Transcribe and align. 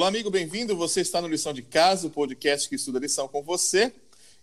Olá, 0.00 0.08
amigo, 0.08 0.30
bem-vindo. 0.30 0.74
Você 0.76 1.02
está 1.02 1.20
no 1.20 1.28
Lição 1.28 1.52
de 1.52 1.60
Casa, 1.60 2.06
o 2.06 2.10
podcast 2.10 2.66
que 2.66 2.74
estuda 2.74 2.98
lição 2.98 3.28
com 3.28 3.42
você. 3.42 3.92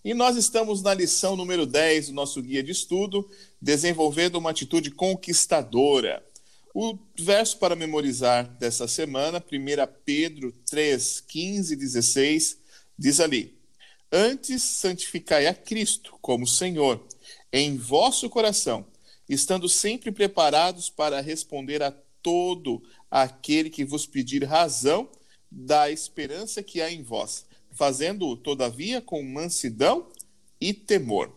E 0.06 0.14
nós 0.14 0.38
estamos 0.38 0.84
na 0.84 0.94
lição 0.94 1.36
número 1.36 1.66
10 1.66 2.10
do 2.10 2.14
nosso 2.14 2.44
guia 2.44 2.62
de 2.62 2.72
estudo, 2.72 3.28
desenvolvendo 3.60 4.36
uma 4.36 4.52
atitude 4.52 4.92
conquistadora. 4.92 6.24
O 6.76 6.96
verso 7.18 7.58
para 7.58 7.76
memorizar 7.76 8.48
dessa 8.60 8.88
semana, 8.88 9.40
1 9.40 9.94
Pedro 10.06 10.54
3, 10.70 11.22
15 11.22 11.74
e 11.74 11.76
16, 11.76 12.60
diz 12.96 13.20
ali: 13.20 13.58
Antes 14.12 14.62
santificai 14.62 15.48
a 15.48 15.56
Cristo 15.56 16.20
como 16.22 16.46
Senhor 16.46 17.04
em 17.52 17.78
vosso 17.78 18.30
coração, 18.30 18.86
estando 19.28 19.68
sempre 19.68 20.12
preparados 20.12 20.88
para 20.88 21.20
responder 21.20 21.82
a 21.82 21.90
todo 22.22 22.84
aquele 23.10 23.72
que 23.72 23.84
vos 23.84 24.06
pedir 24.06 24.44
razão 24.44 25.10
da 25.52 25.90
esperança 25.90 26.62
que 26.62 26.82
há 26.82 26.92
em 26.92 27.02
vós, 27.02 27.46
fazendo-o, 27.72 28.36
todavia, 28.36 29.02
com 29.02 29.24
mansidão 29.24 30.08
e 30.60 30.74
temor. 30.74 31.34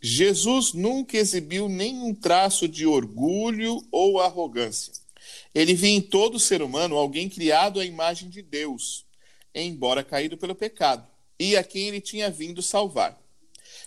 Jesus 0.00 0.72
nunca 0.72 1.16
exibiu 1.16 1.68
nenhum 1.68 2.14
traço 2.14 2.66
de 2.68 2.86
orgulho 2.86 3.84
ou 3.90 4.20
arrogância. 4.20 4.92
Ele 5.54 5.74
via 5.74 5.90
em 5.90 6.00
todo 6.00 6.38
ser 6.38 6.62
humano 6.62 6.96
alguém 6.96 7.28
criado 7.28 7.78
à 7.78 7.84
imagem 7.84 8.28
de 8.28 8.42
Deus, 8.42 9.06
embora 9.54 10.02
caído 10.02 10.36
pelo 10.36 10.54
pecado, 10.54 11.06
e 11.38 11.56
a 11.56 11.62
quem 11.62 11.88
ele 11.88 12.00
tinha 12.00 12.30
vindo 12.30 12.62
salvar. 12.62 13.20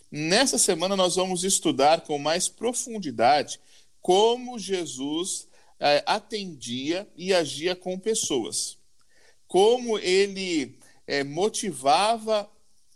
Nessa 0.10 0.58
semana 0.58 0.96
nós 0.96 1.16
vamos 1.16 1.44
estudar 1.44 2.02
com 2.02 2.18
mais 2.18 2.48
profundidade 2.48 3.60
como 4.02 4.58
Jesus 4.58 5.48
eh, 5.80 6.04
atendia 6.06 7.10
e 7.18 7.34
agia 7.34 7.76
com 7.76 8.00
pessoas 8.00 8.78
como 9.56 9.98
ele 10.00 10.78
é, 11.08 11.24
motivava 11.24 12.46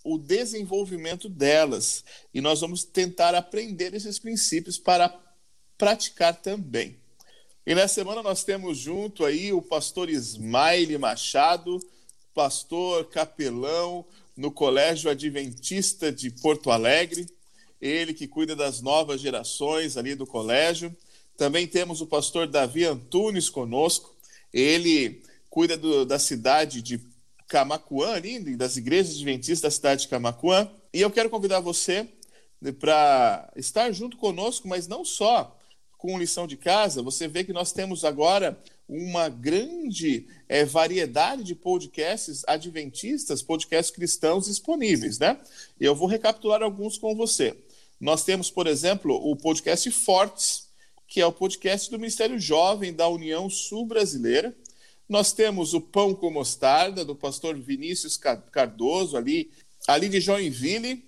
o 0.03 0.17
desenvolvimento 0.17 1.29
delas. 1.29 2.03
E 2.33 2.41
nós 2.41 2.59
vamos 2.59 2.83
tentar 2.83 3.33
aprender 3.33 3.93
esses 3.93 4.19
princípios 4.19 4.77
para 4.77 5.17
praticar 5.77 6.35
também. 6.35 6.97
E 7.65 7.73
nessa 7.73 7.93
semana 7.93 8.21
nós 8.21 8.43
temos 8.43 8.77
junto 8.77 9.23
aí 9.23 9.53
o 9.53 9.61
pastor 9.61 10.09
Ismaile 10.09 10.97
Machado, 10.97 11.79
pastor 12.33 13.05
capelão 13.05 14.05
no 14.35 14.51
Colégio 14.51 15.09
Adventista 15.09 16.11
de 16.11 16.29
Porto 16.29 16.71
Alegre, 16.71 17.25
ele 17.79 18.13
que 18.13 18.27
cuida 18.27 18.53
das 18.53 18.81
novas 18.81 19.21
gerações 19.21 19.95
ali 19.95 20.13
do 20.13 20.27
colégio. 20.27 20.93
Também 21.37 21.65
temos 21.65 22.01
o 22.01 22.05
pastor 22.05 22.49
Davi 22.49 22.83
Antunes 22.83 23.49
conosco, 23.49 24.13
ele 24.51 25.23
cuida 25.49 25.77
do, 25.77 26.05
da 26.05 26.19
cidade 26.19 26.81
de 26.81 26.99
Camacuã, 27.47 28.13
ali, 28.13 28.55
das 28.55 28.77
igrejas 28.77 29.15
adventistas 29.15 29.61
da 29.61 29.71
cidade 29.71 30.01
de 30.01 30.07
Camacuã. 30.07 30.69
E 30.93 31.01
eu 31.01 31.09
quero 31.09 31.29
convidar 31.29 31.59
você 31.59 32.07
para 32.79 33.51
estar 33.55 33.91
junto 33.91 34.17
conosco, 34.17 34.67
mas 34.67 34.87
não 34.87 35.03
só 35.03 35.57
com 35.97 36.17
lição 36.17 36.47
de 36.47 36.57
casa. 36.57 37.01
Você 37.01 37.27
vê 37.27 37.43
que 37.43 37.53
nós 37.53 37.71
temos 37.71 38.05
agora 38.05 38.61
uma 38.87 39.29
grande 39.29 40.27
é, 40.47 40.65
variedade 40.65 41.43
de 41.43 41.53
podcasts 41.53 42.43
adventistas, 42.47 43.41
podcasts 43.41 43.95
cristãos 43.95 44.45
disponíveis, 44.45 45.19
né? 45.19 45.39
Eu 45.79 45.95
vou 45.95 46.07
recapitular 46.07 46.63
alguns 46.63 46.97
com 46.97 47.15
você. 47.15 47.55
Nós 47.99 48.23
temos, 48.23 48.49
por 48.49 48.65
exemplo, 48.65 49.13
o 49.13 49.35
podcast 49.35 49.91
Fortes, 49.91 50.69
que 51.07 51.19
é 51.21 51.25
o 51.25 51.31
podcast 51.31 51.91
do 51.91 51.99
Ministério 51.99 52.39
Jovem 52.39 52.93
da 52.93 53.07
União 53.07 53.49
Sul 53.49 53.85
Brasileira. 53.85 54.55
Nós 55.09 55.33
temos 55.33 55.73
o 55.73 55.81
Pão 55.81 56.13
com 56.13 56.29
Mostarda, 56.29 57.03
do 57.03 57.15
pastor 57.15 57.57
Vinícius 57.57 58.15
Cardoso, 58.15 59.17
ali, 59.17 59.49
ali 59.87 60.07
de 60.07 60.21
Joinville. 60.21 61.03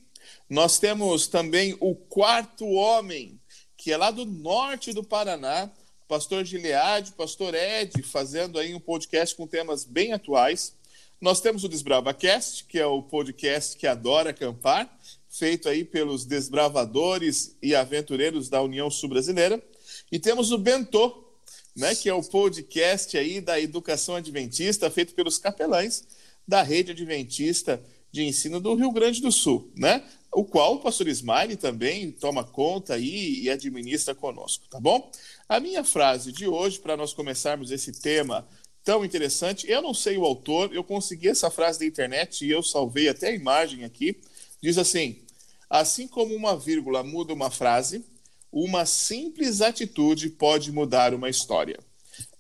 Nós 0.50 0.80
temos 0.80 1.28
também 1.28 1.78
o 1.80 1.94
Quarto 1.94 2.66
Homem, 2.66 3.40
que 3.78 3.92
é 3.92 3.98
lá 3.98 4.10
do 4.10 4.26
norte 4.26 4.92
do 4.92 5.04
Paraná, 5.04 5.70
pastor 6.08 6.44
Gileade, 6.44 7.12
pastor 7.12 7.54
Ed, 7.54 8.02
fazendo 8.02 8.58
aí 8.58 8.74
um 8.74 8.80
podcast 8.80 9.36
com 9.36 9.46
temas 9.46 9.86
bem 9.86 10.14
atuais. 10.14 10.74
Nós 11.22 11.40
temos 11.40 11.64
o 11.64 11.70
DesbravaCast, 11.70 12.66
que 12.66 12.80
é 12.80 12.86
o 12.88 13.04
podcast 13.04 13.78
que 13.78 13.86
adora 13.86 14.32
acampar, 14.32 14.92
feito 15.30 15.70
aí 15.70 15.86
pelos 15.86 16.26
desbravadores 16.26 17.56
e 17.62 17.76
aventureiros 17.76 18.50
da 18.50 18.64
União 18.64 18.90
Sul-Brasileira. 18.90 19.64
E 20.12 20.18
temos 20.18 20.52
o 20.52 20.58
Bentô, 20.58 21.31
né, 21.76 21.96
que 21.96 22.10
é 22.10 22.14
o 22.14 22.24
podcast 22.24 23.18
aí 23.18 23.40
da 23.40 23.60
educação 23.60 24.16
adventista 24.16 24.90
feito 24.90 25.14
pelos 25.14 25.38
capelães 25.38 26.06
da 26.48 26.62
rede 26.62 26.92
adventista 26.92 27.82
de 28.12 28.24
ensino 28.24 28.60
do 28.60 28.76
Rio 28.76 28.92
Grande 28.92 29.22
do 29.22 29.32
Sul, 29.32 29.72
né? 29.76 30.04
O 30.34 30.44
qual 30.46 30.76
o 30.76 30.80
pastor 30.80 31.08
Smiley 31.08 31.58
também 31.58 32.12
toma 32.12 32.44
conta 32.44 32.96
aí 32.96 33.42
e 33.42 33.50
administra 33.50 34.14
conosco, 34.14 34.66
tá 34.70 34.80
bom? 34.80 35.12
A 35.48 35.60
minha 35.60 35.84
frase 35.84 36.32
de 36.32 36.48
hoje, 36.48 36.80
para 36.80 36.98
nós 36.98 37.14
começarmos 37.14 37.72
esse 37.72 37.92
tema 37.92 38.48
tão 38.84 39.06
interessante, 39.06 39.70
eu 39.70 39.82
não 39.82 39.94
sei 39.94 40.18
o 40.18 40.26
autor, 40.26 40.74
eu 40.74 40.84
consegui 40.84 41.28
essa 41.30 41.52
frase 41.52 41.80
da 41.80 41.86
internet 41.86 42.46
e 42.46 42.50
eu 42.50 42.64
salvei 42.64 43.10
até 43.10 43.28
a 43.30 43.36
imagem 43.36 43.84
aqui, 43.84 44.20
diz 44.62 44.78
assim: 44.78 45.22
assim 45.70 46.08
como 46.08 46.34
uma 46.36 46.58
vírgula 46.58 47.04
muda 47.04 47.34
uma 47.34 47.52
frase, 47.52 48.04
uma 48.52 48.86
simples 48.86 49.62
atitude 49.62 50.30
pode 50.30 50.72
mudar 50.72 51.14
uma 51.14 51.30
história. 51.30 51.80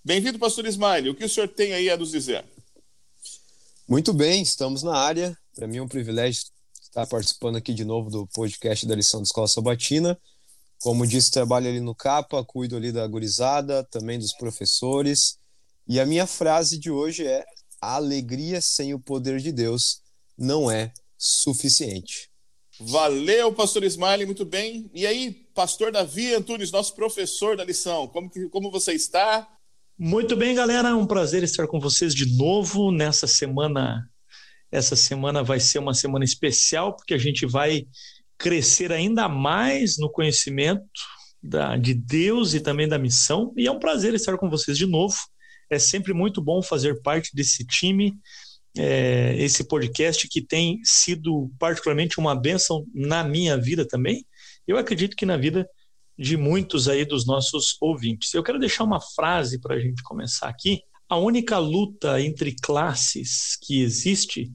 Bem-vindo, 0.04 0.38
pastor 0.38 0.66
Ismael. 0.66 1.12
O 1.12 1.16
que 1.16 1.24
o 1.24 1.30
senhor 1.30 1.48
tem 1.48 1.74
aí 1.74 1.90
a 1.90 1.96
nos 1.96 2.12
dizer? 2.12 2.44
Muito 3.88 4.14
bem, 4.14 4.42
estamos 4.42 4.84
na 4.84 4.96
área. 4.96 5.38
Para 5.56 5.68
mim 5.68 5.78
é 5.78 5.82
um 5.82 5.88
privilégio 5.88 6.44
estar 6.82 7.08
participando 7.08 7.56
aqui 7.56 7.74
de 7.74 7.86
novo 7.86 8.10
do 8.10 8.28
podcast 8.28 8.86
da 8.86 8.96
lição 8.96 9.22
da 9.22 9.26
Escola 9.26 9.48
Sabatina. 9.48 10.20
Como 10.82 11.06
disse, 11.06 11.32
trabalho 11.32 11.70
ali 11.70 11.80
no 11.80 11.94
CAPA, 11.94 12.44
cuido 12.44 12.76
ali 12.76 12.92
da 12.92 13.06
gurizada, 13.08 13.84
também 13.84 14.18
dos 14.18 14.34
professores. 14.34 15.38
E 15.88 16.00
a 16.00 16.06
minha 16.06 16.26
frase 16.26 16.78
de 16.78 16.90
hoje 16.90 17.26
é: 17.26 17.46
a 17.80 17.96
alegria 17.96 18.60
sem 18.60 18.94
o 18.94 19.00
poder 19.00 19.40
de 19.40 19.52
Deus 19.52 20.02
não 20.38 20.70
é 20.70 20.92
suficiente. 21.18 22.31
Valeu, 22.84 23.54
pastor 23.54 23.84
Smiley, 23.84 24.26
muito 24.26 24.44
bem. 24.44 24.90
E 24.94 25.06
aí, 25.06 25.32
pastor 25.54 25.92
Davi 25.92 26.34
Antunes, 26.34 26.72
nosso 26.72 26.96
professor 26.96 27.56
da 27.56 27.64
lição, 27.64 28.08
como, 28.08 28.30
que, 28.30 28.50
como 28.50 28.72
você 28.72 28.94
está? 28.94 29.48
Muito 29.98 30.36
bem, 30.36 30.56
galera, 30.56 30.90
é 30.90 30.94
um 30.94 31.06
prazer 31.06 31.44
estar 31.44 31.68
com 31.68 31.80
vocês 31.80 32.16
de 32.16 32.26
novo 32.36 32.92
nessa 32.92 33.28
semana. 33.28 34.10
Essa 34.72 34.96
semana 34.96 35.44
vai 35.44 35.60
ser 35.60 35.78
uma 35.78 35.94
semana 35.94 36.26
especial, 36.26 36.96
porque 36.96 37.14
a 37.14 37.20
gente 37.20 37.46
vai 37.46 37.86
crescer 38.36 38.92
ainda 38.92 39.30
mais 39.30 40.00
no 40.00 40.10
conhecimento 40.10 40.82
da, 41.44 41.78
de 41.78 41.94
Deus 41.94 42.56
e 42.56 42.60
também 42.60 42.88
da 42.88 42.98
missão. 42.98 43.54
E 43.56 43.68
é 43.68 43.72
um 43.72 43.80
prazer 43.80 44.16
estar 44.16 44.38
com 44.38 44.50
vocês 44.50 44.76
de 44.76 44.88
novo. 44.88 45.16
É 45.70 45.78
sempre 45.78 46.14
muito 46.14 46.42
bom 46.42 46.64
fazer 46.64 47.00
parte 47.04 47.36
desse 47.36 47.64
time 47.64 48.16
é, 48.78 49.36
esse 49.38 49.64
podcast 49.64 50.28
que 50.28 50.42
tem 50.42 50.80
sido 50.84 51.52
particularmente 51.60 52.20
uma 52.20 52.36
bênção 52.36 52.86
na 52.94 53.24
minha 53.24 53.58
vida 53.58 53.88
também. 53.88 54.26
Eu 54.68 54.78
acredito 54.78 55.16
que 55.16 55.26
na 55.26 55.38
vida 55.38 55.68
de 56.18 56.38
muitos 56.38 56.88
aí 56.88 57.04
dos 57.04 57.26
nossos 57.26 57.76
ouvintes. 57.82 58.34
Eu 58.34 58.44
quero 58.44 58.60
deixar 58.60 58.84
uma 58.84 59.02
frase 59.02 59.60
para 59.60 59.76
a 59.76 59.80
gente 59.80 60.04
começar 60.04 60.48
aqui. 60.48 60.82
A 61.10 61.18
única 61.18 61.58
luta 61.58 62.22
entre 62.22 62.56
classes 62.56 63.58
que 63.62 63.82
existe 63.82 64.52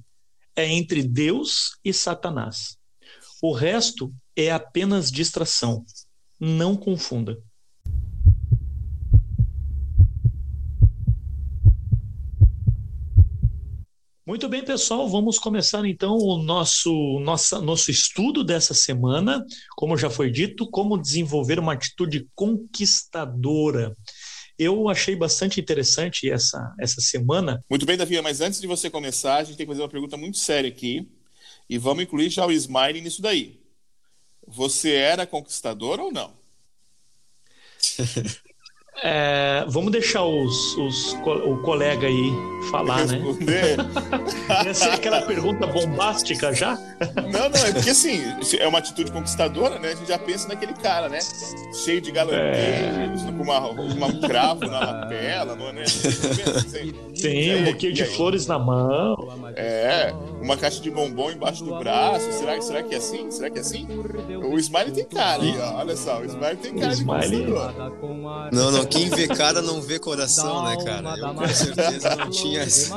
é 0.55 0.67
entre 0.67 1.03
Deus 1.03 1.77
e 1.85 1.93
Satanás. 1.93 2.77
O 3.43 3.53
resto 3.53 4.15
é 4.35 4.51
apenas 4.51 5.11
distração. 5.11 5.85
Não 6.39 6.77
confunda. 6.77 7.37
Muito 14.27 14.49
bem, 14.49 14.65
pessoal, 14.65 15.09
vamos 15.09 15.39
começar 15.39 15.87
então 15.87 16.19
o 16.19 16.43
nosso, 16.43 17.21
nossa, 17.21 17.61
nosso 17.61 17.93
estudo 17.93 18.43
dessa 18.43 18.75
semana. 18.75 19.47
Como 19.77 19.97
já 19.97 20.11
foi 20.11 20.33
dito, 20.33 20.69
como 20.69 21.01
desenvolver 21.01 21.61
uma 21.61 21.75
atitude 21.75 22.27
conquistadora. 22.35 23.95
Eu 24.59 24.89
achei 24.89 25.15
bastante 25.15 25.61
interessante 25.61 26.29
essa, 26.29 26.75
essa 26.81 27.01
semana. 27.01 27.65
Muito 27.71 27.87
bem, 27.87 27.97
Davi, 27.97 28.21
mas 28.21 28.41
antes 28.41 28.61
de 28.61 28.67
você 28.67 28.91
começar, 28.91 29.37
a 29.37 29.45
gente 29.45 29.57
tem 29.57 29.65
que 29.65 29.71
fazer 29.71 29.83
uma 29.83 29.89
pergunta 29.89 30.17
muito 30.17 30.39
séria 30.39 30.69
aqui. 30.69 31.09
E 31.71 31.79
vamos 31.79 32.03
incluir 32.03 32.29
já 32.29 32.45
o 32.45 32.51
Smiley 32.51 33.03
nisso 33.03 33.23
daí. 33.23 33.61
Você 34.45 34.91
era 34.91 35.25
conquistador 35.25 36.01
ou 36.01 36.11
não? 36.11 36.35
É, 39.03 39.65
vamos 39.69 39.93
deixar 39.93 40.25
os, 40.25 40.77
os, 40.77 41.13
o 41.45 41.59
colega 41.59 42.07
aí 42.07 42.33
falar, 42.71 43.07
né? 43.07 43.19
Responder. 43.19 43.77
né? 43.77 43.91
Essa 44.67 44.87
é 44.87 44.95
aquela 44.95 45.23
pergunta 45.23 45.67
bombástica 45.67 46.53
já? 46.53 46.79
Não, 47.17 47.49
não, 47.49 47.67
é 47.67 47.73
porque 47.73 47.91
assim, 47.91 48.23
é 48.59 48.67
uma 48.67 48.79
atitude 48.79 49.13
conquistadora, 49.13 49.79
né? 49.79 49.89
A 49.89 49.95
gente 49.95 50.09
já 50.09 50.19
pensa 50.19 50.49
naquele 50.49 50.73
cara, 50.73 51.09
né? 51.09 51.19
Cheio 51.85 52.01
de 52.01 52.11
galanteios, 52.11 53.23
é... 53.23 53.33
com 53.37 53.43
uma, 53.43 53.69
uma, 53.69 54.07
um 54.07 54.21
cravo 54.21 54.67
na 54.67 54.81
lapela, 54.81 55.55
não 55.55 55.69
é? 55.69 55.73
Né? 55.73 55.85
Sim, 57.15 57.55
um 57.57 57.65
buquê 57.65 57.93
de 57.93 58.05
flores 58.05 58.47
na 58.47 58.59
mão. 58.59 59.17
É, 59.57 60.15
uma 60.41 60.57
caixa 60.57 60.81
de 60.81 60.91
bombom 60.91 61.31
embaixo 61.31 61.63
do 61.65 61.79
braço. 61.79 62.33
Será, 62.33 62.61
será 62.61 62.83
que 62.83 62.95
é 62.95 62.99
assim? 62.99 63.31
Será 63.31 63.51
que 63.51 63.59
é 63.59 63.61
assim? 63.61 63.87
O 64.43 64.59
Smiley 64.59 64.93
tem 64.93 65.05
cara, 65.05 65.43
olha 65.75 65.97
só, 65.97 66.21
o 66.21 66.25
Smiley 66.25 66.57
tem 66.57 66.75
cara 66.79 66.93
Smiley... 66.93 67.45
de 67.45 67.53
Não, 68.53 68.71
não, 68.71 68.86
quem 68.87 69.09
vê 69.11 69.29
cara 69.29 69.61
não 69.61 69.81
vê 69.81 69.99
coração, 69.99 70.65
né, 70.65 70.77
cara? 70.85 71.17
Eu 71.19 71.35
com 71.35 71.49
certeza 71.49 72.17
não 72.17 72.31
tinha 72.31 72.61
essa. 72.61 72.95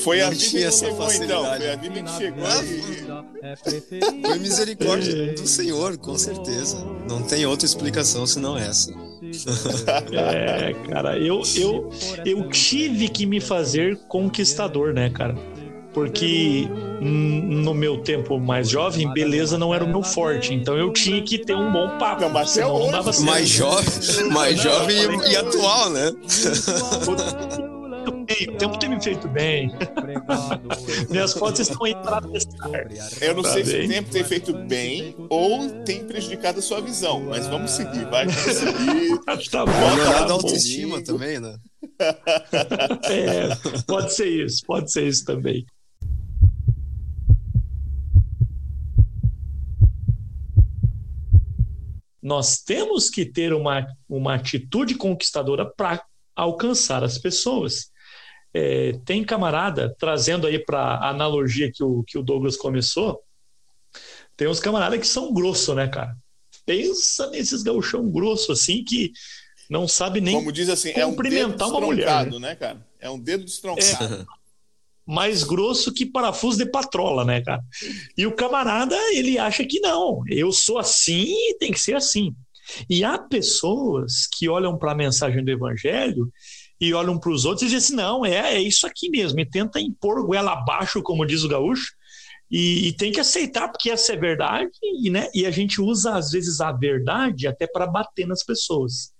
Foi 0.00 0.20
a 0.20 0.30
vida 0.30 0.44
que 0.44 0.70
chegou, 0.70 1.12
então. 1.12 1.44
Foi 1.44 1.70
a 1.70 1.76
vida 1.76 2.02
que 2.02 2.10
chegou 2.12 2.46
e... 2.64 4.26
Foi 4.26 4.38
misericórdia 4.38 5.34
do 5.34 5.46
Senhor, 5.46 5.96
com 5.98 6.16
certeza. 6.16 6.84
Não 7.08 7.22
tem 7.22 7.46
outra 7.46 7.66
explicação 7.66 8.26
senão 8.26 8.56
essa. 8.56 8.92
É, 10.12 10.74
cara, 10.88 11.18
eu, 11.18 11.42
eu, 11.54 11.90
eu 12.24 12.48
tive 12.48 13.08
que 13.08 13.26
me 13.26 13.40
fazer 13.40 13.96
conquistador, 14.08 14.92
né, 14.92 15.10
cara? 15.10 15.36
Porque 15.92 16.68
no 17.00 17.74
meu 17.74 17.98
tempo 17.98 18.38
mais 18.38 18.68
jovem, 18.68 19.12
beleza 19.12 19.58
não 19.58 19.74
era 19.74 19.84
o 19.84 19.88
meu 19.88 20.02
forte. 20.02 20.54
Então 20.54 20.76
eu 20.76 20.92
tinha 20.92 21.22
que 21.22 21.38
ter 21.38 21.54
um 21.54 21.72
bom 21.72 21.98
papo. 21.98 22.22
Não, 22.22 22.30
mas 22.30 22.50
senão 22.50 22.78
não 22.78 22.90
dava 22.90 23.12
certo. 23.12 23.26
Mais 23.26 23.48
jovem, 23.48 24.28
mais 24.30 24.60
jovem 24.60 24.96
e, 24.96 25.32
e 25.32 25.36
atual, 25.36 25.90
né? 25.90 26.12
O 28.48 28.56
tempo 28.56 28.78
tem 28.78 28.88
me 28.88 29.02
feito 29.02 29.28
bem. 29.28 29.70
Minhas 31.10 31.32
fotos 31.32 31.60
estão 31.60 31.84
aí 31.84 31.94
para 31.94 32.20
testar. 32.22 32.70
Eu 33.20 33.34
não 33.34 33.42
tá 33.42 33.52
sei 33.52 33.64
bem. 33.64 33.72
se 33.72 33.86
o 33.86 33.88
tempo 33.88 34.10
tem 34.10 34.24
feito 34.24 34.52
bem 34.52 35.16
ou 35.28 35.68
tem 35.84 36.04
prejudicado 36.06 36.60
a 36.60 36.62
sua 36.62 36.80
visão, 36.80 37.20
mas 37.20 37.46
vamos 37.46 37.72
seguir, 37.72 38.04
vai. 38.06 38.26
Vamos 38.26 38.56
seguir. 38.56 39.50
tá 39.50 39.66
bom. 39.66 39.72
Melhorar 39.72 40.28
a 40.28 40.32
autoestima 40.32 41.02
também, 41.02 41.40
né? 41.40 41.56
é, 43.08 43.48
pode 43.86 44.14
ser 44.14 44.28
isso, 44.28 44.62
pode 44.66 44.90
ser 44.90 45.06
isso 45.06 45.24
também. 45.24 45.66
Nós 52.30 52.62
temos 52.62 53.10
que 53.10 53.26
ter 53.26 53.52
uma, 53.52 53.84
uma 54.08 54.36
atitude 54.36 54.94
conquistadora 54.94 55.64
para 55.66 56.00
alcançar 56.36 57.02
as 57.02 57.18
pessoas. 57.18 57.90
É, 58.54 58.92
tem 59.04 59.24
camarada, 59.24 59.92
trazendo 59.98 60.46
aí 60.46 60.56
para 60.56 60.80
a 60.80 61.10
analogia 61.10 61.72
que 61.74 61.82
o, 61.82 62.04
que 62.04 62.16
o 62.16 62.22
Douglas 62.22 62.56
começou, 62.56 63.20
tem 64.36 64.46
uns 64.46 64.60
camaradas 64.60 65.00
que 65.00 65.08
são 65.08 65.32
grosso, 65.32 65.74
né, 65.74 65.88
cara? 65.88 66.16
Pensa 66.64 67.28
nesses 67.30 67.64
gauchão 67.64 68.08
grosso 68.08 68.52
assim 68.52 68.84
que 68.84 69.10
não 69.68 69.88
sabe 69.88 70.20
nem 70.20 70.36
Como 70.36 70.52
diz 70.52 70.68
assim, 70.68 70.92
cumprimentar 70.92 71.66
é 71.66 71.72
um 71.72 71.74
uma 71.74 71.80
mulher. 71.80 72.30
Né? 72.30 72.38
né? 72.38 72.54
cara? 72.54 72.86
É 73.00 73.10
um 73.10 73.18
dedo 73.18 73.44
destroncado. 73.44 74.14
É, 74.14 74.39
mais 75.06 75.42
grosso 75.42 75.92
que 75.92 76.06
parafuso 76.06 76.58
de 76.58 76.70
patrola, 76.70 77.24
né, 77.24 77.40
cara? 77.40 77.62
E 78.16 78.26
o 78.26 78.34
camarada, 78.34 78.96
ele 79.12 79.38
acha 79.38 79.64
que 79.64 79.80
não, 79.80 80.22
eu 80.28 80.52
sou 80.52 80.78
assim 80.78 81.26
e 81.26 81.58
tem 81.58 81.72
que 81.72 81.80
ser 81.80 81.96
assim. 81.96 82.34
E 82.88 83.02
há 83.02 83.18
pessoas 83.18 84.28
que 84.32 84.48
olham 84.48 84.78
para 84.78 84.92
a 84.92 84.94
mensagem 84.94 85.44
do 85.44 85.50
evangelho 85.50 86.30
e 86.80 86.94
olham 86.94 87.18
para 87.18 87.30
os 87.30 87.44
outros 87.44 87.62
e 87.62 87.66
dizem 87.66 87.78
assim: 87.78 87.96
não, 87.96 88.24
é, 88.24 88.54
é 88.54 88.60
isso 88.60 88.86
aqui 88.86 89.10
mesmo, 89.10 89.38
e 89.40 89.46
tenta 89.46 89.80
impor 89.80 90.24
goela 90.24 90.52
abaixo, 90.52 91.02
como 91.02 91.26
diz 91.26 91.42
o 91.42 91.48
gaúcho, 91.48 91.92
e, 92.50 92.88
e, 92.88 92.92
tem 92.92 93.12
que 93.12 93.20
aceitar, 93.20 93.68
porque 93.68 93.90
essa 93.90 94.12
é 94.12 94.16
verdade, 94.16 94.70
e, 94.82 95.08
né, 95.08 95.28
e 95.32 95.46
a 95.46 95.50
gente 95.52 95.80
usa, 95.80 96.16
às 96.16 96.32
vezes, 96.32 96.60
a 96.60 96.72
verdade 96.72 97.46
até 97.46 97.66
para 97.66 97.86
bater 97.86 98.26
nas 98.26 98.42
pessoas. 98.42 99.12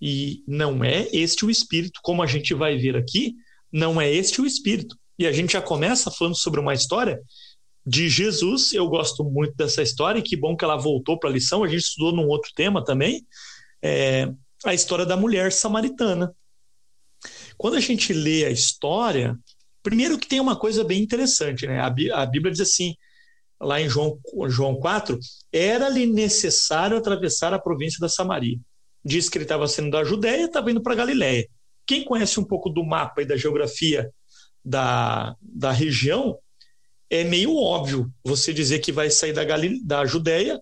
E 0.00 0.42
não 0.48 0.82
é 0.82 1.06
este 1.12 1.44
o 1.44 1.50
espírito, 1.50 2.00
como 2.02 2.22
a 2.22 2.26
gente 2.26 2.54
vai 2.54 2.78
ver 2.78 2.96
aqui, 2.96 3.34
não 3.70 4.00
é 4.00 4.10
este 4.10 4.40
o 4.40 4.46
espírito. 4.46 4.96
E 5.18 5.26
a 5.26 5.32
gente 5.32 5.52
já 5.52 5.62
começa 5.62 6.10
falando 6.10 6.36
sobre 6.36 6.60
uma 6.60 6.74
história 6.74 7.20
de 7.84 8.08
Jesus. 8.08 8.72
Eu 8.72 8.88
gosto 8.88 9.24
muito 9.24 9.54
dessa 9.54 9.82
história, 9.82 10.18
e 10.18 10.22
que 10.22 10.36
bom 10.36 10.56
que 10.56 10.64
ela 10.64 10.76
voltou 10.76 11.18
para 11.18 11.28
a 11.28 11.32
lição. 11.32 11.64
A 11.64 11.68
gente 11.68 11.82
estudou 11.82 12.12
num 12.12 12.28
outro 12.28 12.50
tema 12.54 12.84
também, 12.84 13.26
é, 13.82 14.30
a 14.64 14.74
história 14.74 15.04
da 15.04 15.16
mulher 15.16 15.52
samaritana. 15.52 16.34
Quando 17.56 17.76
a 17.76 17.80
gente 17.80 18.12
lê 18.12 18.44
a 18.44 18.50
história, 18.50 19.38
primeiro 19.82 20.18
que 20.18 20.28
tem 20.28 20.40
uma 20.40 20.56
coisa 20.56 20.84
bem 20.84 21.02
interessante, 21.02 21.66
né? 21.66 21.80
A, 21.80 21.90
Bíblia 22.26 22.52
diz 22.52 22.60
assim, 22.60 22.94
lá 23.60 23.80
em 23.80 23.88
João, 23.88 24.18
João 24.48 24.76
4, 24.76 25.18
era-lhe 25.52 26.06
necessário 26.06 26.96
atravessar 26.96 27.52
a 27.52 27.58
província 27.58 28.00
da 28.00 28.08
Samaria. 28.08 28.58
Diz 29.04 29.28
que 29.28 29.38
ele 29.38 29.44
estava 29.44 29.66
saindo 29.66 29.90
da 29.90 30.04
Judéia 30.04 30.42
e 30.42 30.46
estava 30.46 30.70
indo 30.70 30.82
para 30.82 30.94
Galiléia. 30.94 31.48
Quem 31.86 32.04
conhece 32.04 32.38
um 32.38 32.44
pouco 32.44 32.70
do 32.70 32.84
mapa 32.84 33.22
e 33.22 33.26
da 33.26 33.36
geografia 33.36 34.10
da, 34.64 35.36
da 35.40 35.72
região, 35.72 36.38
é 37.10 37.24
meio 37.24 37.56
óbvio 37.56 38.12
você 38.24 38.52
dizer 38.52 38.78
que 38.78 38.92
vai 38.92 39.10
sair 39.10 39.32
da, 39.32 39.44
Galile, 39.44 39.82
da 39.84 40.04
Judéia, 40.06 40.60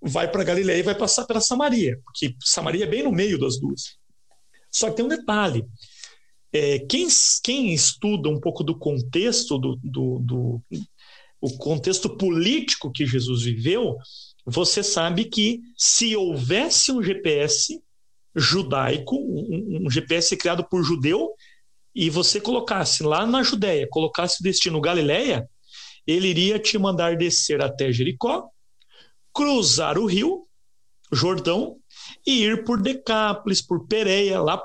vai 0.00 0.30
para 0.30 0.44
Galiléia 0.44 0.80
e 0.80 0.82
vai 0.82 0.94
passar 0.94 1.26
pela 1.26 1.40
Samaria, 1.40 2.00
porque 2.04 2.34
Samaria 2.40 2.84
é 2.84 2.88
bem 2.88 3.02
no 3.02 3.12
meio 3.12 3.38
das 3.38 3.58
duas. 3.58 3.96
Só 4.70 4.90
que 4.90 4.96
tem 4.96 5.04
um 5.04 5.08
detalhe: 5.08 5.64
é, 6.52 6.78
quem, 6.80 7.06
quem 7.42 7.72
estuda 7.72 8.28
um 8.28 8.40
pouco 8.40 8.64
do 8.64 8.78
contexto, 8.78 9.58
do, 9.58 9.78
do, 9.82 10.18
do, 10.20 10.62
o 11.40 11.56
contexto 11.58 12.16
político 12.16 12.90
que 12.90 13.06
Jesus 13.06 13.42
viveu, 13.42 13.96
você 14.46 14.82
sabe 14.82 15.26
que 15.26 15.60
se 15.76 16.16
houvesse 16.16 16.90
um 16.90 17.02
GPS 17.02 17.80
judaico, 18.34 19.16
um, 19.16 19.86
um 19.86 19.90
GPS 19.90 20.36
criado 20.36 20.64
por 20.64 20.82
judeu, 20.82 21.30
e 21.94 22.08
você 22.08 22.40
colocasse 22.40 23.02
lá 23.02 23.26
na 23.26 23.42
Judéia, 23.42 23.86
colocasse 23.90 24.40
o 24.40 24.42
destino 24.42 24.80
Galiléia, 24.80 25.48
ele 26.06 26.28
iria 26.28 26.58
te 26.58 26.78
mandar 26.78 27.16
descer 27.16 27.62
até 27.62 27.92
Jericó, 27.92 28.48
cruzar 29.32 29.98
o 29.98 30.06
rio 30.06 30.46
Jordão 31.12 31.76
e 32.26 32.42
ir 32.42 32.64
por 32.64 32.80
Decápolis, 32.80 33.60
por 33.60 33.86
Pereia, 33.86 34.40
lá 34.40 34.62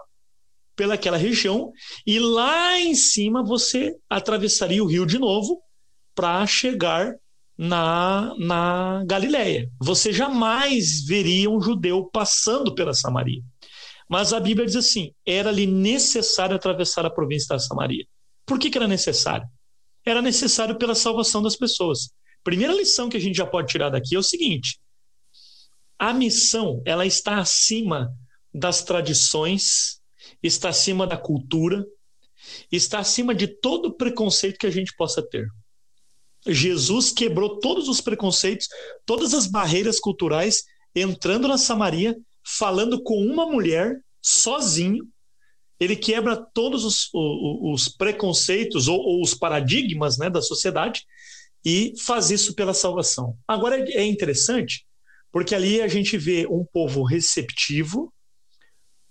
pelaquela 0.76 1.18
região, 1.18 1.72
e 2.06 2.20
lá 2.20 2.80
em 2.80 2.96
cima 2.96 3.44
você 3.44 3.96
atravessaria 4.10 4.84
o 4.84 4.88
rio 4.88 5.06
de 5.06 5.18
novo 5.18 5.60
para 6.16 6.46
chegar 6.46 7.16
na, 7.58 8.34
na 8.38 9.04
Galileia. 9.06 9.70
Você 9.80 10.14
jamais 10.14 11.04
veria 11.04 11.50
um 11.50 11.60
judeu 11.60 12.06
passando 12.06 12.74
pela 12.76 12.94
Samaria. 12.94 13.42
Mas 14.08 14.34
a 14.34 14.40
Bíblia 14.40 14.66
diz 14.66 14.76
assim: 14.76 15.14
era-lhe 15.26 15.66
necessário 15.66 16.56
atravessar 16.56 17.06
a 17.06 17.10
província 17.10 17.50
da 17.50 17.60
Samaria. 17.60 18.06
Por 18.46 18.58
que, 18.60 18.70
que 18.70 18.78
era 18.78 18.88
necessário? 18.88 19.48
Era 20.06 20.22
necessário 20.22 20.78
pela 20.78 20.96
salvação 20.96 21.42
das 21.42 21.56
pessoas. 21.56 22.12
Primeira 22.44 22.74
lição 22.74 23.10
que 23.10 23.18
a 23.18 23.20
gente 23.20 23.36
já 23.36 23.46
pode 23.46 23.68
tirar 23.68 23.90
daqui 23.90 24.16
é 24.16 24.20
o 24.20 24.24
seguinte: 24.24 24.80
a 26.00 26.14
missão 26.14 26.82
ela 26.86 27.06
está 27.06 27.40
acima 27.40 28.14
das 28.54 28.82
tradições 28.82 29.98
está 30.42 30.70
acima 30.70 31.06
da 31.08 31.18
cultura, 31.18 31.86
está 32.72 33.00
acima 33.00 33.34
de 33.34 33.48
todo 33.48 33.94
preconceito 33.94 34.58
que 34.58 34.68
a 34.68 34.72
gente 34.72 34.96
possa 34.96 35.22
ter. 35.22 35.48
Jesus 36.46 37.12
quebrou 37.12 37.60
todos 37.60 37.90
os 37.90 38.00
preconceitos, 38.00 38.68
todas 39.06 39.34
as 39.34 39.48
barreiras 39.48 40.00
culturais, 40.00 40.64
entrando 40.96 41.48
na 41.48 41.58
Samaria, 41.58 42.16
falando 42.48 43.04
com 43.04 43.22
uma 43.22 43.46
mulher, 43.46 44.00
sozinho. 44.22 45.06
Ele 45.80 45.96
quebra 45.96 46.36
todos 46.36 46.86
os, 46.86 47.10
os, 47.14 47.88
os 47.88 47.90
preconceitos 47.90 48.88
ou, 48.88 49.00
ou, 49.00 49.22
os 49.22 49.34
paradigmas 49.34 50.18
né, 50.18 50.30
da 50.30 50.42
sociedade 50.42 51.04
e 51.64 51.94
faz 52.00 52.32
isso 52.32 52.56
pela 52.56 52.74
salvação. 52.74 53.38
Agora 53.48 53.78
é 53.78 54.04
interessante, 54.04 54.86
porque 55.32 55.54
ali 55.54 55.82
a 55.82 55.88
gente 55.88 56.18
vê 56.18 56.48
um 56.48 56.66
povo 56.66 57.04
receptivo, 57.04 58.14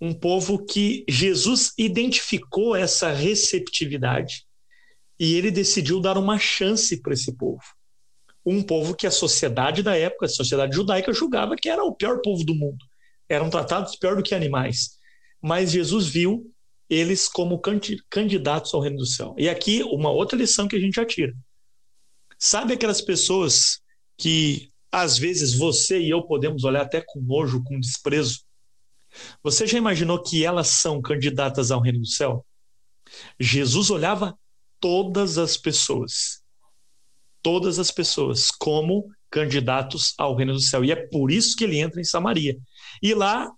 um 0.01 0.13
povo 0.13 0.65
que 0.65 1.05
Jesus 1.07 1.73
identificou 1.77 2.75
essa 2.75 3.11
receptividade 3.11 4.45
e 5.19 5.35
ele 5.35 5.51
decidiu 5.51 5.99
dar 5.99 6.17
uma 6.17 6.37
chance 6.37 7.01
para 7.01 7.13
esse 7.13 7.31
povo. 7.33 7.63
Um 8.45 8.61
povo 8.61 8.95
que 8.95 9.07
a 9.07 9.11
sociedade 9.11 9.83
da 9.83 9.95
época, 9.95 10.25
a 10.25 10.29
sociedade 10.29 10.75
judaica, 10.75 11.13
julgava 11.13 11.55
que 11.55 11.69
era 11.69 11.83
o 11.83 11.95
pior 11.95 12.19
povo 12.21 12.43
do 12.43 12.55
mundo. 12.55 12.85
Eram 13.29 13.49
tratados 13.49 13.95
pior 13.95 14.15
do 14.15 14.23
que 14.23 14.35
animais. 14.35 14.97
Mas 15.41 15.71
Jesus 15.71 16.07
viu 16.07 16.51
eles 16.89 17.27
como 17.27 17.61
candidatos 18.09 18.73
ao 18.73 18.81
reino 18.81 18.97
do 18.97 19.05
céu. 19.05 19.35
E 19.37 19.49
aqui, 19.49 19.83
uma 19.83 20.09
outra 20.09 20.37
lição 20.37 20.67
que 20.67 20.75
a 20.75 20.79
gente 20.79 20.95
já 20.95 21.05
tira. 21.05 21.33
Sabe 22.39 22.73
aquelas 22.73 23.01
pessoas 23.01 23.81
que 24.17 24.71
às 24.91 25.17
vezes 25.17 25.53
você 25.53 25.99
e 25.99 26.09
eu 26.09 26.23
podemos 26.23 26.63
olhar 26.63 26.81
até 26.81 27.03
com 27.05 27.19
nojo, 27.19 27.63
com 27.63 27.79
desprezo, 27.79 28.39
você 29.43 29.65
já 29.65 29.77
imaginou 29.77 30.21
que 30.21 30.45
elas 30.45 30.67
são 30.67 31.01
candidatas 31.01 31.71
ao 31.71 31.81
reino 31.81 31.99
do 31.99 32.07
céu? 32.07 32.45
Jesus 33.39 33.89
olhava 33.89 34.37
todas 34.79 35.37
as 35.37 35.57
pessoas, 35.57 36.41
todas 37.41 37.79
as 37.79 37.91
pessoas, 37.91 38.51
como 38.51 39.09
candidatos 39.29 40.13
ao 40.17 40.35
reino 40.35 40.53
do 40.53 40.61
céu. 40.61 40.83
E 40.83 40.91
é 40.91 40.95
por 40.95 41.31
isso 41.31 41.55
que 41.55 41.63
ele 41.63 41.79
entra 41.79 41.99
em 41.99 42.05
Samaria. 42.05 42.57
E 43.01 43.13
lá 43.13 43.51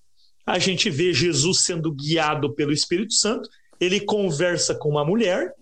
a 0.45 0.57
gente 0.57 0.89
vê 0.89 1.13
Jesus 1.13 1.61
sendo 1.61 1.93
guiado 1.93 2.53
pelo 2.55 2.71
Espírito 2.71 3.13
Santo 3.13 3.49
ele 3.79 4.01
conversa 4.01 4.75
com 4.75 4.89
uma 4.89 5.05
mulher, 5.05 5.53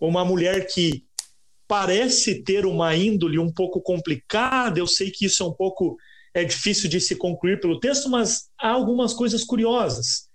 uma 0.00 0.24
mulher 0.24 0.66
que 0.66 1.04
parece 1.66 2.42
ter 2.42 2.64
uma 2.64 2.94
índole 2.94 3.38
um 3.38 3.52
pouco 3.52 3.80
complicada. 3.80 4.78
Eu 4.78 4.86
sei 4.86 5.10
que 5.10 5.26
isso 5.26 5.42
é 5.42 5.46
um 5.46 5.52
pouco 5.52 5.96
é 6.32 6.44
difícil 6.44 6.88
de 6.88 7.00
se 7.00 7.16
concluir 7.16 7.60
pelo 7.60 7.80
texto, 7.80 8.08
mas 8.08 8.48
há 8.56 8.70
algumas 8.70 9.12
coisas 9.12 9.42
curiosas. 9.42 10.28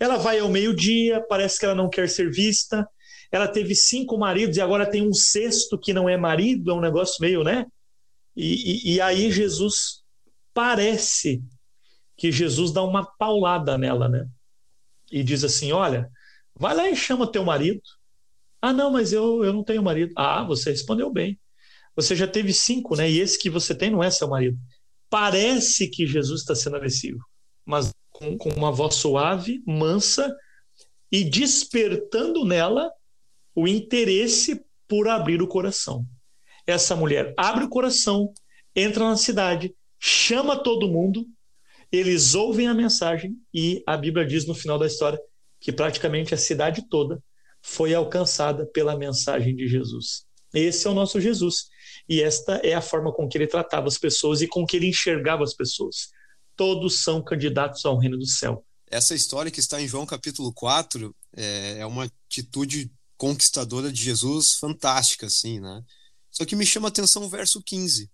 Ela 0.00 0.16
vai 0.16 0.38
ao 0.38 0.48
meio-dia, 0.48 1.20
parece 1.28 1.58
que 1.58 1.66
ela 1.66 1.74
não 1.74 1.90
quer 1.90 2.08
ser 2.08 2.30
vista. 2.30 2.88
Ela 3.30 3.46
teve 3.46 3.74
cinco 3.74 4.16
maridos 4.16 4.56
e 4.56 4.62
agora 4.62 4.90
tem 4.90 5.06
um 5.06 5.12
sexto 5.12 5.78
que 5.78 5.92
não 5.92 6.08
é 6.08 6.16
marido, 6.16 6.70
é 6.70 6.74
um 6.74 6.80
negócio 6.80 7.16
meio, 7.20 7.44
né? 7.44 7.66
E, 8.34 8.92
e, 8.92 8.94
e 8.94 9.00
aí 9.00 9.30
Jesus 9.30 10.02
parece 10.54 11.42
que 12.22 12.30
Jesus 12.30 12.70
dá 12.70 12.84
uma 12.84 13.04
paulada 13.04 13.76
nela, 13.76 14.08
né? 14.08 14.28
E 15.10 15.24
diz 15.24 15.42
assim: 15.42 15.72
Olha, 15.72 16.08
vai 16.54 16.72
lá 16.72 16.88
e 16.88 16.94
chama 16.94 17.26
teu 17.26 17.44
marido. 17.44 17.82
Ah, 18.60 18.72
não, 18.72 18.92
mas 18.92 19.12
eu, 19.12 19.42
eu 19.42 19.52
não 19.52 19.64
tenho 19.64 19.82
marido. 19.82 20.12
Ah, 20.16 20.44
você 20.44 20.70
respondeu 20.70 21.10
bem. 21.10 21.36
Você 21.96 22.14
já 22.14 22.28
teve 22.28 22.52
cinco, 22.52 22.94
né? 22.94 23.10
E 23.10 23.18
esse 23.18 23.36
que 23.36 23.50
você 23.50 23.74
tem 23.74 23.90
não 23.90 24.04
é 24.04 24.08
seu 24.08 24.28
marido. 24.28 24.56
Parece 25.10 25.88
que 25.88 26.06
Jesus 26.06 26.42
está 26.42 26.54
sendo 26.54 26.76
agressivo, 26.76 27.18
mas 27.66 27.92
com, 28.12 28.38
com 28.38 28.50
uma 28.50 28.70
voz 28.70 28.94
suave, 28.94 29.60
mansa 29.66 30.32
e 31.10 31.24
despertando 31.24 32.44
nela 32.44 32.88
o 33.52 33.66
interesse 33.66 34.64
por 34.86 35.08
abrir 35.08 35.42
o 35.42 35.48
coração. 35.48 36.06
Essa 36.68 36.94
mulher 36.94 37.34
abre 37.36 37.64
o 37.64 37.68
coração, 37.68 38.32
entra 38.76 39.08
na 39.08 39.16
cidade, 39.16 39.74
chama 39.98 40.62
todo 40.62 40.86
mundo, 40.86 41.26
eles 41.92 42.34
ouvem 42.34 42.66
a 42.66 42.74
mensagem 42.74 43.36
e 43.52 43.82
a 43.86 43.96
Bíblia 43.96 44.26
diz 44.26 44.46
no 44.46 44.54
final 44.54 44.78
da 44.78 44.86
história 44.86 45.20
que 45.60 45.70
praticamente 45.70 46.34
a 46.34 46.38
cidade 46.38 46.88
toda 46.88 47.22
foi 47.60 47.94
alcançada 47.94 48.66
pela 48.66 48.96
mensagem 48.96 49.54
de 49.54 49.68
Jesus. 49.68 50.24
Esse 50.54 50.86
é 50.86 50.90
o 50.90 50.94
nosso 50.94 51.20
Jesus. 51.20 51.66
E 52.08 52.20
esta 52.20 52.54
é 52.56 52.74
a 52.74 52.82
forma 52.82 53.12
com 53.12 53.28
que 53.28 53.38
ele 53.38 53.46
tratava 53.46 53.86
as 53.86 53.98
pessoas 53.98 54.40
e 54.40 54.48
com 54.48 54.66
que 54.66 54.76
ele 54.76 54.88
enxergava 54.88 55.44
as 55.44 55.54
pessoas. 55.54 56.08
Todos 56.56 57.02
são 57.02 57.22
candidatos 57.22 57.84
ao 57.84 57.98
reino 57.98 58.18
do 58.18 58.26
céu. 58.26 58.64
Essa 58.90 59.14
história 59.14 59.50
que 59.50 59.60
está 59.60 59.80
em 59.80 59.88
João 59.88 60.04
capítulo 60.04 60.52
4 60.52 61.14
é, 61.36 61.78
é 61.78 61.86
uma 61.86 62.10
atitude 62.28 62.90
conquistadora 63.16 63.92
de 63.92 64.02
Jesus 64.02 64.54
fantástica, 64.54 65.26
assim, 65.26 65.60
né? 65.60 65.82
Só 66.30 66.44
que 66.44 66.56
me 66.56 66.66
chama 66.66 66.88
a 66.88 66.90
atenção 66.90 67.22
o 67.22 67.28
verso 67.28 67.62
15, 67.62 68.10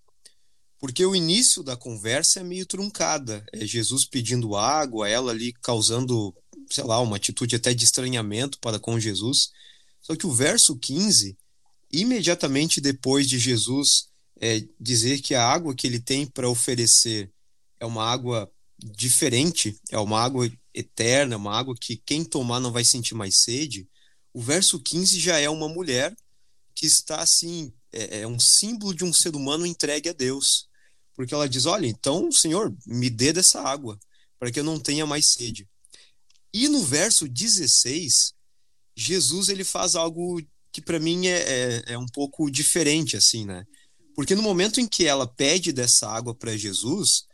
porque 0.79 1.05
o 1.05 1.15
início 1.15 1.63
da 1.63 1.77
conversa 1.77 2.41
é 2.41 2.45
meio 2.45 2.67
truncada. 2.67 3.45
É 3.53 3.67
Jesus 3.67 4.05
pedindo 4.05 4.57
água, 4.57 5.09
ela 5.09 5.33
ali 5.33 5.53
causando, 5.63 6.35
sei 6.71 6.85
lá, 6.85 7.01
uma 7.01 7.17
atitude 7.17 7.57
até 7.57 7.75
de 7.75 7.85
estranhamento 7.85 8.59
para 8.61 8.79
com 8.79 8.99
Jesus. 8.99 9.51
Só 10.01 10.15
que 10.15 10.27
o 10.27 10.33
verso 10.33 10.77
15 10.77 11.37
imediatamente 11.93 12.81
depois 12.81 13.29
de 13.29 13.39
Jesus 13.39 14.09
é, 14.41 14.63
dizer 14.79 15.21
que 15.21 15.35
a 15.35 15.47
água 15.47 15.75
que 15.75 15.87
ele 15.87 16.01
tem 16.01 16.27
para 16.27 16.49
oferecer 16.49 17.31
é 17.81 17.87
uma 17.87 18.05
água 18.05 18.51
diferente, 18.79 19.77
é 19.91 19.99
uma 19.99 20.21
água 20.21 20.51
eterna, 20.73 21.37
uma 21.37 21.57
água 21.57 21.75
que 21.79 21.97
quem 21.97 22.25
tomar 22.25 22.61
não 22.61 22.71
vai 22.71 22.85
sentir 22.85 23.15
mais 23.15 23.43
sede, 23.43 23.89
o 24.33 24.41
verso 24.41 24.81
15 24.81 25.19
já 25.19 25.39
é 25.39 25.49
uma 25.49 25.69
mulher 25.69 26.15
que 26.75 26.87
está 26.87 27.21
assim, 27.21 27.73
é, 27.93 28.21
é 28.21 28.27
um 28.27 28.39
símbolo 28.39 28.95
de 28.95 29.05
um 29.05 29.13
ser 29.13 29.35
humano 29.35 29.67
entregue 29.67 30.09
a 30.09 30.13
Deus. 30.13 30.68
Porque 31.19 31.35
ela 31.35 31.49
diz: 31.49 31.67
Olha, 31.67 31.89
então, 31.89 32.31
Senhor, 32.31 32.73
me 32.87 33.11
dê 33.11 33.33
dessa 33.33 33.61
água, 33.61 33.99
para 34.39 34.53
que 34.53 34.61
eu 34.61 34.63
não 34.63 34.79
tenha 34.79 35.05
mais 35.05 35.33
sede. 35.33 35.69
E 36.55 36.69
no 36.69 36.81
verso 36.81 37.27
16, 37.27 38.33
Jesus 38.97 39.49
ele 39.49 39.65
faz 39.65 39.97
algo 39.97 40.41
que 40.71 40.81
para 40.81 41.01
mim 41.01 41.27
é, 41.27 41.39
é, 41.39 41.83
é, 41.95 41.99
um 41.99 42.07
pouco 42.07 42.49
diferente, 42.49 43.17
assim, 43.17 43.45
né? 43.45 43.65
Porque 44.15 44.37
no 44.37 44.43
momento 44.43 44.81
em 44.81 44.87
que 44.87 45.07
ela 45.07 45.27
pede 45.27 45.73
dessa 45.73 46.09
água 46.09 46.33
para 46.33 46.57
Jesus, 46.57 47.25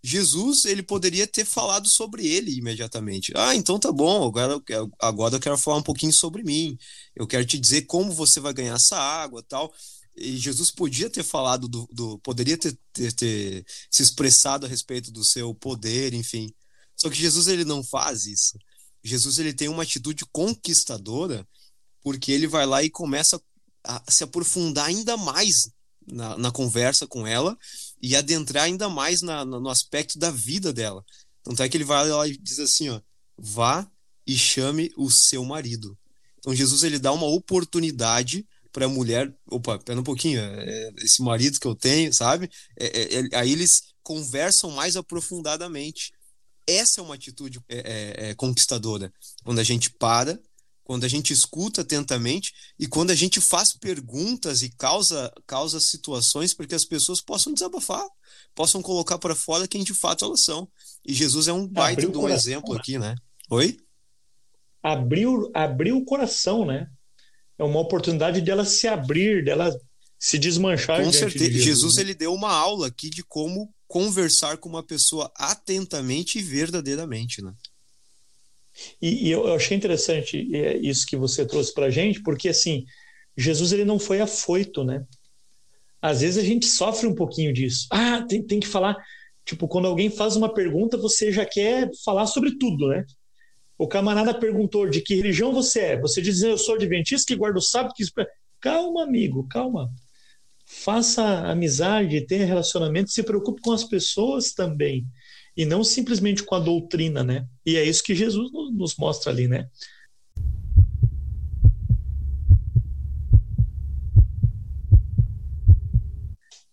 Jesus 0.00 0.64
ele 0.64 0.84
poderia 0.84 1.26
ter 1.26 1.44
falado 1.44 1.88
sobre 1.88 2.28
ele 2.28 2.56
imediatamente. 2.56 3.32
Ah, 3.34 3.56
então 3.56 3.80
tá 3.80 3.90
bom, 3.90 4.28
agora, 4.28 4.62
agora 5.00 5.34
eu 5.34 5.40
quero 5.40 5.58
falar 5.58 5.78
um 5.78 5.82
pouquinho 5.82 6.12
sobre 6.12 6.44
mim. 6.44 6.78
Eu 7.16 7.26
quero 7.26 7.44
te 7.44 7.58
dizer 7.58 7.82
como 7.82 8.12
você 8.12 8.38
vai 8.38 8.54
ganhar 8.54 8.76
essa 8.76 8.96
água 8.96 9.42
tal. 9.42 9.72
E 10.16 10.36
Jesus 10.36 10.70
podia 10.70 11.10
ter 11.10 11.24
falado 11.24 11.68
do, 11.68 11.88
do 11.92 12.18
poderia 12.20 12.56
ter, 12.56 12.78
ter, 12.92 13.12
ter 13.12 13.66
se 13.90 14.02
expressado 14.02 14.64
a 14.64 14.68
respeito 14.68 15.10
do 15.10 15.24
seu 15.24 15.54
poder, 15.54 16.14
enfim. 16.14 16.54
Só 16.96 17.10
que 17.10 17.16
Jesus 17.16 17.48
ele 17.48 17.64
não 17.64 17.82
faz 17.82 18.26
isso. 18.26 18.56
Jesus 19.02 19.38
ele 19.38 19.52
tem 19.52 19.68
uma 19.68 19.82
atitude 19.82 20.24
conquistadora 20.26 21.46
porque 22.02 22.30
ele 22.30 22.46
vai 22.46 22.66
lá 22.66 22.82
e 22.82 22.90
começa 22.90 23.40
a 23.82 24.02
se 24.08 24.22
aprofundar 24.24 24.86
ainda 24.86 25.16
mais 25.16 25.68
na, 26.06 26.36
na 26.36 26.50
conversa 26.50 27.06
com 27.06 27.26
ela 27.26 27.58
e 28.00 28.14
adentrar 28.14 28.64
ainda 28.64 28.88
mais 28.88 29.20
na, 29.22 29.44
no 29.44 29.68
aspecto 29.68 30.18
da 30.18 30.30
vida 30.30 30.72
dela. 30.72 31.04
Tanto 31.42 31.62
é 31.62 31.68
que 31.68 31.76
ele 31.76 31.84
vai 31.84 32.08
lá 32.08 32.28
e 32.28 32.36
diz 32.36 32.58
assim, 32.58 32.88
ó, 32.88 33.00
vá 33.36 33.90
e 34.26 34.36
chame 34.36 34.92
o 34.96 35.10
seu 35.10 35.44
marido. 35.44 35.98
Então 36.38 36.54
Jesus 36.54 36.82
ele 36.82 36.98
dá 36.98 37.12
uma 37.12 37.26
oportunidade 37.26 38.46
para 38.74 38.86
a 38.86 38.88
mulher, 38.88 39.32
opa, 39.48 39.78
pera 39.78 40.00
um 40.00 40.02
pouquinho, 40.02 40.40
é, 40.40 40.90
esse 40.98 41.22
marido 41.22 41.60
que 41.60 41.66
eu 41.66 41.76
tenho, 41.76 42.12
sabe? 42.12 42.50
É, 42.76 42.86
é, 42.86 43.20
é 43.20 43.36
aí 43.36 43.52
eles 43.52 43.94
conversam 44.02 44.72
mais 44.72 44.96
aprofundadamente. 44.96 46.12
Essa 46.66 47.00
é 47.00 47.04
uma 47.04 47.14
atitude 47.14 47.60
é, 47.68 47.76
é, 47.76 48.30
é, 48.30 48.34
conquistadora, 48.34 49.12
quando 49.44 49.60
a 49.60 49.62
gente 49.62 49.90
para 49.90 50.36
quando 50.86 51.04
a 51.04 51.08
gente 51.08 51.32
escuta 51.32 51.80
atentamente 51.80 52.52
e 52.78 52.86
quando 52.86 53.10
a 53.10 53.14
gente 53.14 53.40
faz 53.40 53.72
perguntas 53.72 54.60
e 54.60 54.68
causa, 54.68 55.32
causa 55.46 55.80
situações 55.80 56.52
para 56.52 56.66
que 56.66 56.74
as 56.74 56.84
pessoas 56.84 57.22
possam 57.22 57.54
desabafar, 57.54 58.06
possam 58.54 58.82
colocar 58.82 59.18
para 59.18 59.34
fora 59.34 59.66
quem 59.66 59.82
de 59.82 59.94
fato 59.94 60.26
elas 60.26 60.44
são. 60.44 60.68
E 61.02 61.14
Jesus 61.14 61.48
é 61.48 61.54
um 61.54 61.66
baita 61.66 62.06
de 62.06 62.18
um 62.18 62.28
exemplo 62.28 62.74
né? 62.74 62.80
aqui, 62.80 62.98
né? 62.98 63.14
Oi? 63.48 63.78
Abriu, 64.82 65.50
abriu 65.54 65.96
o 65.96 66.04
coração, 66.04 66.66
né? 66.66 66.86
É 67.58 67.64
uma 67.64 67.80
oportunidade 67.80 68.40
dela 68.40 68.64
se 68.64 68.88
abrir, 68.88 69.44
dela 69.44 69.74
se 70.18 70.38
desmanchar. 70.38 71.02
Com 71.02 71.12
certeza. 71.12 71.50
De 71.50 71.52
Jesus, 71.52 71.64
Jesus 71.64 71.96
né? 71.96 72.02
ele 72.02 72.14
deu 72.14 72.32
uma 72.32 72.52
aula 72.52 72.88
aqui 72.88 73.10
de 73.10 73.22
como 73.22 73.72
conversar 73.86 74.56
com 74.56 74.68
uma 74.68 74.82
pessoa 74.82 75.30
atentamente 75.36 76.38
e 76.38 76.42
verdadeiramente, 76.42 77.42
né? 77.42 77.52
E, 79.00 79.28
e 79.28 79.30
eu, 79.30 79.54
achei 79.54 79.76
interessante 79.76 80.48
é, 80.54 80.76
isso 80.78 81.06
que 81.06 81.16
você 81.16 81.46
trouxe 81.46 81.72
para 81.72 81.86
a 81.86 81.90
gente, 81.90 82.22
porque 82.22 82.48
assim, 82.48 82.84
Jesus 83.36 83.72
ele 83.72 83.84
não 83.84 83.98
foi 83.98 84.20
afoito, 84.20 84.82
né? 84.82 85.04
Às 86.02 86.20
vezes 86.20 86.42
a 86.42 86.46
gente 86.46 86.66
sofre 86.66 87.06
um 87.06 87.14
pouquinho 87.14 87.52
disso. 87.52 87.86
Ah, 87.90 88.22
tem, 88.28 88.42
tem 88.42 88.60
que 88.60 88.66
falar. 88.66 88.96
Tipo, 89.44 89.68
quando 89.68 89.86
alguém 89.86 90.10
faz 90.10 90.36
uma 90.36 90.52
pergunta, 90.52 90.96
você 90.96 91.30
já 91.30 91.44
quer 91.44 91.90
falar 92.04 92.26
sobre 92.26 92.58
tudo, 92.58 92.88
né? 92.88 93.04
O 93.76 93.88
camarada 93.88 94.32
perguntou 94.32 94.88
de 94.88 95.00
que 95.00 95.16
religião 95.16 95.52
você 95.52 95.80
é. 95.80 96.00
Você 96.00 96.22
diz, 96.22 96.42
eu 96.42 96.56
sou 96.56 96.76
adventista 96.76 97.32
que 97.32 97.38
guarda 97.38 97.58
o 97.58 97.62
sábado. 97.62 97.92
Que... 97.94 98.04
Calma, 98.60 99.02
amigo, 99.02 99.46
calma. 99.48 99.90
Faça 100.64 101.22
amizade, 101.48 102.26
tenha 102.26 102.46
relacionamento, 102.46 103.10
se 103.10 103.22
preocupe 103.22 103.60
com 103.60 103.72
as 103.72 103.84
pessoas 103.84 104.52
também 104.52 105.06
e 105.56 105.64
não 105.64 105.84
simplesmente 105.84 106.42
com 106.42 106.54
a 106.54 106.60
doutrina, 106.60 107.22
né? 107.22 107.46
E 107.64 107.76
é 107.76 107.84
isso 107.84 108.02
que 108.02 108.14
Jesus 108.14 108.50
nos 108.52 108.96
mostra 108.96 109.30
ali, 109.30 109.46
né? 109.46 109.68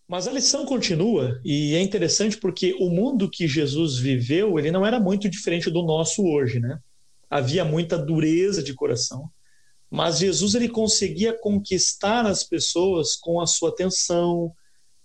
Mas 0.08 0.28
a 0.28 0.32
lição 0.32 0.66
continua 0.66 1.40
e 1.42 1.74
é 1.74 1.80
interessante 1.80 2.36
porque 2.36 2.74
o 2.78 2.90
mundo 2.90 3.30
que 3.30 3.48
Jesus 3.48 3.96
viveu, 3.96 4.58
ele 4.58 4.70
não 4.70 4.84
era 4.84 5.00
muito 5.00 5.26
diferente 5.26 5.70
do 5.70 5.82
nosso 5.82 6.26
hoje, 6.26 6.60
né? 6.60 6.78
Havia 7.32 7.64
muita 7.64 7.96
dureza 7.96 8.62
de 8.62 8.74
coração, 8.74 9.30
mas 9.90 10.18
Jesus 10.18 10.54
ele 10.54 10.68
conseguia 10.68 11.32
conquistar 11.32 12.26
as 12.26 12.44
pessoas 12.44 13.16
com 13.16 13.40
a 13.40 13.46
sua 13.46 13.70
atenção, 13.70 14.52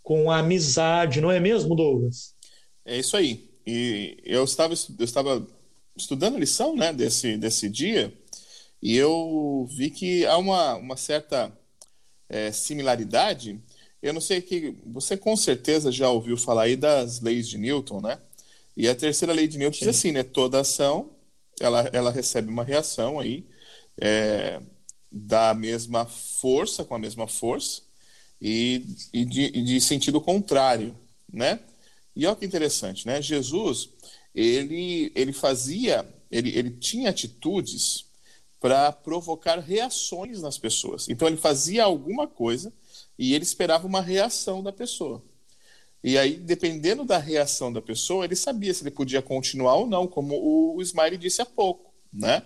com 0.04 0.30
a 0.30 0.40
amizade, 0.40 1.22
não 1.22 1.32
é 1.32 1.40
mesmo, 1.40 1.74
Douglas? 1.74 2.36
É 2.84 2.98
isso 2.98 3.16
aí. 3.16 3.50
E 3.66 4.18
eu 4.26 4.44
estava, 4.44 4.74
eu 4.74 5.06
estava 5.06 5.48
estudando 5.96 6.38
lição 6.38 6.76
né, 6.76 6.92
desse, 6.92 7.38
desse 7.38 7.70
dia 7.70 8.14
e 8.84 8.98
eu 8.98 9.66
vi 9.72 9.90
que 9.90 10.26
há 10.26 10.38
uma, 10.38 10.76
uma 10.76 10.98
certa 10.98 11.50
é, 12.28 12.52
similaridade. 12.52 13.58
Eu 14.04 14.12
não 14.12 14.20
sei 14.20 14.42
que 14.42 14.76
você 14.86 15.16
com 15.16 15.38
certeza 15.38 15.94
já 15.94 16.10
ouviu 16.10 16.36
falar 16.36 16.64
aí 16.64 16.76
das 16.76 17.22
leis 17.22 17.48
de 17.48 17.58
Newton, 17.58 18.02
né? 18.02 18.20
E 18.76 18.90
a 18.90 18.94
terceira 18.94 19.32
lei 19.34 19.48
de 19.48 19.58
Newton 19.58 19.78
Sim. 19.78 19.86
diz 19.86 19.98
assim, 19.98 20.12
né? 20.12 20.24
Toda 20.24 20.60
ação 20.60 21.16
ela, 21.60 21.90
ela 21.94 22.12
recebe 22.12 22.50
uma 22.50 22.64
reação 22.64 23.20
aí 23.20 23.46
é, 24.00 24.62
da 25.12 25.54
mesma 25.54 26.06
força, 26.06 26.84
com 26.84 26.96
a 26.96 27.00
mesma 27.00 27.28
força 27.28 27.82
e, 28.42 28.86
e, 29.14 29.26
de, 29.26 29.46
e 29.46 29.64
de 29.64 29.82
sentido 29.82 30.22
contrário, 30.22 30.96
né? 31.32 31.60
E 32.16 32.26
olha 32.26 32.36
que 32.36 32.46
interessante, 32.46 33.06
né? 33.06 33.22
Jesus, 33.22 33.90
ele, 34.34 35.12
ele 35.16 35.34
fazia, 35.34 36.08
ele, 36.32 36.50
ele 36.58 36.72
tinha 36.72 37.10
atitudes 37.10 38.06
para 38.60 38.92
provocar 38.92 39.60
reações 39.60 40.42
nas 40.42 40.58
pessoas. 40.58 41.08
Então 41.10 41.28
ele 41.28 41.38
fazia 41.38 41.84
alguma 41.84 42.28
coisa 42.28 42.74
e 43.18 43.34
ele 43.34 43.44
esperava 43.44 43.86
uma 43.86 44.02
reação 44.02 44.64
da 44.64 44.72
pessoa. 44.72 45.24
E 46.04 46.18
aí, 46.18 46.36
dependendo 46.36 47.04
da 47.04 47.18
reação 47.18 47.72
da 47.74 47.82
pessoa, 47.82 48.26
ele 48.26 48.36
sabia 48.36 48.74
se 48.74 48.84
ele 48.84 48.92
podia 48.92 49.22
continuar 49.22 49.76
ou 49.76 49.88
não, 49.88 50.08
como 50.08 50.36
o 50.76 50.82
Smiley 50.82 51.18
disse 51.18 51.42
há 51.42 51.46
pouco, 51.46 51.94
né? 52.14 52.44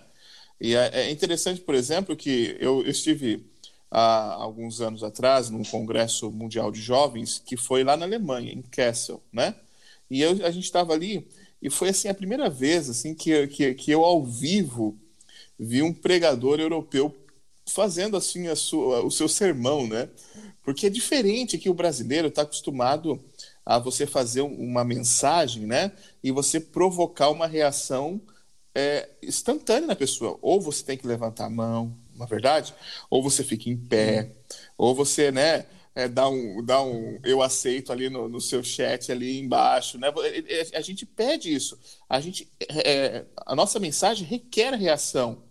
E 0.60 0.74
é, 0.74 0.90
é 0.92 1.10
interessante, 1.10 1.60
por 1.60 1.74
exemplo, 1.74 2.16
que 2.16 2.56
eu, 2.60 2.86
estive 2.86 3.44
há 3.90 4.34
alguns 4.34 4.80
anos 4.80 5.02
atrás 5.02 5.50
num 5.50 5.64
congresso 5.64 6.30
mundial 6.30 6.70
de 6.70 6.80
jovens 6.80 7.42
que 7.44 7.56
foi 7.56 7.84
lá 7.84 7.96
na 7.96 8.06
Alemanha, 8.06 8.52
em 8.52 8.62
Kassel, 8.62 9.20
né? 9.32 9.54
E 10.10 10.22
eu, 10.22 10.30
a 10.46 10.50
gente 10.50 10.64
estava 10.64 10.92
ali 10.92 11.26
e 11.60 11.68
foi 11.68 11.90
assim 11.90 12.08
a 12.08 12.14
primeira 12.14 12.48
vez 12.48 12.88
assim 12.88 13.14
que, 13.14 13.46
que, 13.48 13.74
que 13.74 13.90
eu 13.90 14.04
ao 14.04 14.24
vivo 14.24 14.98
vi 15.58 15.82
um 15.82 15.92
pregador 15.92 16.58
europeu 16.58 17.14
fazendo 17.66 18.16
assim 18.16 18.48
a 18.48 18.56
sua, 18.56 19.04
o 19.04 19.10
seu 19.10 19.28
sermão, 19.28 19.86
né? 19.86 20.08
Porque 20.62 20.86
é 20.86 20.90
diferente 20.90 21.58
que 21.58 21.70
o 21.70 21.74
brasileiro 21.74 22.28
está 22.28 22.42
acostumado 22.42 23.22
a 23.64 23.78
você 23.78 24.06
fazer 24.06 24.42
uma 24.42 24.84
mensagem, 24.84 25.66
né? 25.66 25.92
E 26.22 26.30
você 26.30 26.60
provocar 26.60 27.30
uma 27.30 27.46
reação 27.46 28.20
é, 28.74 29.08
instantânea 29.22 29.86
na 29.86 29.96
pessoa. 29.96 30.38
Ou 30.42 30.60
você 30.60 30.84
tem 30.84 30.96
que 30.98 31.06
levantar 31.06 31.46
a 31.46 31.50
mão, 31.50 31.96
na 32.14 32.26
verdade, 32.26 32.74
ou 33.10 33.22
você 33.22 33.42
fica 33.42 33.68
em 33.68 33.76
pé, 33.76 34.32
ou 34.76 34.94
você, 34.94 35.30
né? 35.30 35.66
É, 35.94 36.08
dá, 36.08 36.26
um, 36.26 36.64
dá 36.64 36.82
um 36.82 37.18
eu 37.22 37.42
aceito 37.42 37.92
ali 37.92 38.08
no, 38.08 38.26
no 38.26 38.40
seu 38.40 38.64
chat 38.64 39.12
ali 39.12 39.38
embaixo, 39.38 39.98
né? 39.98 40.08
A 40.74 40.80
gente 40.80 41.04
pede 41.04 41.54
isso. 41.54 41.78
A 42.08 42.18
gente, 42.18 42.50
é, 42.68 43.26
a 43.44 43.54
nossa 43.54 43.78
mensagem 43.78 44.26
requer 44.26 44.72
reação. 44.74 45.42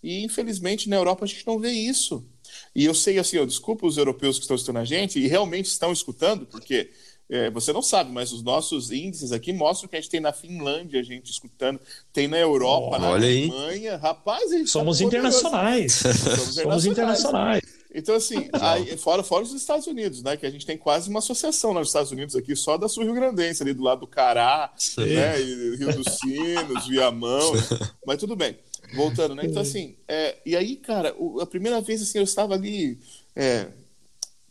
E 0.00 0.22
infelizmente 0.22 0.88
na 0.88 0.94
Europa 0.94 1.24
a 1.24 1.28
gente 1.28 1.44
não 1.44 1.58
vê 1.58 1.72
isso. 1.72 2.24
E 2.74 2.84
eu 2.84 2.94
sei 2.94 3.18
assim, 3.18 3.38
eu 3.38 3.46
desculpa 3.46 3.86
os 3.86 3.96
europeus 3.96 4.36
que 4.36 4.42
estão 4.44 4.54
escutando 4.54 4.78
a 4.78 4.84
gente 4.84 5.18
e 5.18 5.26
realmente 5.26 5.66
estão 5.66 5.92
escutando, 5.92 6.46
porque 6.46 6.90
é, 7.30 7.50
você 7.50 7.72
não 7.72 7.82
sabe, 7.82 8.10
mas 8.10 8.32
os 8.32 8.42
nossos 8.42 8.90
índices 8.90 9.32
aqui 9.32 9.52
mostram 9.52 9.88
que 9.88 9.96
a 9.96 10.00
gente 10.00 10.10
tem 10.10 10.20
na 10.20 10.32
Finlândia, 10.32 10.98
a 10.98 11.02
gente 11.02 11.30
escutando, 11.30 11.78
tem 12.12 12.26
na 12.26 12.38
Europa, 12.38 12.96
oh, 12.96 12.98
na 12.98 13.08
Alemanha. 13.08 13.92
Aí. 13.92 13.98
Rapaz, 13.98 14.50
a 14.50 14.56
gente 14.56 14.70
Somos 14.70 14.98
tá 14.98 15.04
internacionais. 15.04 15.92
Somos, 15.92 16.54
Somos 16.54 16.86
internacionais. 16.86 17.62
Então, 17.94 18.14
assim, 18.14 18.48
aí, 18.52 18.96
fora, 18.96 19.22
fora 19.22 19.44
os 19.44 19.52
Estados 19.52 19.86
Unidos, 19.86 20.22
né? 20.22 20.36
Que 20.36 20.46
a 20.46 20.50
gente 20.50 20.64
tem 20.64 20.76
quase 20.76 21.10
uma 21.10 21.18
associação 21.18 21.74
nos 21.74 21.88
Estados 21.88 22.12
Unidos 22.12 22.36
aqui, 22.36 22.54
só 22.54 22.76
da 22.76 22.88
Sul 22.88 23.04
Rio 23.04 23.14
Grandense, 23.14 23.62
ali 23.62 23.72
do 23.72 23.82
lado 23.82 24.00
do 24.00 24.06
Cará, 24.06 24.72
né? 24.96 25.40
E 25.40 25.76
Rio 25.76 25.92
dos 25.92 26.18
Sinos, 26.18 26.86
Viamão. 26.86 27.54
Né? 27.54 27.60
Mas 28.06 28.18
tudo 28.18 28.36
bem. 28.36 28.58
Voltando, 28.94 29.34
né? 29.34 29.42
Então, 29.44 29.60
assim, 29.60 29.96
é, 30.06 30.36
e 30.46 30.56
aí, 30.56 30.76
cara, 30.76 31.14
a 31.40 31.46
primeira 31.46 31.80
vez 31.80 32.00
assim, 32.00 32.18
eu 32.18 32.24
estava 32.24 32.54
ali 32.54 32.98
é, 33.36 33.68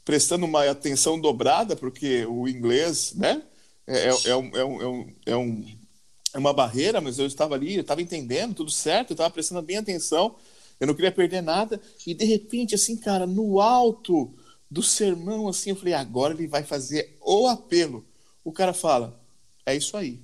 prestando 0.08 0.46
uma 0.46 0.64
atenção 0.64 1.20
dobrada, 1.20 1.76
porque 1.76 2.26
o 2.26 2.48
inglês, 2.48 3.14
né? 3.14 3.44
É, 3.86 4.08
é, 4.08 4.30
é, 4.30 4.36
um, 4.38 4.56
é, 4.56 4.64
um, 4.64 5.14
é, 5.26 5.36
um, 5.36 5.78
é 6.34 6.38
uma 6.38 6.54
barreira, 6.54 7.02
mas 7.02 7.20
eu 7.20 7.26
estava 7.26 7.56
ali, 7.56 7.76
eu 7.76 7.82
estava 7.82 8.02
entendendo 8.02 8.56
tudo 8.56 8.72
certo, 8.72 9.12
eu 9.12 9.16
estava 9.16 9.30
prestando 9.30 9.62
bem 9.62 9.76
atenção, 9.76 10.38
eu 10.80 10.88
não 10.88 10.94
queria 10.94 11.12
perder 11.12 11.42
nada, 11.42 11.82
e 12.06 12.14
de 12.14 12.24
repente, 12.24 12.74
assim, 12.74 12.96
cara, 12.96 13.28
no 13.28 13.60
alto 13.60 14.34
do 14.72 14.82
sermão, 14.82 15.50
assim, 15.50 15.72
eu 15.72 15.76
falei, 15.76 15.94
agora 15.94 16.34
ele 16.34 16.48
vai 16.48 16.64
fazer 16.64 17.18
o 17.20 17.46
apelo. 17.50 18.06
O 18.46 18.54
cara 18.54 18.72
fala, 18.72 19.22
é 19.66 19.76
isso 19.76 19.98
aí, 19.98 20.22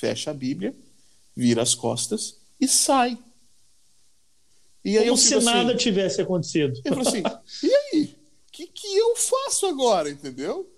fecha 0.00 0.30
a 0.30 0.34
Bíblia, 0.34 0.74
vira 1.36 1.60
as 1.60 1.74
costas 1.74 2.38
e 2.58 2.66
sai. 2.66 3.18
E 4.82 4.96
aí 4.96 5.04
Como 5.04 5.18
se 5.18 5.34
assim, 5.34 5.44
nada 5.44 5.76
tivesse 5.76 6.22
acontecido. 6.22 6.80
Eu 6.82 6.94
falei 6.94 7.08
assim, 7.08 7.22
e 7.62 7.77
que, 8.58 8.66
que 8.66 8.96
eu 8.96 9.14
faço 9.14 9.66
agora, 9.66 10.10
entendeu? 10.10 10.68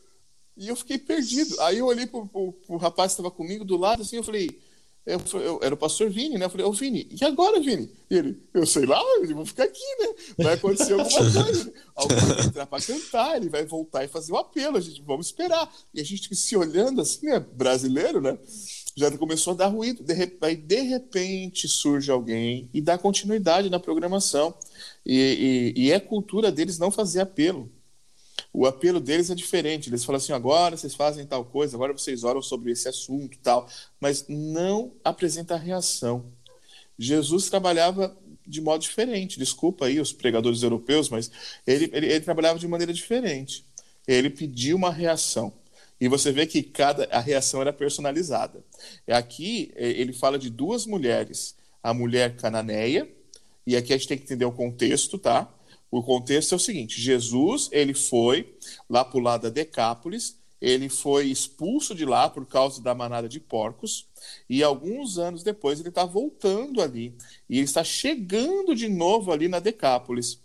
E 0.57 0.69
eu 0.69 0.77
fiquei 0.77 0.99
perdido. 0.99 1.59
Aí 1.63 1.79
eu 1.79 1.87
olhei 1.87 2.07
pro, 2.07 2.27
pro, 2.27 2.53
pro 2.53 2.77
rapaz 2.77 3.13
que 3.13 3.21
estava 3.21 3.31
comigo 3.31 3.65
do 3.65 3.77
lado, 3.77 4.03
assim, 4.03 4.17
eu 4.17 4.23
falei, 4.23 4.61
eu, 5.07 5.19
eu, 5.41 5.61
era 5.63 5.75
o 5.75 5.79
pastor 5.79 6.11
Vini, 6.11 6.37
né? 6.37 6.45
Eu 6.45 6.51
falei, 6.51 6.67
ô 6.67 6.73
Vini, 6.73 7.09
e 7.11 7.25
agora, 7.25 7.59
Vini? 7.59 7.91
E 8.11 8.17
ele, 8.17 8.43
eu 8.53 8.67
sei 8.67 8.85
lá, 8.85 9.03
eu 9.23 9.35
vou 9.35 9.47
ficar 9.47 9.65
aqui, 9.65 9.97
né? 9.99 10.09
Vai 10.39 10.55
acontecer 10.55 10.93
alguma 10.93 11.09
coisa. 11.43 11.65
Né? 11.65 11.73
Alguém 11.95 12.19
vai 12.19 12.47
entrar 12.47 12.67
para 12.67 12.83
cantar, 12.83 13.37
ele 13.37 13.49
vai 13.49 13.65
voltar 13.65 14.05
e 14.05 14.09
fazer 14.09 14.33
o 14.33 14.37
apelo, 14.37 14.77
a 14.77 14.81
gente, 14.81 15.01
vamos 15.01 15.27
esperar. 15.27 15.73
E 15.95 16.01
a 16.01 16.05
gente 16.05 16.35
se 16.37 16.57
olhando 16.57 17.01
assim, 17.01 17.27
né? 17.27 17.41
Brasileiro, 17.41 18.21
né? 18.21 18.39
já 18.97 19.11
começou 19.17 19.55
a 19.55 19.57
dar 19.57 19.69
ruído. 19.69 20.03
De, 20.03 20.13
aí, 20.43 20.57
de 20.57 20.81
repente, 20.83 21.69
surge 21.69 22.11
alguém 22.11 22.69
e 22.73 22.81
dá 22.81 22.99
continuidade 22.99 23.71
na 23.71 23.81
programação. 23.81 24.55
E, 25.05 25.73
e, 25.77 25.87
e, 25.87 25.93
é 25.93 25.99
cultura 25.99 26.53
deles 26.53 26.79
não 26.79 26.91
fazer 26.91 27.21
apelo. 27.21 27.71
O 28.53 28.67
apelo 28.67 29.01
deles 29.01 29.31
é 29.31 29.35
diferente. 29.35 29.89
Eles 29.89 30.05
falam 30.05 30.19
assim: 30.19 30.33
agora 30.33 30.77
vocês 30.77 30.95
fazem 30.95 31.27
tal 31.27 31.45
coisa, 31.45 31.77
agora 31.77 31.93
vocês 31.93 32.25
oram 32.25 32.43
sobre 32.43 32.73
esse 32.73 32.89
assunto 32.89 33.39
tal, 33.39 33.69
mas 34.01 34.27
não 34.29 34.93
apresenta 35.05 35.57
reação. 35.57 36.33
Jesus 36.99 37.49
trabalhava 37.49 38.17
de 38.47 38.61
modo 38.61 38.83
diferente. 38.83 39.39
Desculpa 39.39 39.87
aí 39.87 40.01
os 40.01 40.13
pregadores 40.13 40.63
europeus, 40.63 41.09
mas 41.09 41.31
ele, 41.67 41.89
ele, 41.93 42.07
ele 42.07 42.21
trabalhava 42.21 42.59
de 42.59 42.69
maneira 42.69 42.93
diferente. 42.93 43.65
Ele 44.07 44.29
pediu 44.29 44.77
uma 44.77 44.91
reação. 44.91 45.53
E 46.01 46.09
você 46.09 46.33
vê 46.33 46.47
que 46.47 46.63
cada 46.63 47.05
a 47.11 47.21
reação 47.21 47.61
era 47.61 47.73
personalizada. 47.73 48.65
Aqui 49.07 49.71
é, 49.77 49.89
ele 49.89 50.13
fala 50.13 50.39
de 50.39 50.51
duas 50.51 50.87
mulheres, 50.87 51.55
a 51.83 51.93
mulher 51.93 52.37
cananeia, 52.37 53.09
e 53.71 53.77
aqui 53.77 53.93
a 53.93 53.97
gente 53.97 54.09
tem 54.09 54.19
que 54.19 54.25
entender 54.25 54.45
o 54.45 54.51
contexto, 54.51 55.17
tá? 55.17 55.49
O 55.93 56.03
contexto 56.03 56.53
é 56.53 56.57
o 56.57 56.59
seguinte: 56.59 57.01
Jesus 57.01 57.69
ele 57.71 57.95
foi 57.95 58.53
lá 58.89 59.05
para 59.05 59.17
o 59.17 59.23
lado 59.23 59.43
da 59.43 59.49
Decápolis, 59.49 60.37
ele 60.61 60.89
foi 60.89 61.29
expulso 61.29 61.95
de 61.95 62.05
lá 62.05 62.29
por 62.29 62.45
causa 62.47 62.83
da 62.83 62.97
manada 62.97 63.29
de 63.29 63.39
porcos, 63.39 64.09
e 64.49 64.61
alguns 64.61 65.19
anos 65.19 65.45
depois 65.45 65.79
ele 65.79 65.89
está 65.89 66.05
voltando 66.05 66.83
ali, 66.83 67.15
e 67.49 67.59
ele 67.59 67.65
está 67.65 67.85
chegando 67.85 68.75
de 68.75 68.89
novo 68.89 69.31
ali 69.31 69.47
na 69.47 69.61
Decápolis. 69.61 70.41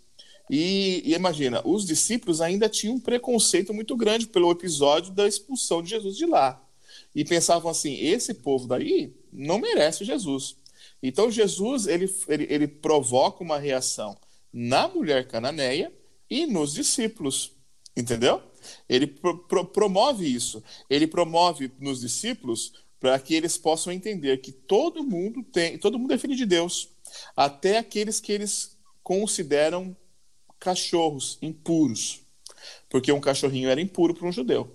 E, 0.48 1.02
e, 1.04 1.12
imagina, 1.12 1.60
os 1.64 1.84
discípulos 1.84 2.40
ainda 2.40 2.68
tinham 2.68 2.94
um 2.94 3.00
preconceito 3.00 3.74
muito 3.74 3.96
grande 3.96 4.28
pelo 4.28 4.52
episódio 4.52 5.12
da 5.12 5.26
expulsão 5.26 5.82
de 5.82 5.90
Jesus 5.90 6.16
de 6.16 6.26
lá. 6.26 6.62
E 7.12 7.24
pensavam 7.24 7.68
assim: 7.68 7.98
esse 7.98 8.34
povo 8.34 8.68
daí 8.68 9.12
não 9.32 9.58
merece 9.58 10.04
Jesus. 10.04 10.54
Então 11.02 11.30
Jesus 11.30 11.86
ele, 11.86 12.12
ele, 12.28 12.46
ele 12.48 12.68
provoca 12.68 13.42
uma 13.42 13.58
reação 13.58 14.16
na 14.52 14.88
mulher 14.88 15.28
cananeia 15.28 15.92
e 16.28 16.46
nos 16.46 16.72
discípulos. 16.72 17.52
Entendeu? 17.96 18.42
Ele 18.88 19.06
pro, 19.06 19.38
pro, 19.46 19.64
promove 19.64 20.26
isso. 20.26 20.62
Ele 20.88 21.06
promove 21.06 21.70
nos 21.78 22.00
discípulos 22.00 22.72
para 22.98 23.18
que 23.18 23.34
eles 23.34 23.56
possam 23.56 23.92
entender 23.92 24.38
que 24.38 24.52
todo 24.52 25.04
mundo 25.04 25.42
tem, 25.42 25.78
todo 25.78 25.98
mundo 25.98 26.14
é 26.14 26.18
filho 26.18 26.34
de 26.34 26.46
Deus, 26.46 26.88
até 27.36 27.78
aqueles 27.78 28.20
que 28.20 28.32
eles 28.32 28.76
consideram 29.02 29.96
cachorros 30.58 31.38
impuros, 31.40 32.22
porque 32.88 33.12
um 33.12 33.20
cachorrinho 33.20 33.68
era 33.68 33.80
impuro 33.80 34.14
para 34.14 34.26
um 34.26 34.32
judeu. 34.32 34.74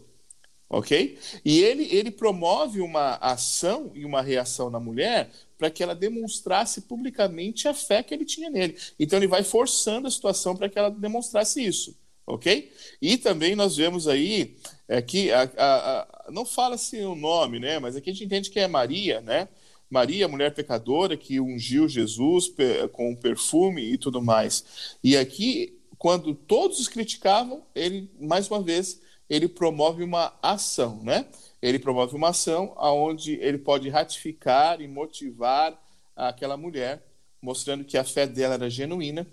Ok? 0.69 1.19
E 1.43 1.59
ele, 1.59 1.83
ele 1.93 2.09
promove 2.09 2.79
uma 2.79 3.15
ação 3.15 3.91
e 3.93 4.05
uma 4.05 4.21
reação 4.21 4.69
na 4.69 4.79
mulher 4.79 5.29
para 5.61 5.69
que 5.69 5.83
ela 5.83 5.93
demonstrasse 5.93 6.81
publicamente 6.81 7.67
a 7.67 7.73
fé 7.75 8.01
que 8.01 8.11
ele 8.15 8.25
tinha 8.25 8.49
nele. 8.49 8.75
Então 8.99 9.19
ele 9.19 9.27
vai 9.27 9.43
forçando 9.43 10.07
a 10.07 10.11
situação 10.11 10.55
para 10.55 10.67
que 10.67 10.79
ela 10.79 10.89
demonstrasse 10.89 11.63
isso. 11.63 11.95
Ok? 12.25 12.71
E 12.99 13.15
também 13.15 13.55
nós 13.55 13.77
vemos 13.77 14.07
aí 14.07 14.55
é, 14.87 15.03
que 15.03 15.31
a, 15.31 15.43
a, 15.43 15.99
a, 15.99 16.31
não 16.31 16.47
fala-se 16.47 16.99
o 17.01 17.13
nome, 17.13 17.59
né? 17.59 17.77
Mas 17.77 17.95
aqui 17.95 18.09
a 18.09 18.13
gente 18.13 18.25
entende 18.25 18.49
que 18.49 18.59
é 18.59 18.67
Maria, 18.67 19.21
né? 19.21 19.49
Maria, 19.87 20.27
mulher 20.27 20.51
pecadora, 20.51 21.15
que 21.15 21.39
ungiu 21.39 21.87
Jesus 21.87 22.51
com 22.91 23.15
perfume 23.15 23.83
e 23.83 23.99
tudo 23.99 24.19
mais. 24.19 24.97
E 25.03 25.15
aqui, 25.15 25.77
quando 25.95 26.33
todos 26.33 26.79
os 26.79 26.87
criticavam, 26.87 27.63
ele, 27.75 28.09
mais 28.19 28.49
uma 28.49 28.63
vez, 28.63 28.99
ele 29.29 29.47
promove 29.47 30.01
uma 30.01 30.33
ação, 30.41 31.03
né? 31.03 31.27
Ele 31.61 31.77
promove 31.77 32.15
uma 32.15 32.29
ação 32.29 32.73
onde 32.77 33.33
ele 33.35 33.57
pode 33.57 33.87
ratificar 33.89 34.81
e 34.81 34.87
motivar 34.87 35.79
aquela 36.15 36.57
mulher, 36.57 37.05
mostrando 37.41 37.85
que 37.85 37.97
a 37.97 38.03
fé 38.03 38.25
dela 38.25 38.55
era 38.55 38.69
genuína, 38.69 39.27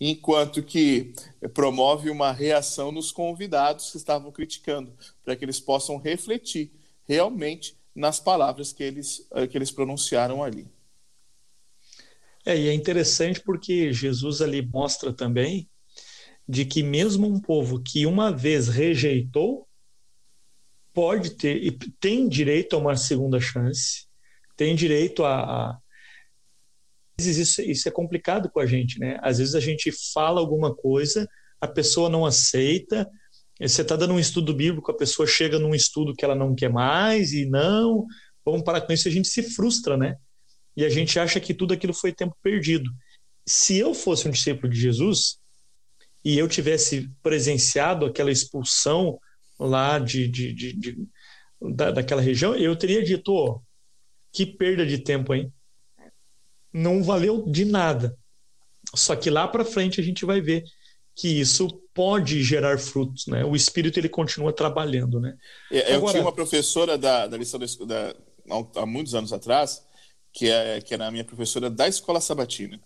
enquanto 0.00 0.62
que 0.62 1.12
promove 1.54 2.10
uma 2.10 2.32
reação 2.32 2.90
nos 2.90 3.12
convidados 3.12 3.90
que 3.90 3.96
estavam 3.96 4.30
criticando, 4.32 4.92
para 5.24 5.36
que 5.36 5.44
eles 5.44 5.60
possam 5.60 5.96
refletir 5.96 6.72
realmente 7.06 7.76
nas 7.94 8.18
palavras 8.18 8.72
que 8.72 8.82
eles, 8.82 9.26
eh, 9.32 9.46
que 9.46 9.56
eles 9.56 9.70
pronunciaram 9.70 10.42
ali. 10.42 10.66
É, 12.44 12.58
e 12.58 12.68
é 12.68 12.74
interessante 12.74 13.40
porque 13.40 13.92
Jesus 13.92 14.40
ali 14.40 14.62
mostra 14.62 15.12
também 15.12 15.68
de 16.48 16.64
que 16.64 16.82
mesmo 16.82 17.28
um 17.28 17.38
povo 17.38 17.80
que 17.80 18.04
uma 18.04 18.32
vez 18.32 18.68
rejeitou 18.68 19.68
pode 20.92 21.36
ter 21.36 21.56
e 21.62 21.70
tem 22.00 22.28
direito 22.28 22.76
a 22.76 22.78
uma 22.78 22.96
segunda 22.96 23.40
chance, 23.40 24.06
tem 24.56 24.74
direito 24.74 25.24
a, 25.24 25.42
a 25.42 25.78
isso, 27.18 27.62
isso 27.62 27.88
é 27.88 27.92
complicado 27.92 28.50
com 28.50 28.60
a 28.60 28.66
gente, 28.66 28.98
né? 28.98 29.18
Às 29.22 29.38
vezes 29.38 29.54
a 29.54 29.60
gente 29.60 29.92
fala 30.12 30.40
alguma 30.40 30.74
coisa, 30.74 31.28
a 31.60 31.68
pessoa 31.68 32.08
não 32.08 32.26
aceita, 32.26 33.08
você 33.60 33.82
está 33.82 33.94
dando 33.94 34.14
um 34.14 34.18
estudo 34.18 34.54
bíblico, 34.54 34.90
a 34.90 34.96
pessoa 34.96 35.26
chega 35.26 35.58
num 35.58 35.74
estudo 35.74 36.14
que 36.14 36.24
ela 36.24 36.34
não 36.34 36.54
quer 36.54 36.70
mais 36.70 37.32
e 37.32 37.46
não, 37.46 38.06
vamos 38.44 38.62
parar 38.64 38.80
com 38.80 38.92
isso, 38.92 39.06
a 39.06 39.10
gente 39.10 39.28
se 39.28 39.42
frustra, 39.42 39.96
né? 39.96 40.16
E 40.76 40.84
a 40.84 40.88
gente 40.88 41.18
acha 41.18 41.38
que 41.38 41.54
tudo 41.54 41.74
aquilo 41.74 41.92
foi 41.92 42.12
tempo 42.12 42.36
perdido. 42.42 42.90
Se 43.46 43.76
eu 43.76 43.94
fosse 43.94 44.26
um 44.26 44.30
discípulo 44.30 44.72
de 44.72 44.80
Jesus 44.80 45.38
e 46.24 46.38
eu 46.38 46.48
tivesse 46.48 47.10
presenciado 47.22 48.06
aquela 48.06 48.30
expulsão 48.30 49.18
lá 49.66 49.98
de, 49.98 50.28
de, 50.28 50.52
de, 50.52 50.72
de 50.72 51.08
da, 51.60 51.90
daquela 51.90 52.22
região, 52.22 52.54
eu 52.54 52.74
teria 52.76 53.02
dito, 53.02 53.32
oh, 53.32 53.60
que 54.32 54.46
perda 54.46 54.84
de 54.84 54.98
tempo, 54.98 55.34
hein? 55.34 55.52
Não 56.72 57.02
valeu 57.02 57.44
de 57.46 57.64
nada. 57.64 58.16
Só 58.94 59.14
que 59.14 59.30
lá 59.30 59.46
para 59.46 59.64
frente 59.64 60.00
a 60.00 60.04
gente 60.04 60.24
vai 60.24 60.40
ver 60.40 60.64
que 61.14 61.28
isso 61.28 61.68
pode 61.94 62.42
gerar 62.42 62.78
frutos, 62.78 63.26
né? 63.26 63.44
O 63.44 63.54
espírito 63.54 63.98
ele 63.98 64.08
continua 64.08 64.52
trabalhando, 64.52 65.20
né? 65.20 65.36
É, 65.70 65.92
eu 65.92 65.96
Agora, 65.96 66.12
tinha 66.12 66.22
uma 66.22 66.32
professora 66.32 66.96
da, 66.96 67.26
da 67.26 67.36
lição 67.36 67.60
da, 67.86 68.14
há 68.76 68.86
muitos 68.86 69.14
anos 69.14 69.32
atrás 69.32 69.86
que, 70.32 70.48
é, 70.48 70.80
que 70.80 70.94
era 70.94 71.06
a 71.06 71.10
minha 71.10 71.24
professora 71.24 71.68
da 71.68 71.86
escola 71.86 72.20
sabatina. 72.20 72.80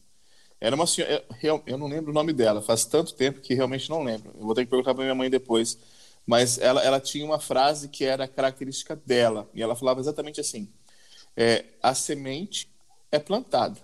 Era 0.60 0.74
uma 0.74 0.86
senhora, 0.86 1.24
eu, 1.42 1.62
eu 1.66 1.78
não 1.78 1.86
lembro 1.86 2.10
o 2.10 2.14
nome 2.14 2.32
dela, 2.32 2.62
faz 2.62 2.84
tanto 2.84 3.14
tempo 3.14 3.40
que 3.40 3.54
realmente 3.54 3.88
não 3.88 4.02
lembro. 4.02 4.32
Eu 4.34 4.46
vou 4.46 4.54
ter 4.54 4.64
que 4.64 4.70
perguntar 4.70 4.94
para 4.94 5.04
minha 5.04 5.14
mãe 5.14 5.30
depois. 5.30 5.78
Mas 6.26 6.58
ela, 6.58 6.82
ela 6.82 7.00
tinha 7.00 7.24
uma 7.24 7.38
frase 7.38 7.88
que 7.88 8.04
era 8.04 8.26
característica 8.26 8.96
dela, 8.96 9.48
e 9.54 9.62
ela 9.62 9.76
falava 9.76 10.00
exatamente 10.00 10.40
assim: 10.40 10.68
é, 11.36 11.64
a 11.82 11.94
semente 11.94 12.68
é 13.12 13.18
plantada. 13.18 13.80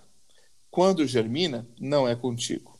Quando 0.70 1.06
germina, 1.06 1.68
não 1.78 2.08
é 2.08 2.16
contigo. 2.16 2.78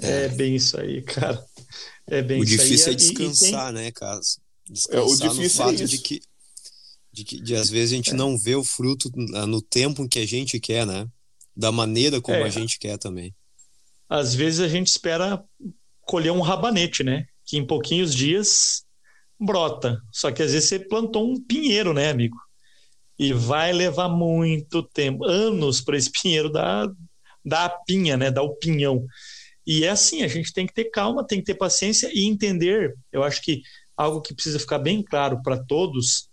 É, 0.00 0.24
é 0.24 0.28
bem 0.28 0.54
isso 0.54 0.78
aí, 0.78 1.02
cara. 1.02 1.44
É 2.06 2.22
bem 2.22 2.40
o 2.40 2.44
isso 2.44 2.56
difícil 2.56 2.88
aí. 2.88 2.92
é 2.92 2.96
descansar, 2.96 3.72
tem... 3.72 3.82
né, 3.82 3.90
Caso? 3.90 4.38
Descansar 4.70 5.00
é, 5.00 5.02
o 5.02 5.16
difícil 5.16 5.42
no 5.42 5.72
fato 5.72 5.82
é 5.82 5.86
de 5.86 5.98
que 5.98 6.20
de 7.10 7.24
que 7.24 7.40
de, 7.40 7.56
às 7.56 7.68
vezes 7.68 7.92
a 7.92 7.96
gente 7.96 8.10
é. 8.10 8.14
não 8.14 8.38
vê 8.38 8.54
o 8.54 8.62
fruto 8.62 9.10
no 9.16 9.60
tempo 9.60 10.08
que 10.08 10.20
a 10.20 10.26
gente 10.26 10.60
quer, 10.60 10.86
né? 10.86 11.08
Da 11.56 11.72
maneira 11.72 12.20
como 12.20 12.36
é. 12.36 12.44
a 12.44 12.50
gente 12.50 12.78
quer 12.78 12.96
também. 12.98 13.34
Às 14.08 14.34
vezes 14.34 14.60
a 14.60 14.68
gente 14.68 14.86
espera 14.86 15.44
colher 16.02 16.30
um 16.30 16.40
rabanete, 16.40 17.02
né? 17.02 17.26
Que 17.48 17.56
em 17.56 17.66
pouquinhos 17.66 18.14
dias 18.14 18.84
brota. 19.38 20.00
Só 20.12 20.30
que 20.30 20.42
às 20.42 20.52
vezes 20.52 20.68
você 20.68 20.78
plantou 20.78 21.30
um 21.30 21.40
pinheiro, 21.40 21.94
né, 21.94 22.10
amigo? 22.10 22.36
E 23.18 23.32
vai 23.32 23.72
levar 23.72 24.08
muito 24.08 24.82
tempo, 24.82 25.24
anos 25.24 25.80
para 25.80 25.96
esse 25.96 26.10
pinheiro 26.22 26.50
dar, 26.50 26.88
dar 27.44 27.64
a 27.64 27.70
pinha, 27.70 28.16
né? 28.16 28.30
Dar 28.30 28.42
o 28.42 28.56
pinhão. 28.56 29.06
E 29.66 29.84
é 29.84 29.90
assim, 29.90 30.22
a 30.22 30.28
gente 30.28 30.52
tem 30.52 30.66
que 30.66 30.72
ter 30.72 30.84
calma, 30.84 31.26
tem 31.26 31.40
que 31.40 31.44
ter 31.44 31.54
paciência 31.54 32.10
e 32.12 32.26
entender. 32.26 32.94
Eu 33.12 33.22
acho 33.22 33.42
que 33.42 33.62
algo 33.96 34.22
que 34.22 34.34
precisa 34.34 34.58
ficar 34.58 34.78
bem 34.78 35.02
claro 35.02 35.42
para 35.42 35.62
todos 35.62 36.28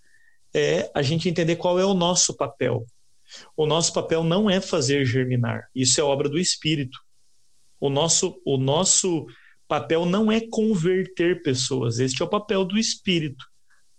é 0.54 0.90
a 0.96 1.02
gente 1.02 1.28
entender 1.28 1.58
qual 1.58 1.78
é 1.80 1.86
o 1.86 1.94
nosso 1.94 2.36
papel. 2.36 2.86
O 3.58 3.66
nosso 3.66 3.92
papel 3.92 4.24
não 4.24 4.50
é 4.50 4.62
fazer 4.62 5.04
germinar, 5.06 5.68
isso 5.76 6.00
é 6.00 6.04
obra 6.04 6.30
do 6.30 6.40
Espírito. 6.40 6.98
O 7.80 7.90
nosso, 7.90 8.40
o 8.46 8.58
nosso 8.58 9.26
papel 9.68 10.06
não 10.06 10.32
é 10.32 10.42
converter 10.50 11.42
pessoas, 11.42 12.00
este 12.00 12.22
é 12.22 12.26
o 12.26 12.30
papel 12.30 12.66
do 12.66 12.78
Espírito. 12.78 13.46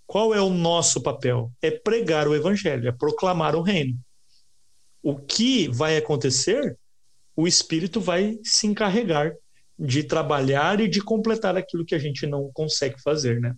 Qual 0.07 0.33
é 0.33 0.41
o 0.41 0.51
nosso 0.51 1.03
papel? 1.03 1.53
É 1.61 1.71
pregar 1.71 2.29
o 2.29 2.35
Evangelho, 2.35 2.89
é 2.89 2.93
proclamar 2.93 3.57
o 3.57 3.63
reino. 3.63 3.99
O 5.03 5.17
que 5.17 5.69
vai 5.69 5.97
acontecer? 5.97 6.79
O 7.35 7.47
Espírito 7.47 8.01
vai 8.01 8.39
se 8.43 8.67
encarregar 8.67 9.35
de 9.79 10.03
trabalhar 10.03 10.81
e 10.81 10.89
de 10.89 11.03
completar 11.03 11.57
aquilo 11.57 11.85
que 11.85 11.95
a 11.95 11.99
gente 11.99 12.27
não 12.27 12.51
consegue 12.53 13.01
fazer, 13.03 13.41
né? 13.41 13.55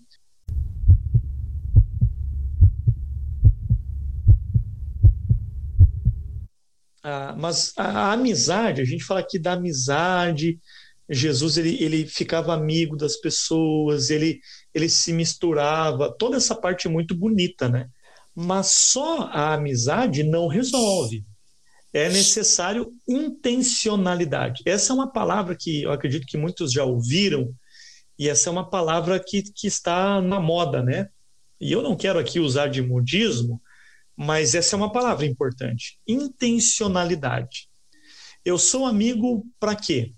Ah, 7.03 7.35
mas 7.39 7.73
a, 7.77 7.85
a, 7.85 8.13
amizade, 8.13 8.81
a 8.81 8.85
gente 8.85 9.05
fala 9.05 9.21
aqui 9.21 9.39
da 9.39 9.53
amizade, 9.53 10.59
Jesus 11.11 11.57
ele, 11.57 11.83
ele 11.83 12.07
ficava 12.07 12.53
amigo 12.53 12.97
das 12.97 13.17
pessoas, 13.17 14.11
ele, 14.11 14.41
ele 14.75 14.89
se 14.89 15.13
misturava, 15.13 16.15
toda 16.19 16.37
essa 16.37 16.55
parte 16.55 16.89
muito 16.89 17.15
bonita, 17.17 17.69
né? 17.69 17.89
Mas 18.35 18.69
só 18.69 19.23
a 19.23 19.55
amizade 19.55 20.23
não 20.23 20.47
resolve. 20.47 21.25
É 21.93 22.09
necessário 22.11 22.93
intencionalidade. 23.09 24.63
Essa 24.67 24.93
é 24.93 24.95
uma 24.95 25.11
palavra 25.11 25.57
que 25.59 25.83
eu 25.83 25.91
acredito 25.91 26.27
que 26.27 26.37
muitos 26.37 26.71
já 26.71 26.85
ouviram, 26.85 27.53
e 28.19 28.29
essa 28.29 28.51
é 28.51 28.53
uma 28.53 28.69
palavra 28.69 29.19
que, 29.25 29.43
que 29.43 29.67
está 29.67 30.21
na 30.21 30.39
moda, 30.39 30.83
né? 30.83 31.09
E 31.61 31.73
eu 31.73 31.83
não 31.83 31.97
quero 31.97 32.19
aqui 32.19 32.39
usar 32.39 32.69
de 32.69 32.83
modismo, 32.83 33.61
mas 34.17 34.55
essa 34.55 34.75
é 34.75 34.77
uma 34.77 34.93
palavra 34.93 35.25
importante: 35.25 35.99
intencionalidade. 36.07 37.69
Eu 38.45 38.59
sou 38.59 38.87
amigo 38.87 39.47
para 39.59 39.75
quê? 39.75 40.13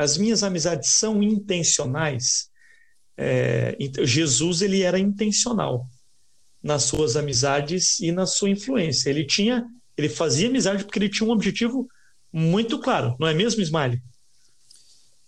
As 0.00 0.16
minhas 0.16 0.42
amizades 0.42 0.88
são 0.90 1.22
intencionais. 1.22 2.48
É, 3.18 3.76
Jesus 4.02 4.62
ele 4.62 4.80
era 4.80 4.98
intencional 4.98 5.86
nas 6.62 6.84
suas 6.84 7.16
amizades 7.16 8.00
e 8.00 8.10
na 8.10 8.24
sua 8.24 8.48
influência. 8.48 9.10
Ele 9.10 9.26
tinha, 9.26 9.62
ele 9.98 10.08
fazia 10.08 10.48
amizade 10.48 10.84
porque 10.84 10.98
ele 10.98 11.10
tinha 11.10 11.28
um 11.28 11.32
objetivo 11.32 11.86
muito 12.32 12.78
claro, 12.78 13.14
não 13.20 13.28
é 13.28 13.34
mesmo, 13.34 13.60
Smiley? 13.60 14.00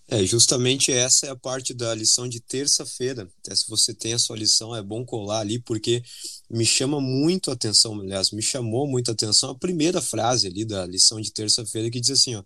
É, 0.08 0.24
justamente 0.24 0.90
essa 0.90 1.26
é 1.26 1.30
a 1.30 1.37
parte 1.37 1.74
da 1.74 1.94
lição 1.94 2.26
de 2.26 2.40
terça-feira. 2.40 3.28
Se 3.52 3.68
você 3.68 3.92
tem 3.92 4.14
a 4.14 4.18
sua 4.18 4.37
lição, 4.37 4.74
é 4.74 4.82
bom 4.82 5.04
colar 5.04 5.40
ali, 5.40 5.58
porque 5.58 6.02
me 6.50 6.64
chama 6.64 6.98
muito 6.98 7.50
a 7.50 7.54
atenção, 7.54 8.00
aliás, 8.00 8.30
me 8.30 8.42
chamou 8.42 8.87
muito 8.87 9.11
a 9.11 9.14
atenção 9.14 9.50
a 9.50 9.58
primeira 9.58 10.00
frase 10.00 10.46
ali 10.46 10.64
da 10.64 10.87
lição 10.87 11.20
de 11.20 11.30
terça-feira 11.30 11.90
que 11.90 12.00
diz 12.00 12.11
assim, 12.11 12.35
ó, 12.37 12.42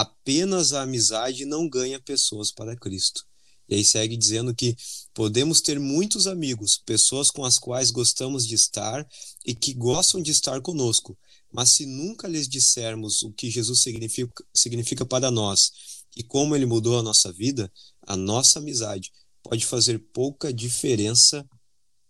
apenas 0.00 0.72
a 0.72 0.82
amizade 0.82 1.44
não 1.44 1.68
ganha 1.68 2.00
pessoas 2.00 2.50
para 2.50 2.74
Cristo. 2.76 3.24
E 3.68 3.76
aí 3.76 3.84
segue 3.84 4.16
dizendo 4.16 4.52
que 4.52 4.76
podemos 5.14 5.60
ter 5.60 5.78
muitos 5.78 6.26
amigos, 6.26 6.82
pessoas 6.84 7.30
com 7.30 7.44
as 7.44 7.58
quais 7.58 7.92
gostamos 7.92 8.44
de 8.44 8.56
estar 8.56 9.06
e 9.46 9.54
que 9.54 9.72
gostam 9.72 10.20
de 10.20 10.32
estar 10.32 10.60
conosco, 10.60 11.16
mas 11.50 11.70
se 11.70 11.86
nunca 11.86 12.26
lhes 12.26 12.48
dissermos 12.48 13.22
o 13.22 13.32
que 13.32 13.48
Jesus 13.48 13.82
significa, 13.82 14.44
significa 14.52 15.06
para 15.06 15.30
nós 15.30 15.70
e 16.16 16.24
como 16.24 16.56
ele 16.56 16.66
mudou 16.66 16.98
a 16.98 17.02
nossa 17.02 17.32
vida, 17.32 17.72
a 18.02 18.16
nossa 18.16 18.58
amizade 18.58 19.12
pode 19.44 19.64
fazer 19.64 20.00
pouca 20.12 20.52
diferença 20.52 21.48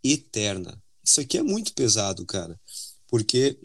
eterna. 0.02 0.82
Isso 1.04 1.20
aqui 1.20 1.36
é 1.36 1.42
muito 1.42 1.74
pesado, 1.74 2.24
cara, 2.24 2.58
porque 3.08 3.58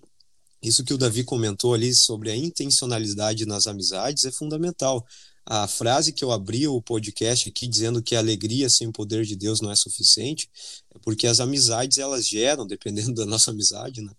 isso 0.62 0.84
que 0.84 0.94
o 0.94 0.98
Davi 0.98 1.24
comentou 1.24 1.74
ali 1.74 1.94
sobre 1.94 2.32
a 2.32 2.36
intencionalidade 2.36 3.46
nas 3.46 3.68
amizades 3.68 4.26
é 4.26 4.32
fundamental. 4.32 5.06
A 5.46 5.68
frase 5.68 6.14
que 6.14 6.24
eu 6.24 6.32
abri 6.32 6.68
o 6.68 6.82
podcast 6.82 7.50
aqui 7.50 7.68
dizendo 7.68 8.04
que 8.04 8.16
a 8.16 8.20
alegria 8.20 8.70
sem 8.70 8.88
o 8.88 8.92
poder 8.92 9.26
de 9.26 9.36
Deus 9.36 9.62
não 9.62 9.72
é 9.72 9.76
suficiente, 9.76 10.50
é 10.94 11.00
porque 11.00 11.26
as 11.26 11.40
amizades 11.40 11.98
elas 11.98 12.28
geram, 12.28 12.66
dependendo 12.68 13.14
da 13.14 13.26
nossa 13.26 13.52
amizade, 13.52 14.02
né? 14.02 14.12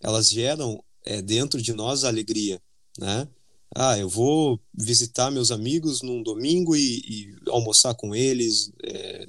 Elas 0.00 0.30
geram 0.30 0.82
é, 1.04 1.22
dentro 1.22 1.60
de 1.62 1.72
nós 1.72 2.04
a 2.04 2.08
alegria, 2.08 2.60
né? 2.98 3.28
ah, 3.74 3.98
eu 3.98 4.08
vou 4.08 4.60
visitar 4.74 5.30
meus 5.30 5.50
amigos 5.50 6.02
num 6.02 6.22
domingo 6.22 6.76
e, 6.76 6.98
e 6.98 7.34
almoçar 7.48 7.94
com 7.94 8.14
eles, 8.14 8.70
é, 8.84 9.24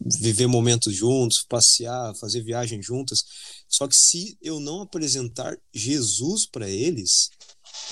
viver 0.00 0.46
momentos 0.46 0.94
juntos, 0.94 1.44
passear, 1.46 2.14
fazer 2.16 2.42
viagem 2.42 2.82
juntas. 2.82 3.24
Só 3.68 3.86
que 3.88 3.96
se 3.96 4.36
eu 4.40 4.60
não 4.60 4.82
apresentar 4.82 5.56
Jesus 5.74 6.46
para 6.46 6.68
eles, 6.68 7.30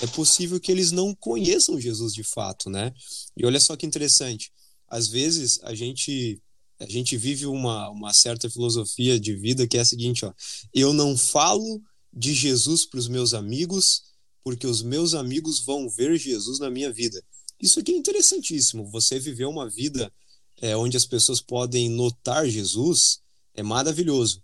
é 0.01 0.07
possível 0.07 0.59
que 0.59 0.71
eles 0.71 0.91
não 0.91 1.13
conheçam 1.13 1.79
Jesus 1.79 2.13
de 2.13 2.23
fato, 2.23 2.69
né? 2.69 2.93
E 3.35 3.45
olha 3.45 3.59
só 3.59 3.75
que 3.75 3.85
interessante. 3.85 4.51
Às 4.87 5.07
vezes 5.07 5.59
a 5.63 5.73
gente 5.73 6.41
a 6.77 6.85
gente 6.85 7.15
vive 7.15 7.45
uma, 7.45 7.89
uma 7.89 8.13
certa 8.13 8.49
filosofia 8.49 9.17
de 9.17 9.33
vida 9.33 9.65
que 9.65 9.77
é 9.77 9.79
a 9.79 9.85
seguinte, 9.85 10.25
ó, 10.25 10.33
eu 10.73 10.91
não 10.91 11.17
falo 11.17 11.81
de 12.11 12.33
Jesus 12.33 12.85
para 12.85 12.99
os 12.99 13.07
meus 13.07 13.33
amigos 13.33 14.03
porque 14.43 14.67
os 14.67 14.83
meus 14.83 15.15
amigos 15.15 15.61
vão 15.65 15.89
ver 15.89 16.17
Jesus 16.19 16.59
na 16.59 16.69
minha 16.69 16.93
vida. 16.93 17.19
Isso 17.59 17.79
aqui 17.79 17.91
é 17.91 17.97
interessantíssimo. 17.97 18.89
Você 18.91 19.19
viver 19.19 19.45
uma 19.45 19.67
vida 19.67 20.13
é, 20.61 20.77
onde 20.77 20.95
as 20.95 21.05
pessoas 21.05 21.41
podem 21.41 21.89
notar 21.89 22.47
Jesus 22.47 23.21
é 23.55 23.63
maravilhoso. 23.63 24.43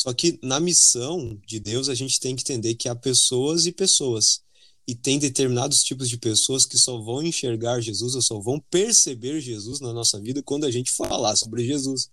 Só 0.00 0.14
que 0.14 0.38
na 0.42 0.58
missão 0.58 1.38
de 1.46 1.60
Deus 1.60 1.90
a 1.90 1.94
gente 1.94 2.18
tem 2.18 2.34
que 2.34 2.40
entender 2.40 2.74
que 2.74 2.88
há 2.88 2.94
pessoas 2.94 3.66
e 3.66 3.72
pessoas. 3.72 4.40
E 4.88 4.94
tem 4.94 5.18
determinados 5.18 5.82
tipos 5.82 6.08
de 6.08 6.16
pessoas 6.16 6.64
que 6.64 6.78
só 6.78 6.98
vão 6.98 7.22
enxergar 7.22 7.82
Jesus 7.82 8.14
ou 8.14 8.22
só 8.22 8.40
vão 8.40 8.58
perceber 8.70 9.42
Jesus 9.42 9.78
na 9.78 9.92
nossa 9.92 10.18
vida 10.18 10.42
quando 10.42 10.64
a 10.64 10.70
gente 10.70 10.90
falar 10.90 11.36
sobre 11.36 11.66
Jesus. 11.66 12.08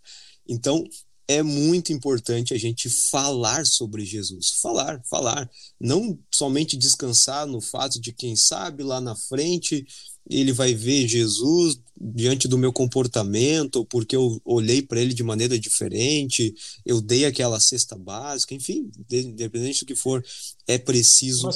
Então, 0.46 0.84
é 1.30 1.42
muito 1.42 1.94
importante 1.94 2.54
a 2.54 2.58
gente 2.58 2.90
falar 2.90 3.66
sobre 3.66 4.04
Jesus. 4.04 4.60
Falar, 4.62 5.02
falar. 5.10 5.50
Não 5.80 6.20
somente 6.30 6.76
descansar 6.76 7.48
no 7.48 7.62
fato 7.62 8.02
de 8.02 8.12
quem 8.12 8.36
sabe 8.36 8.84
lá 8.84 9.00
na 9.00 9.16
frente 9.16 9.88
ele 10.30 10.52
vai 10.52 10.74
ver 10.74 11.08
Jesus 11.08 11.80
diante 12.00 12.48
do 12.48 12.58
meu 12.58 12.72
comportamento, 12.72 13.86
porque 13.86 14.16
eu 14.16 14.40
olhei 14.46 14.82
para 14.82 15.00
ele 15.02 15.14
de 15.14 15.24
maneira 15.24 15.58
diferente, 15.58 16.54
eu 16.86 17.02
dei 17.02 17.26
aquela 17.26 17.60
cesta 17.60 17.98
básica, 17.98 18.54
enfim, 18.54 18.92
independente 19.12 19.80
do 19.80 19.88
que 19.88 19.96
for, 19.96 20.24
é 20.68 20.78
preciso 20.78 21.50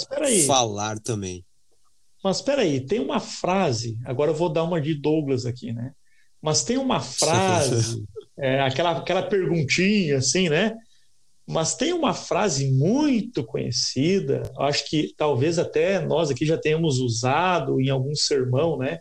falar 0.47 0.99
também. 0.99 1.45
Mas 2.23 2.37
espera 2.37 2.61
aí, 2.61 2.79
tem 2.79 2.99
uma 2.99 3.19
frase, 3.19 3.97
agora 4.05 4.31
eu 4.31 4.35
vou 4.35 4.49
dar 4.49 4.63
uma 4.63 4.79
de 4.79 4.93
Douglas 4.93 5.45
aqui, 5.45 5.71
né? 5.71 5.91
Mas 6.41 6.63
tem 6.63 6.77
uma 6.77 6.99
frase, 7.01 8.03
é, 8.37 8.61
aquela, 8.61 8.97
aquela 8.97 9.23
perguntinha 9.23 10.17
assim, 10.17 10.49
né? 10.49 10.75
Mas 11.47 11.75
tem 11.75 11.91
uma 11.91 12.13
frase 12.13 12.71
muito 12.71 13.43
conhecida, 13.43 14.43
acho 14.59 14.87
que 14.89 15.13
talvez 15.17 15.57
até 15.57 15.99
nós 15.99 16.29
aqui 16.29 16.45
já 16.45 16.57
tenhamos 16.57 16.99
usado 16.99 17.81
em 17.81 17.89
algum 17.89 18.15
sermão, 18.15 18.77
né? 18.77 18.99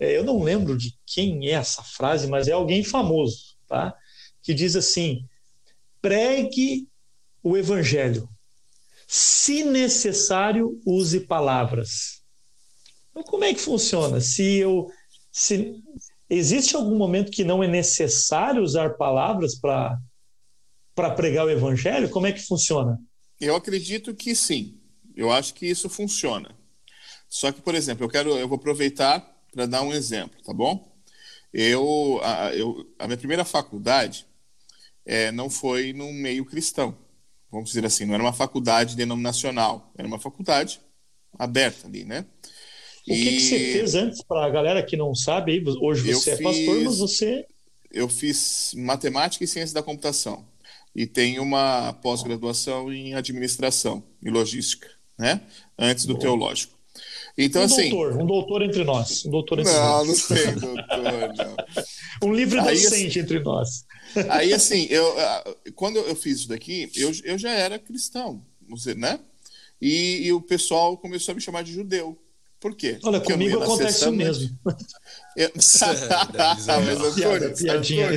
É, 0.00 0.16
eu 0.16 0.24
não 0.24 0.42
lembro 0.42 0.76
de 0.76 0.94
quem 1.06 1.48
é 1.48 1.52
essa 1.52 1.82
frase, 1.82 2.26
mas 2.26 2.48
é 2.48 2.52
alguém 2.52 2.82
famoso, 2.82 3.56
tá? 3.66 3.94
Que 4.42 4.54
diz 4.54 4.76
assim: 4.76 5.24
pregue 6.00 6.88
o 7.42 7.56
evangelho. 7.56 8.28
Se 9.06 9.64
necessário, 9.64 10.80
use 10.84 11.20
palavras. 11.20 12.22
Então, 13.10 13.22
como 13.22 13.44
é 13.44 13.54
que 13.54 13.60
funciona? 13.60 14.20
Se 14.20 14.56
eu. 14.56 14.86
Se, 15.32 15.74
existe 16.28 16.76
algum 16.76 16.96
momento 16.96 17.30
que 17.30 17.44
não 17.44 17.62
é 17.62 17.68
necessário 17.68 18.62
usar 18.62 18.96
palavras 18.96 19.54
para 19.58 19.98
para 20.98 21.12
pregar 21.12 21.46
o 21.46 21.50
evangelho? 21.50 22.10
Como 22.10 22.26
é 22.26 22.32
que 22.32 22.42
funciona? 22.42 22.98
Eu 23.40 23.54
acredito 23.54 24.12
que 24.16 24.34
sim. 24.34 24.80
Eu 25.14 25.30
acho 25.30 25.54
que 25.54 25.64
isso 25.64 25.88
funciona. 25.88 26.50
Só 27.28 27.52
que, 27.52 27.60
por 27.60 27.76
exemplo, 27.76 28.04
eu 28.04 28.08
quero, 28.08 28.36
eu 28.36 28.48
vou 28.48 28.56
aproveitar 28.56 29.20
para 29.52 29.64
dar 29.64 29.82
um 29.82 29.92
exemplo, 29.92 30.42
tá 30.42 30.52
bom? 30.52 30.92
Eu, 31.54 32.18
a, 32.24 32.52
eu, 32.52 32.84
a 32.98 33.06
minha 33.06 33.16
primeira 33.16 33.44
faculdade 33.44 34.26
é, 35.06 35.30
não 35.30 35.48
foi 35.48 35.92
no 35.92 36.12
meio 36.12 36.44
cristão, 36.44 36.98
vamos 37.48 37.68
dizer 37.68 37.86
assim, 37.86 38.04
não 38.04 38.14
era 38.14 38.22
uma 38.24 38.32
faculdade 38.32 38.96
denominacional, 38.96 39.92
era 39.96 40.08
uma 40.08 40.18
faculdade 40.18 40.80
aberta 41.38 41.86
ali, 41.86 42.04
né? 42.04 42.26
O 43.06 43.12
que, 43.12 43.24
que 43.24 43.40
você 43.40 43.58
fez 43.72 43.94
antes 43.94 44.20
para 44.24 44.44
a 44.44 44.50
galera 44.50 44.82
que 44.82 44.96
não 44.96 45.14
sabe? 45.14 45.62
Hoje 45.80 46.12
você 46.12 46.30
eu 46.30 46.34
é 46.34 46.36
fiz, 46.36 46.44
pastor, 46.44 46.82
mas 46.82 46.98
você. 46.98 47.46
Eu 47.88 48.08
fiz 48.08 48.74
matemática 48.76 49.44
e 49.44 49.46
ciência 49.46 49.72
da 49.72 49.82
computação 49.82 50.44
e 50.98 51.06
tem 51.06 51.38
uma 51.38 51.92
pós-graduação 52.02 52.92
em 52.92 53.14
administração 53.14 54.02
e 54.20 54.28
logística, 54.28 54.88
né? 55.16 55.42
Antes 55.78 56.04
do 56.04 56.14
Boa. 56.14 56.22
teológico. 56.22 56.76
Então, 57.38 57.62
um 57.62 57.66
assim. 57.66 57.88
Doutor, 57.90 58.20
um 58.20 58.26
doutor 58.26 58.62
entre 58.62 58.82
nós. 58.82 59.24
Um 59.24 59.30
doutor 59.30 59.60
entre 59.60 59.72
não, 59.72 60.04
nós. 60.04 60.28
não 60.28 60.36
tem 60.36 60.54
doutor, 60.54 61.36
não. 61.36 61.56
um 62.28 62.34
livre 62.34 62.58
aí, 62.58 62.74
docente 62.74 63.06
assim, 63.06 63.18
entre 63.20 63.38
nós. 63.38 63.84
Aí, 64.28 64.50
assim, 64.52 64.88
eu, 64.90 65.14
quando 65.76 66.00
eu 66.00 66.16
fiz 66.16 66.40
isso 66.40 66.48
daqui, 66.48 66.90
eu, 66.96 67.12
eu 67.22 67.38
já 67.38 67.52
era 67.52 67.78
cristão, 67.78 68.44
né? 68.96 69.20
E, 69.80 70.26
e 70.26 70.32
o 70.32 70.40
pessoal 70.40 70.98
começou 70.98 71.30
a 71.30 71.36
me 71.36 71.40
chamar 71.40 71.62
de 71.62 71.72
judeu. 71.72 72.18
Por 72.60 72.74
quê? 72.74 72.98
Olha, 73.04 73.20
Porque 73.20 73.32
comigo 73.32 73.62
acontece 73.62 74.08
o 74.08 74.12
mesmo. 74.12 74.58
Eu... 75.36 75.52
mas 75.54 76.68
Antunes, 76.68 77.62
piadinha. 77.62 78.08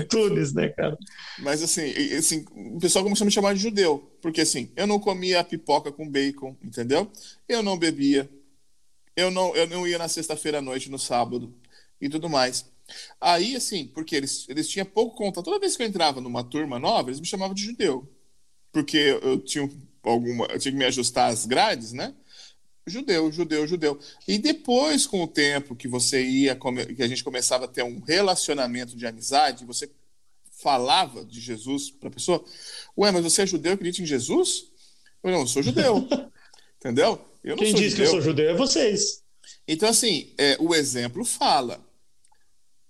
Antunes, 0.00 0.52
né, 0.54 0.68
cara? 0.70 0.96
Mas 1.40 1.62
assim, 1.62 1.92
assim, 2.16 2.46
o 2.56 2.78
pessoal 2.78 3.04
começou 3.04 3.24
a 3.24 3.26
me 3.26 3.32
chamar 3.32 3.54
de 3.54 3.60
judeu. 3.60 4.10
Porque 4.22 4.40
assim, 4.40 4.72
eu 4.74 4.86
não 4.86 4.98
comia 4.98 5.44
pipoca 5.44 5.92
com 5.92 6.08
bacon, 6.08 6.56
entendeu? 6.62 7.10
Eu 7.46 7.62
não 7.62 7.76
bebia. 7.78 8.30
Eu 9.14 9.30
não, 9.30 9.54
eu 9.54 9.66
não 9.66 9.86
ia 9.86 9.98
na 9.98 10.08
sexta-feira 10.08 10.58
à 10.58 10.62
noite, 10.62 10.90
no 10.90 10.98
sábado 10.98 11.54
e 12.00 12.08
tudo 12.08 12.30
mais. 12.30 12.64
Aí, 13.20 13.54
assim, 13.54 13.86
porque 13.86 14.16
eles, 14.16 14.46
eles 14.48 14.68
tinham 14.68 14.86
pouco 14.86 15.16
contato. 15.16 15.44
Toda 15.44 15.60
vez 15.60 15.76
que 15.76 15.82
eu 15.82 15.86
entrava 15.86 16.20
numa 16.20 16.42
turma 16.42 16.78
nova, 16.78 17.10
eles 17.10 17.20
me 17.20 17.26
chamavam 17.26 17.54
de 17.54 17.64
judeu. 17.64 18.08
Porque 18.72 18.96
eu 19.22 19.38
tinha 19.38 19.70
alguma. 20.02 20.46
Eu 20.46 20.58
tinha 20.58 20.72
que 20.72 20.78
me 20.78 20.84
ajustar 20.86 21.30
às 21.30 21.44
grades, 21.44 21.92
né? 21.92 22.14
Judeu, 22.86 23.30
judeu, 23.30 23.66
judeu. 23.66 23.98
E 24.26 24.38
depois, 24.38 25.06
com 25.06 25.22
o 25.22 25.28
tempo 25.28 25.76
que 25.76 25.86
você 25.86 26.22
ia, 26.22 26.58
que 26.96 27.02
a 27.02 27.08
gente 27.08 27.22
começava 27.22 27.64
a 27.66 27.68
ter 27.68 27.82
um 27.82 28.00
relacionamento 28.00 28.96
de 28.96 29.06
amizade, 29.06 29.64
você 29.64 29.90
falava 30.50 31.24
de 31.24 31.40
Jesus 31.40 31.90
para 31.90 32.08
a 32.08 32.12
pessoa, 32.12 32.44
ué, 32.96 33.10
mas 33.10 33.24
você 33.24 33.42
é 33.42 33.46
judeu, 33.46 33.72
acredita 33.72 34.02
em 34.02 34.06
Jesus? 34.06 34.66
Eu 35.22 35.30
não, 35.30 35.40
eu 35.40 35.46
sou 35.46 35.62
judeu. 35.62 36.06
Entendeu? 36.78 37.24
Eu 37.42 37.56
Quem 37.56 37.74
disse 37.74 37.96
que 37.96 38.02
eu 38.02 38.06
sou 38.06 38.20
judeu 38.20 38.50
é 38.50 38.54
vocês. 38.54 39.22
Então, 39.66 39.88
assim, 39.88 40.32
é, 40.36 40.56
o 40.60 40.74
exemplo 40.74 41.24
fala, 41.24 41.84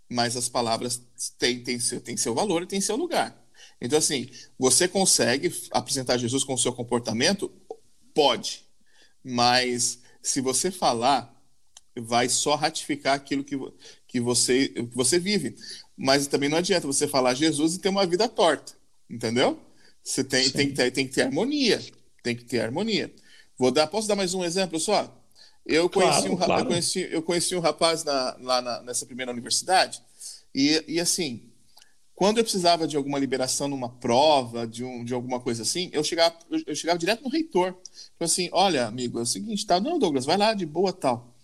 mas 0.08 0.36
as 0.36 0.48
palavras 0.48 1.02
têm, 1.38 1.62
têm, 1.62 1.78
seu, 1.78 2.00
têm 2.00 2.16
seu 2.16 2.34
valor 2.34 2.62
e 2.62 2.66
têm 2.66 2.80
seu 2.80 2.96
lugar. 2.96 3.38
Então, 3.80 3.98
assim, 3.98 4.30
você 4.58 4.88
consegue 4.88 5.52
apresentar 5.70 6.16
Jesus 6.16 6.44
com 6.44 6.54
o 6.54 6.58
seu 6.58 6.72
comportamento? 6.72 7.52
Pode 8.14 8.61
mas 9.24 10.00
se 10.22 10.40
você 10.40 10.70
falar, 10.70 11.32
vai 11.96 12.28
só 12.28 12.54
ratificar 12.54 13.14
aquilo 13.14 13.44
que, 13.44 13.58
que, 14.06 14.20
você, 14.20 14.68
que 14.68 14.82
você 14.94 15.18
vive. 15.18 15.56
Mas 15.96 16.26
também 16.26 16.48
não 16.48 16.58
adianta 16.58 16.86
você 16.86 17.06
falar 17.06 17.34
Jesus 17.34 17.74
e 17.74 17.78
ter 17.78 17.88
uma 17.88 18.06
vida 18.06 18.28
torta, 18.28 18.72
entendeu? 19.08 19.60
Você 20.02 20.24
tem, 20.24 20.50
tem, 20.50 20.68
que 20.68 20.74
ter, 20.74 20.90
tem 20.90 21.06
que 21.06 21.14
ter 21.14 21.22
harmonia. 21.22 21.80
Tem 22.22 22.34
que 22.34 22.44
ter 22.44 22.60
harmonia. 22.60 23.12
Vou 23.58 23.70
dar, 23.70 23.86
posso 23.86 24.08
dar 24.08 24.16
mais 24.16 24.34
um 24.34 24.44
exemplo 24.44 24.80
só? 24.80 25.18
Eu 25.64 25.88
conheci, 25.88 26.22
claro, 26.22 26.32
um, 26.32 26.36
claro. 26.36 26.62
eu 26.62 26.66
conheci, 26.66 27.08
eu 27.10 27.22
conheci 27.22 27.54
um 27.54 27.60
rapaz 27.60 28.02
na, 28.02 28.36
lá 28.40 28.60
na, 28.60 28.82
nessa 28.82 29.06
primeira 29.06 29.30
universidade, 29.30 30.02
e, 30.52 30.84
e 30.88 31.00
assim, 31.00 31.51
quando 32.14 32.38
eu 32.38 32.44
precisava 32.44 32.86
de 32.86 32.96
alguma 32.96 33.18
liberação 33.18 33.68
numa 33.68 33.88
prova, 33.88 34.66
de, 34.66 34.84
um, 34.84 35.04
de 35.04 35.14
alguma 35.14 35.40
coisa 35.40 35.62
assim, 35.62 35.90
eu 35.92 36.04
chegava, 36.04 36.36
eu 36.66 36.74
chegava 36.74 36.98
direto 36.98 37.22
no 37.22 37.30
reitor. 37.30 37.72
Falei 38.18 38.30
assim: 38.32 38.48
olha, 38.52 38.86
amigo, 38.86 39.18
é 39.18 39.22
o 39.22 39.26
seguinte, 39.26 39.66
tá? 39.66 39.80
Não, 39.80 39.98
Douglas, 39.98 40.24
vai 40.24 40.36
lá 40.36 40.54
de 40.54 40.66
boa 40.66 40.92
tal. 40.92 41.34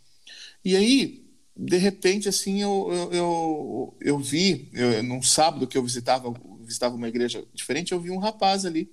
E 0.64 0.76
aí, 0.76 1.24
de 1.56 1.76
repente, 1.76 2.28
assim, 2.28 2.62
eu, 2.62 2.88
eu, 2.92 3.12
eu, 3.12 3.96
eu 4.00 4.18
vi, 4.18 4.70
eu, 4.72 5.02
num 5.02 5.22
sábado 5.22 5.66
que 5.66 5.76
eu 5.76 5.82
visitava, 5.82 6.32
visitava 6.60 6.94
uma 6.94 7.08
igreja 7.08 7.44
diferente, 7.54 7.92
eu 7.92 8.00
vi 8.00 8.10
um 8.10 8.18
rapaz 8.18 8.64
ali. 8.64 8.92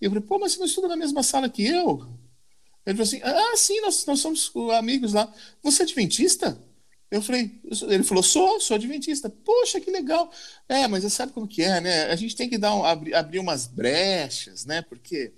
E 0.00 0.06
eu 0.06 0.10
falei: 0.10 0.24
pô, 0.24 0.38
mas 0.38 0.52
você 0.52 0.58
não 0.58 0.66
estuda 0.66 0.88
na 0.88 0.96
mesma 0.96 1.22
sala 1.22 1.48
que 1.48 1.64
eu? 1.64 2.08
Ele 2.86 2.96
falou 2.96 3.02
assim: 3.02 3.20
ah, 3.22 3.56
sim, 3.56 3.80
nós, 3.82 4.06
nós 4.06 4.20
somos 4.20 4.50
amigos 4.76 5.12
lá. 5.12 5.32
Você 5.62 5.82
é 5.82 5.84
adventista? 5.84 6.58
Eu 7.10 7.22
falei, 7.22 7.50
ele 7.88 8.02
falou, 8.02 8.22
sou, 8.22 8.60
sou 8.60 8.74
adventista. 8.74 9.30
Poxa, 9.30 9.80
que 9.80 9.90
legal. 9.90 10.30
É, 10.68 10.86
mas 10.86 11.02
você 11.02 11.10
sabe 11.10 11.32
como 11.32 11.48
que 11.48 11.62
é, 11.62 11.80
né? 11.80 12.04
A 12.06 12.16
gente 12.16 12.36
tem 12.36 12.48
que 12.48 12.58
dar 12.58 12.74
um, 12.74 12.84
abrir, 12.84 13.14
abrir 13.14 13.38
umas 13.38 13.66
brechas, 13.66 14.66
né? 14.66 14.82
Porque 14.82 15.32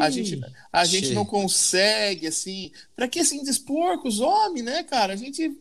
a 0.00 0.10
gente, 0.10 0.40
a 0.72 0.84
gente 0.84 1.12
não 1.12 1.24
consegue, 1.24 2.26
assim. 2.26 2.70
Para 2.96 3.08
que 3.08 3.20
assim 3.20 3.42
dispor 3.42 4.00
com 4.00 4.08
os 4.08 4.20
homens, 4.20 4.64
né, 4.64 4.82
cara? 4.82 5.12
A 5.12 5.16
gente, 5.16 5.56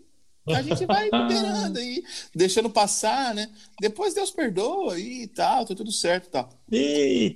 a 0.47 0.61
gente 0.61 0.85
vai 0.85 1.05
liberando 1.05 1.79
aí, 1.79 2.03
deixando 2.33 2.69
passar, 2.69 3.33
né? 3.33 3.49
Depois 3.79 4.13
Deus 4.13 4.31
perdoa 4.31 4.99
e 4.99 5.27
tal, 5.27 5.65
tá 5.65 5.75
tudo 5.75 5.91
certo 5.91 6.27
e 6.27 6.29
tal. 6.29 6.49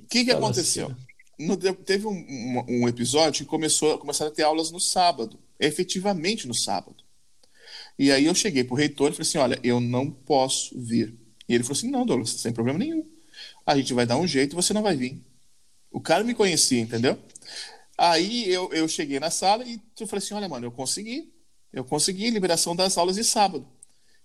O 0.03 0.07
que, 0.07 0.25
que 0.25 0.31
aconteceu? 0.31 0.95
No, 1.37 1.55
teve 1.57 2.07
um, 2.07 2.11
um, 2.11 2.65
um, 2.67 2.87
episódio 2.87 3.43
que 3.43 3.49
começou, 3.49 3.97
começaram 3.99 4.31
a 4.31 4.33
ter 4.33 4.43
aulas 4.43 4.71
no 4.71 4.79
sábado, 4.79 5.37
efetivamente 5.59 6.47
no 6.47 6.53
sábado. 6.53 7.06
E 7.97 8.11
aí 8.11 8.25
eu 8.25 8.35
cheguei 8.35 8.63
pro 8.63 8.75
reitor 8.75 9.09
e 9.09 9.13
falei 9.13 9.27
assim: 9.27 9.37
olha, 9.37 9.59
eu 9.63 9.79
não 9.79 10.11
posso 10.11 10.79
vir. 10.79 11.17
E 11.47 11.55
ele 11.55 11.63
falou 11.63 11.77
assim: 11.77 11.89
não, 11.89 12.05
Douglas, 12.05 12.29
sem 12.31 12.53
problema 12.53 12.79
nenhum. 12.79 13.05
A 13.65 13.75
gente 13.75 13.93
vai 13.93 14.05
dar 14.05 14.17
um 14.17 14.27
jeito 14.27 14.53
e 14.53 14.55
você 14.55 14.73
não 14.73 14.83
vai 14.83 14.95
vir. 14.95 15.21
O 15.91 15.99
cara 15.99 16.23
me 16.23 16.35
conhecia, 16.35 16.79
entendeu? 16.79 17.17
Aí 17.97 18.47
eu, 18.49 18.71
eu 18.73 18.87
cheguei 18.87 19.19
na 19.19 19.31
sala 19.31 19.63
e 19.65 19.81
eu 19.99 20.07
falei 20.07 20.23
assim: 20.23 20.33
olha, 20.33 20.47
mano, 20.47 20.67
eu 20.67 20.71
consegui. 20.71 21.33
Eu 21.73 21.83
consegui 21.83 22.29
liberação 22.29 22.75
das 22.75 22.97
aulas 22.97 23.15
de 23.15 23.23
sábado. 23.23 23.67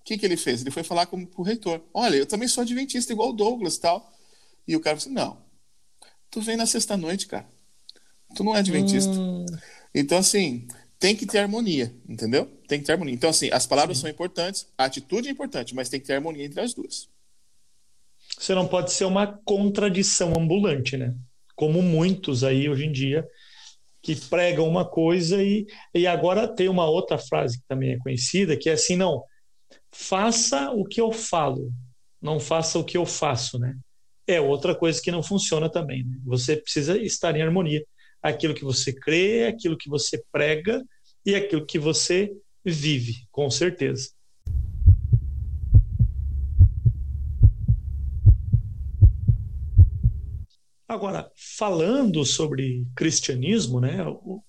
O 0.00 0.04
que, 0.04 0.18
que 0.18 0.26
ele 0.26 0.36
fez? 0.36 0.60
Ele 0.60 0.70
foi 0.70 0.82
falar 0.82 1.06
com, 1.06 1.26
o 1.36 1.42
reitor: 1.42 1.80
olha, 1.94 2.16
eu 2.16 2.26
também 2.26 2.48
sou 2.48 2.62
adventista 2.62 3.12
igual 3.12 3.30
o 3.30 3.32
Douglas 3.32 3.78
tal. 3.78 4.12
E 4.66 4.76
o 4.76 4.80
cara 4.80 4.98
falou 4.98 5.12
assim: 5.12 5.26
não, 5.26 5.42
tu 6.30 6.40
vem 6.40 6.56
na 6.56 6.66
sexta-noite, 6.66 7.26
cara. 7.26 7.48
Tu 8.34 8.44
não 8.44 8.54
é 8.54 8.58
adventista. 8.58 9.12
Hum. 9.12 9.46
Então, 9.94 10.18
assim, 10.18 10.66
tem 11.02 11.16
que 11.16 11.26
ter 11.26 11.38
harmonia, 11.38 11.92
entendeu? 12.08 12.46
Tem 12.68 12.78
que 12.78 12.86
ter 12.86 12.92
harmonia. 12.92 13.12
Então, 13.12 13.28
assim, 13.28 13.50
as 13.52 13.66
palavras 13.66 13.96
Sim. 13.96 14.02
são 14.02 14.10
importantes, 14.10 14.68
a 14.78 14.84
atitude 14.84 15.26
é 15.26 15.32
importante, 15.32 15.74
mas 15.74 15.88
tem 15.88 15.98
que 15.98 16.06
ter 16.06 16.14
harmonia 16.14 16.44
entre 16.44 16.60
as 16.60 16.72
duas. 16.72 17.08
Você 18.38 18.54
não 18.54 18.68
pode 18.68 18.92
ser 18.92 19.04
uma 19.04 19.26
contradição 19.26 20.32
ambulante, 20.38 20.96
né? 20.96 21.12
Como 21.56 21.82
muitos 21.82 22.44
aí 22.44 22.68
hoje 22.68 22.86
em 22.86 22.92
dia 22.92 23.26
que 24.00 24.14
pregam 24.14 24.68
uma 24.68 24.84
coisa 24.84 25.42
e, 25.42 25.66
e 25.92 26.06
agora 26.06 26.46
tem 26.46 26.68
uma 26.68 26.88
outra 26.88 27.18
frase 27.18 27.58
que 27.58 27.66
também 27.66 27.92
é 27.92 27.98
conhecida, 27.98 28.56
que 28.56 28.70
é 28.70 28.74
assim, 28.74 28.96
não, 28.96 29.24
faça 29.90 30.70
o 30.70 30.84
que 30.84 31.00
eu 31.00 31.10
falo, 31.10 31.72
não 32.20 32.38
faça 32.38 32.78
o 32.78 32.84
que 32.84 32.96
eu 32.96 33.04
faço, 33.04 33.58
né? 33.58 33.76
É 34.24 34.40
outra 34.40 34.72
coisa 34.72 35.02
que 35.02 35.10
não 35.10 35.22
funciona 35.22 35.68
também. 35.68 36.04
Né? 36.04 36.16
Você 36.26 36.56
precisa 36.56 36.96
estar 36.96 37.36
em 37.36 37.42
harmonia. 37.42 37.84
Aquilo 38.22 38.54
que 38.54 38.64
você 38.64 38.92
crê, 38.92 39.46
aquilo 39.46 39.76
que 39.76 39.88
você 39.88 40.22
prega 40.30 40.80
e 41.24 41.34
aquilo 41.34 41.64
que 41.64 41.78
você 41.78 42.32
vive, 42.64 43.26
com 43.30 43.50
certeza. 43.50 44.10
Agora, 50.92 51.30
falando 51.56 52.22
sobre 52.22 52.86
cristianismo, 52.94 53.80
né? 53.80 54.04
O, 54.06 54.42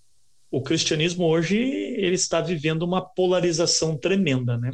o, 0.51 0.62
cristianismo 0.62 1.25
hoje 1.25 1.57
ele 1.57 2.15
está 2.15 2.41
vivendo 2.41 2.83
uma 2.83 3.01
polarização 3.01 3.97
tremenda, 3.97 4.57
né? 4.57 4.71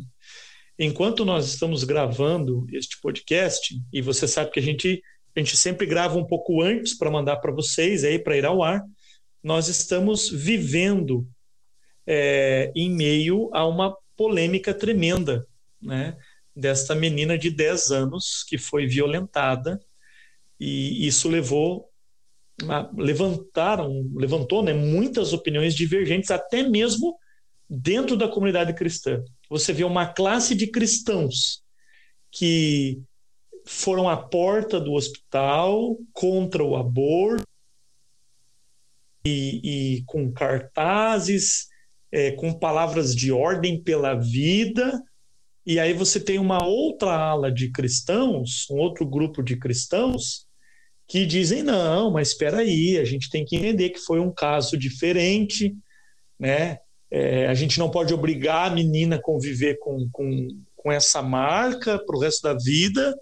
Enquanto 0.80 1.24
nós 1.24 1.48
estamos 1.48 1.84
gravando 1.84 2.66
este 2.74 3.00
podcast, 3.00 3.80
e 3.94 4.02
você 4.02 4.28
sabe 4.28 4.50
que 4.50 4.60
a 4.60 4.64
gente, 4.64 5.00
a 5.36 5.40
gente 5.40 5.56
sempre 5.56 5.86
grava 5.86 6.18
um 6.18 6.26
pouco 6.26 6.60
antes 6.62 6.98
para 6.98 7.12
mandar 7.12 7.38
para 7.38 7.52
vocês 7.52 8.04
aí 8.04 8.18
para 8.18 8.36
ir 8.36 8.46
ao 8.46 8.64
ar, 8.64 8.84
nós 9.44 9.68
estamos 9.68 10.28
vivendo 10.28 11.28
é, 12.12 12.72
em 12.76 12.90
meio 12.90 13.52
a 13.54 13.68
uma 13.68 13.96
polêmica 14.18 14.74
tremenda, 14.74 15.46
né? 15.80 16.18
Desta 16.56 16.96
menina 16.96 17.38
de 17.38 17.52
10 17.52 17.92
anos 17.92 18.44
que 18.50 18.58
foi 18.58 18.88
violentada 18.88 19.80
e 20.60 21.08
isso 21.08 21.30
levou 21.30 21.88
levantaram 22.98 24.12
levantou 24.14 24.62
né, 24.62 24.74
muitas 24.74 25.32
opiniões 25.32 25.74
divergentes 25.74 26.30
até 26.30 26.62
mesmo 26.64 27.18
dentro 27.70 28.18
da 28.18 28.28
comunidade 28.28 28.74
cristã 28.74 29.24
você 29.50 29.72
vê 29.72 29.86
uma 29.86 30.06
classe 30.06 30.54
de 30.54 30.68
cristãos 30.68 31.64
que 32.30 33.02
foram 33.66 34.10
à 34.10 34.18
porta 34.18 34.78
do 34.78 34.92
hospital 34.92 35.96
contra 36.12 36.62
o 36.62 36.76
aborto 36.76 37.48
e, 39.24 39.62
e 40.00 40.04
com 40.06 40.30
cartazes 40.30 41.69
é, 42.12 42.32
com 42.32 42.54
palavras 42.54 43.16
de 43.16 43.32
ordem 43.32 43.82
pela 43.82 44.16
vida 44.16 45.02
e 45.66 45.80
aí 45.80 45.94
você 45.94 46.20
tem 46.20 46.40
uma 46.40 46.64
outra 46.66 47.12
ala 47.12 47.52
de 47.52 47.72
cristãos 47.72 48.68
um 48.72 48.78
outro 48.78 49.06
grupo 49.06 49.44
de 49.44 49.56
cristãos 49.56 50.50
que 51.10 51.26
dizem 51.26 51.64
não, 51.64 52.12
mas 52.12 52.30
espera 52.30 52.58
aí, 52.60 53.00
a 53.00 53.04
gente 53.04 53.32
tem 53.32 53.44
que 53.44 53.56
entender 53.56 53.90
que 53.90 54.00
foi 54.00 54.20
um 54.20 54.32
caso 54.32 54.78
diferente, 54.78 55.76
né? 56.40 56.78
É, 57.10 57.48
a 57.48 57.56
gente 57.56 57.80
não 57.80 57.90
pode 57.90 58.14
obrigar 58.14 58.70
a 58.70 58.74
menina 58.76 59.16
a 59.16 59.22
conviver 59.22 59.80
com, 59.80 60.08
com, 60.12 60.48
com 60.76 60.92
essa 60.92 61.24
marca 61.24 61.98
para 61.98 62.16
o 62.16 62.20
resto 62.20 62.44
da 62.44 62.54
vida, 62.54 63.20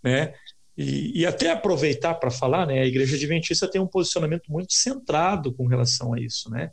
né? 0.00 0.32
E, 0.78 1.22
e 1.22 1.26
até 1.26 1.50
aproveitar 1.50 2.14
para 2.14 2.30
falar, 2.30 2.66
né? 2.66 2.78
A 2.78 2.86
Igreja 2.86 3.16
Adventista 3.16 3.68
tem 3.68 3.80
um 3.80 3.86
posicionamento 3.88 4.44
muito 4.48 4.72
centrado 4.72 5.52
com 5.52 5.66
relação 5.66 6.14
a 6.14 6.20
isso, 6.20 6.48
né? 6.48 6.70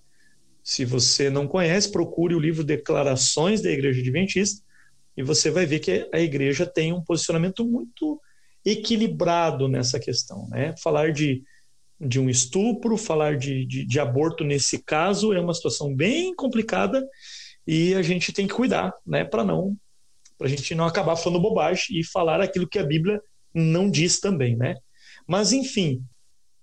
Se 0.63 0.85
você 0.85 1.29
não 1.29 1.47
conhece, 1.47 1.91
procure 1.91 2.35
o 2.35 2.39
livro 2.39 2.63
Declarações 2.63 3.61
da 3.61 3.71
Igreja 3.71 3.99
Adventista 3.99 4.63
e 5.15 5.23
você 5.23 5.49
vai 5.49 5.65
ver 5.65 5.79
que 5.79 6.07
a 6.13 6.19
igreja 6.19 6.65
tem 6.65 6.93
um 6.93 7.01
posicionamento 7.01 7.65
muito 7.65 8.21
equilibrado 8.65 9.67
nessa 9.67 9.99
questão. 9.99 10.47
Né? 10.49 10.73
Falar 10.81 11.11
de, 11.11 11.43
de 11.99 12.19
um 12.19 12.29
estupro, 12.29 12.95
falar 12.95 13.37
de, 13.37 13.65
de, 13.65 13.85
de 13.85 13.99
aborto 13.99 14.43
nesse 14.43 14.83
caso 14.83 15.33
é 15.33 15.39
uma 15.39 15.53
situação 15.53 15.93
bem 15.93 16.33
complicada 16.35 17.05
e 17.65 17.93
a 17.95 18.01
gente 18.01 18.31
tem 18.31 18.47
que 18.47 18.53
cuidar 18.53 18.93
né, 19.05 19.23
para 19.23 19.43
não 19.43 19.77
para 20.37 20.47
a 20.47 20.49
gente 20.49 20.73
não 20.73 20.85
acabar 20.85 21.15
falando 21.15 21.39
bobagem 21.39 21.99
e 21.99 22.03
falar 22.03 22.41
aquilo 22.41 22.67
que 22.67 22.79
a 22.79 22.83
Bíblia 22.83 23.21
não 23.53 23.91
diz 23.91 24.19
também, 24.19 24.55
né? 24.55 24.75
Mas 25.27 25.53
enfim, 25.53 26.03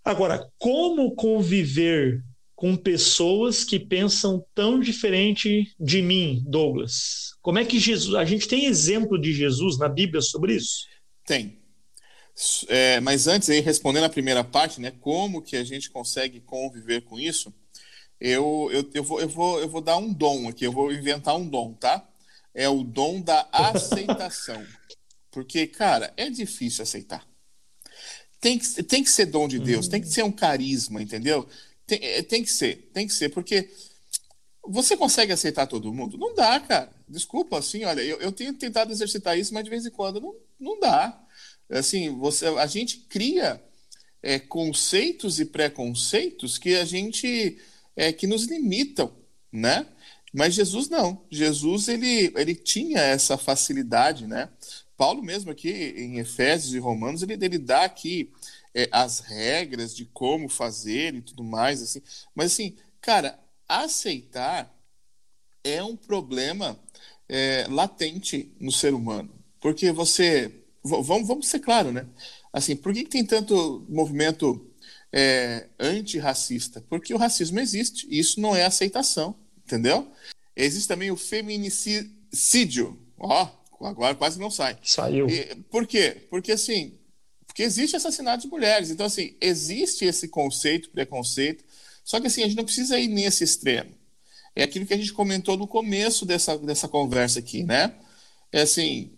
agora 0.05 0.51
como 0.59 1.15
conviver 1.15 2.21
com 2.59 2.77
pessoas 2.77 3.63
que 3.63 3.79
pensam 3.79 4.45
tão 4.53 4.81
diferente 4.81 5.73
de 5.79 6.03
mim, 6.03 6.43
Douglas? 6.45 7.37
Como 7.41 7.57
é 7.57 7.65
que 7.65 7.79
Jesus? 7.79 8.17
A 8.17 8.25
gente 8.25 8.49
tem 8.49 8.67
exemplo 8.67 9.17
de 9.17 9.33
Jesus 9.33 9.79
na 9.79 9.89
Bíblia 9.89 10.21
sobre 10.21 10.57
isso? 10.57 10.81
Tem. 11.25 11.57
É, 12.67 12.99
mas 12.99 13.29
antes, 13.29 13.49
aí, 13.49 13.61
respondendo 13.61 14.07
a 14.07 14.09
primeira 14.09 14.43
parte, 14.43 14.81
né, 14.81 14.91
como 14.91 15.41
que 15.41 15.55
a 15.55 15.63
gente 15.63 15.89
consegue 15.89 16.41
conviver 16.41 17.03
com 17.03 17.17
isso, 17.17 17.55
eu, 18.21 18.69
eu, 18.73 18.91
eu, 18.93 19.05
vou, 19.05 19.21
eu, 19.21 19.29
vou, 19.29 19.61
eu 19.61 19.69
vou 19.69 19.81
dar 19.81 19.97
um 19.97 20.13
dom 20.13 20.49
aqui, 20.49 20.65
eu 20.65 20.73
vou 20.73 20.93
inventar 20.93 21.37
um 21.37 21.49
dom, 21.49 21.75
tá? 21.75 22.05
É 22.53 22.69
o 22.69 22.83
dom 22.83 23.21
da 23.21 23.49
aceitação. 23.53 24.61
Porque, 25.31 25.65
cara, 25.69 26.13
é 26.17 26.29
difícil 26.29 26.83
aceitar. 26.83 27.25
Tem 28.41 28.59
que, 28.59 28.83
tem 28.83 29.05
que 29.05 29.11
ser 29.11 29.27
dom 29.27 29.47
de 29.47 29.61
Deus, 29.61 29.87
tem 29.87 30.01
que 30.01 30.09
ser 30.09 30.25
um 30.25 30.33
carisma, 30.33 31.01
entendeu? 31.01 31.49
Tem, 31.89 31.99
é, 32.01 32.23
tem 32.23 32.45
que 32.45 32.53
ser, 32.53 32.91
tem 32.95 33.09
que 33.09 33.13
ser, 33.13 33.31
porque 33.31 33.69
você 34.63 34.97
consegue 34.97 35.33
aceitar 35.33 35.67
todo 35.67 35.93
mundo? 35.93 36.17
Não 36.17 36.35
dá, 36.35 36.61
cara. 36.61 36.93
Desculpa, 37.09 37.59
assim, 37.59 37.85
olha, 37.85 38.03
eu, 38.03 38.19
eu 38.21 38.31
tenho 38.31 38.55
tentado 38.55 38.93
exercitar 38.93 39.37
isso, 39.37 39.53
mas 39.53 39.65
de 39.65 39.71
vez 39.71 39.85
em 39.85 39.91
quando 39.91 40.21
não, 40.21 40.37
não 40.61 40.79
dá 40.79 41.21
assim, 41.77 42.17
você, 42.17 42.47
a 42.47 42.67
gente 42.67 42.99
cria 43.09 43.63
é, 44.23 44.39
conceitos 44.39 45.39
e 45.39 45.45
preconceitos 45.45 46.57
que 46.59 46.77
a 46.77 46.85
gente 46.85 47.59
é, 47.95 48.13
que 48.13 48.27
nos 48.27 48.45
limitam, 48.45 49.13
né? 49.53 49.87
Mas 50.33 50.55
Jesus 50.55 50.89
não. 50.89 51.25
Jesus 51.31 51.89
ele, 51.89 52.33
ele 52.37 52.55
tinha 52.55 53.01
essa 53.01 53.37
facilidade, 53.37 54.27
né? 54.27 54.49
Paulo 54.97 55.23
mesmo 55.23 55.51
aqui 55.51 55.71
em 55.71 56.19
Efésios 56.19 56.75
e 56.75 56.79
Romanos 56.79 57.23
ele, 57.23 57.35
ele 57.35 57.59
dá 57.59 57.85
aqui 57.85 58.33
é, 58.79 58.89
as 58.93 59.19
regras 59.19 59.95
de 59.95 60.05
como 60.05 60.49
fazer 60.49 61.13
e 61.17 61.21
tudo 61.21 61.43
mais 61.43 61.83
assim. 61.83 62.01
Mas 62.33 62.53
assim, 62.53 62.77
cara, 63.01 63.37
aceitar 63.69 64.73
é 65.65 65.83
um 65.83 65.97
problema 65.97 66.79
é, 67.29 67.67
latente 67.69 68.55
no 68.61 68.71
ser 68.71 68.95
humano, 68.95 69.35
porque 69.61 69.91
você 69.91 70.53
vamos, 70.85 71.27
vamos 71.27 71.49
ser 71.49 71.59
claro, 71.59 71.91
né? 71.91 72.07
Assim, 72.53 72.77
por 72.77 72.93
que, 72.95 73.03
que 73.03 73.11
tem 73.11 73.25
tanto 73.25 73.85
movimento 73.89 74.65
é, 75.13 75.67
antirracista? 75.79 76.81
Porque 76.89 77.13
o 77.13 77.19
racismo 77.19 77.59
existe, 77.59 78.07
e 78.09 78.21
isso 78.21 78.41
não 78.41 78.55
é 78.55 78.65
aceitação, 78.65 79.35
entendeu? 79.67 80.11
Existe 80.57 80.87
também 80.87 81.11
o 81.11 81.17
feminicídio. 81.17 82.99
Ó, 83.19 83.49
agora 83.81 84.15
quase 84.15 84.39
não 84.39 84.51
sai. 84.51 84.79
Saiu. 84.83 85.29
E, 85.29 85.57
por 85.71 85.87
quê? 85.87 86.27
Porque 86.31 86.53
assim, 86.53 86.98
porque 87.59 87.65
existe 87.65 87.97
assassinato 87.97 88.45
de 88.45 88.49
mulheres. 88.49 88.89
Então, 88.89 89.05
assim, 89.05 89.35
existe 89.41 90.05
esse 90.05 90.29
conceito, 90.29 90.91
preconceito. 90.91 91.65
Só 92.05 92.21
que 92.21 92.29
assim, 92.29 92.45
a 92.45 92.47
gente 92.47 92.57
não 92.57 92.65
precisa 92.65 92.97
ir 93.01 93.09
nesse 93.09 93.43
extremo. 93.43 93.93
É 94.55 94.63
aquilo 94.63 94.87
que 94.87 94.95
a 94.95 94.97
gente 94.97 95.13
comentou 95.13 95.57
no 95.57 95.67
começo 95.67 96.25
dessa, 96.25 96.57
dessa 96.57 96.87
conversa 96.87 97.41
aqui, 97.41 97.65
né? 97.65 97.97
É 98.53 98.61
assim, 98.61 99.11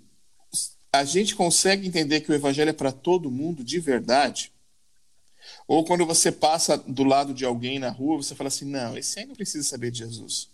a 0.90 1.05
gente 1.05 1.35
consegue 1.35 1.87
entender 1.87 2.22
que 2.22 2.33
o 2.33 2.35
evangelho 2.35 2.70
é 2.70 2.72
para 2.72 2.90
todo 2.90 3.31
mundo 3.31 3.62
de 3.62 3.79
verdade? 3.79 4.50
Ou 5.68 5.85
quando 5.85 6.07
você 6.07 6.33
passa 6.33 6.79
do 6.79 7.05
lado 7.05 7.35
de 7.35 7.44
alguém 7.44 7.79
na 7.79 7.90
rua, 7.90 8.16
você 8.16 8.35
fala 8.35 8.48
assim: 8.48 8.64
não, 8.64 8.96
esse 8.96 9.20
aí 9.20 9.26
não 9.26 9.35
precisa 9.35 9.68
saber 9.68 9.90
de 9.90 9.98
Jesus. 9.98 10.48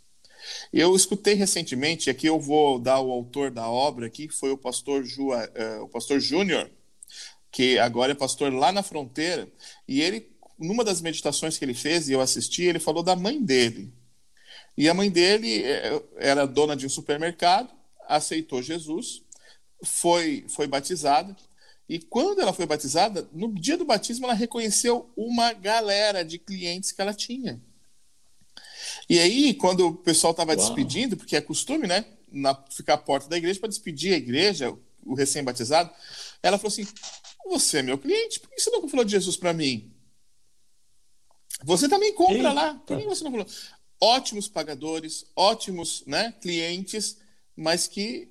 Eu 0.73 0.97
escutei 0.97 1.35
recentemente, 1.35 2.11
aqui 2.11 2.27
eu 2.27 2.41
vou 2.41 2.81
dar 2.81 3.01
o 3.01 3.13
autor 3.13 3.49
da 3.49 3.71
obra 3.71 4.07
aqui, 4.07 4.27
que 4.27 4.35
foi 4.35 4.51
o 4.51 4.59
pastor, 4.59 5.05
Ju, 5.05 5.29
uh, 5.29 5.85
o 5.85 5.89
pastor 5.89 6.19
Júnior, 6.19 6.69
que 7.57 7.79
agora 7.79 8.13
é 8.13 8.15
pastor 8.15 8.53
lá 8.53 8.71
na 8.71 8.83
fronteira, 8.83 9.49
e 9.89 10.03
ele, 10.03 10.31
numa 10.59 10.85
das 10.85 11.01
meditações 11.01 11.57
que 11.57 11.65
ele 11.65 11.73
fez, 11.73 12.07
e 12.07 12.13
eu 12.13 12.21
assisti, 12.21 12.65
ele 12.65 12.79
falou 12.79 13.03
da 13.03 13.17
mãe 13.17 13.43
dele. 13.43 13.91
E 14.77 14.87
a 14.91 14.93
mãe 14.93 15.11
dele 15.11 15.63
eh, 15.63 16.03
era 16.19 16.47
dona 16.47 16.77
de 16.77 16.85
um 16.85 16.91
supermercado, 16.91 17.71
aceitou 18.07 18.63
Jesus, 18.63 19.23
foi, 19.83 20.45
foi 20.51 20.67
batizada. 20.67 21.35
E 21.89 21.99
quando 21.99 22.43
ela 22.43 22.53
foi 22.53 22.67
batizada, 22.67 23.27
no 23.33 23.51
dia 23.55 23.79
do 23.79 23.87
batismo, 23.87 24.27
ela 24.27 24.35
reconheceu 24.35 25.11
uma 25.17 25.55
galera 25.55 26.23
de 26.23 26.39
clientes 26.39 26.93
que 26.93 27.01
ela 27.01 27.15
tinha. 27.15 27.59
E 29.09 29.19
aí, 29.19 29.55
quando 29.55 29.87
o 29.89 29.95
pessoal 29.95 30.33
estava 30.33 30.55
despedindo, 30.55 31.17
porque 31.17 31.35
é 31.35 31.41
costume, 31.41 31.87
né? 31.87 32.05
Na, 32.31 32.55
ficar 32.71 32.95
à 32.95 32.99
porta 32.99 33.31
da 33.31 33.39
igreja 33.39 33.59
para 33.59 33.71
despedir 33.71 34.13
a 34.13 34.19
igreja, 34.19 34.77
o 35.07 35.15
recém-batizado, 35.15 35.91
ela 36.43 36.59
falou 36.59 36.69
assim: 36.69 36.87
Você 37.49 37.79
é 37.79 37.83
meu 37.83 37.99
cliente, 37.99 38.41
por 38.41 38.51
que 38.51 38.61
você 38.61 38.71
nunca 38.71 38.89
falou 38.89 39.05
de 39.05 39.13
Jesus 39.13 39.37
para 39.37 39.53
mim? 39.53 39.93
Você 41.65 41.89
também 41.89 42.15
compra 42.15 42.37
Eita. 42.37 42.53
lá, 42.53 42.75
por 42.75 42.99
que 42.99 43.05
você 43.05 43.25
não 43.25 43.31
falou? 43.31 43.47
Ótimos 44.01 44.47
pagadores, 44.47 45.25
ótimos 45.35 46.05
né, 46.07 46.35
clientes, 46.41 47.19
mas 47.57 47.87
que 47.87 48.29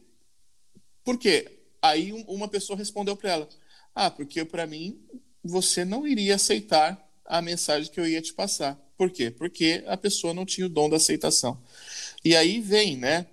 por 1.04 1.18
quê? 1.18 1.60
Aí 1.82 2.12
uma 2.28 2.48
pessoa 2.48 2.78
respondeu 2.78 3.16
para 3.16 3.32
ela: 3.32 3.50
Ah, 3.94 4.12
porque 4.12 4.46
para 4.46 4.68
mim 4.68 5.00
você 5.44 5.84
não 5.84 6.06
iria 6.06 6.36
aceitar 6.36 7.04
a 7.26 7.42
mensagem 7.42 7.92
que 7.92 8.00
eu 8.00 8.08
ia 8.08 8.22
te 8.22 8.34
passar. 8.34 8.76
Por 8.98 9.10
quê? 9.10 9.32
Porque 9.32 9.84
a 9.88 9.98
pessoa 9.98 10.34
não 10.34 10.46
tinha 10.46 10.68
o 10.68 10.70
dom 10.70 10.90
da 10.90 10.98
aceitação. 10.98 11.62
E 12.24 12.36
aí 12.36 12.62
vem, 12.62 12.98
né? 12.98 13.28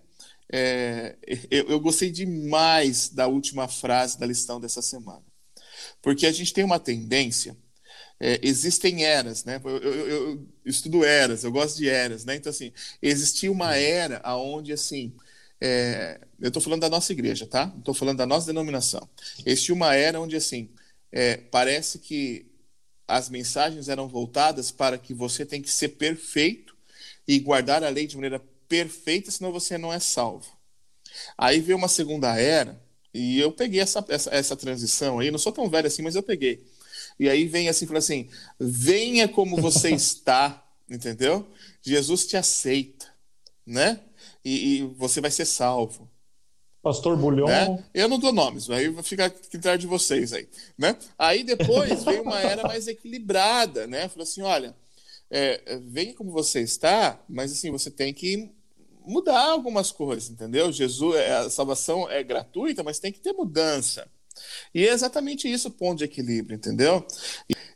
é, 0.52 1.16
eu, 1.50 1.70
eu 1.70 1.80
gostei 1.80 2.10
demais 2.10 3.08
da 3.08 3.26
última 3.26 3.66
frase 3.66 4.18
da 4.18 4.26
lição 4.26 4.60
dessa 4.60 4.82
semana. 4.82 5.24
Porque 6.02 6.26
a 6.26 6.32
gente 6.32 6.52
tem 6.52 6.64
uma 6.64 6.80
tendência 6.80 7.56
é, 8.22 8.38
existem 8.40 9.04
eras, 9.04 9.44
né? 9.44 9.60
Eu, 9.64 9.78
eu, 9.78 10.08
eu, 10.08 10.48
estudo 10.64 11.04
eras, 11.04 11.42
eu 11.42 11.50
gosto 11.50 11.76
de 11.78 11.88
eras, 11.88 12.24
né? 12.24 12.36
Então, 12.36 12.50
assim, 12.50 12.72
existia 13.02 13.50
uma 13.50 13.74
era 13.74 14.22
onde, 14.36 14.72
assim, 14.72 15.12
é, 15.60 16.20
eu 16.40 16.46
estou 16.46 16.62
falando 16.62 16.82
da 16.82 16.88
nossa 16.88 17.12
igreja, 17.12 17.48
tá? 17.48 17.74
Estou 17.76 17.92
falando 17.92 18.18
da 18.18 18.26
nossa 18.26 18.46
denominação. 18.46 19.08
Existia 19.44 19.74
uma 19.74 19.96
era 19.96 20.20
onde, 20.20 20.36
assim, 20.36 20.70
é, 21.10 21.36
parece 21.36 21.98
que 21.98 22.46
as 23.08 23.28
mensagens 23.28 23.88
eram 23.88 24.06
voltadas 24.06 24.70
para 24.70 24.96
que 24.98 25.12
você 25.12 25.44
tem 25.44 25.60
que 25.60 25.70
ser 25.70 25.88
perfeito 25.88 26.76
e 27.26 27.40
guardar 27.40 27.82
a 27.82 27.88
lei 27.88 28.06
de 28.06 28.14
maneira 28.14 28.40
perfeita, 28.68 29.32
senão 29.32 29.50
você 29.50 29.76
não 29.76 29.92
é 29.92 29.98
salvo. 29.98 30.56
Aí 31.36 31.60
veio 31.60 31.76
uma 31.76 31.88
segunda 31.88 32.38
era, 32.38 32.80
e 33.14 33.38
eu 33.38 33.52
peguei 33.52 33.80
essa, 33.80 34.04
essa, 34.08 34.30
essa 34.34 34.56
transição 34.56 35.18
aí, 35.18 35.30
não 35.30 35.38
sou 35.38 35.52
tão 35.52 35.68
velho 35.68 35.86
assim, 35.86 36.02
mas 36.02 36.14
eu 36.14 36.22
peguei. 36.22 36.64
E 37.18 37.28
aí 37.28 37.46
vem 37.46 37.68
assim, 37.68 37.86
fala 37.86 37.98
assim: 37.98 38.28
venha 38.58 39.28
como 39.28 39.56
você 39.56 39.90
está, 39.94 40.64
entendeu? 40.88 41.46
Jesus 41.82 42.26
te 42.26 42.36
aceita, 42.36 43.06
né? 43.66 44.00
E, 44.44 44.78
e 44.78 44.82
você 44.96 45.20
vai 45.20 45.30
ser 45.30 45.44
salvo. 45.44 46.10
Pastor 46.82 47.16
Bulhão. 47.16 47.46
Né? 47.46 47.84
Eu 47.94 48.08
não 48.08 48.18
dou 48.18 48.32
nomes, 48.32 48.68
aí 48.68 48.88
vai 48.88 49.04
ficar 49.04 49.30
critério 49.30 49.78
de 49.78 49.86
vocês 49.86 50.32
aí, 50.32 50.48
né? 50.76 50.96
Aí 51.16 51.44
depois 51.44 52.02
veio 52.02 52.22
uma 52.22 52.40
era 52.40 52.64
mais 52.64 52.88
equilibrada, 52.88 53.86
né? 53.86 54.08
Falou 54.08 54.24
assim, 54.24 54.42
olha, 54.42 54.74
é, 55.30 55.78
venha 55.78 56.12
como 56.14 56.32
você 56.32 56.60
está, 56.60 57.22
mas 57.28 57.52
assim, 57.52 57.70
você 57.70 57.88
tem 57.88 58.12
que 58.12 58.50
mudar 59.06 59.50
algumas 59.50 59.90
coisas, 59.90 60.30
entendeu? 60.30 60.70
Jesus, 60.72 61.16
é, 61.16 61.32
a 61.32 61.50
salvação 61.50 62.10
é 62.10 62.22
gratuita, 62.22 62.82
mas 62.82 62.98
tem 62.98 63.12
que 63.12 63.20
ter 63.20 63.32
mudança. 63.32 64.08
E 64.74 64.86
é 64.86 64.92
exatamente 64.92 65.50
isso 65.50 65.68
o 65.68 65.70
ponto 65.70 65.98
de 65.98 66.04
equilíbrio, 66.04 66.56
entendeu? 66.56 67.06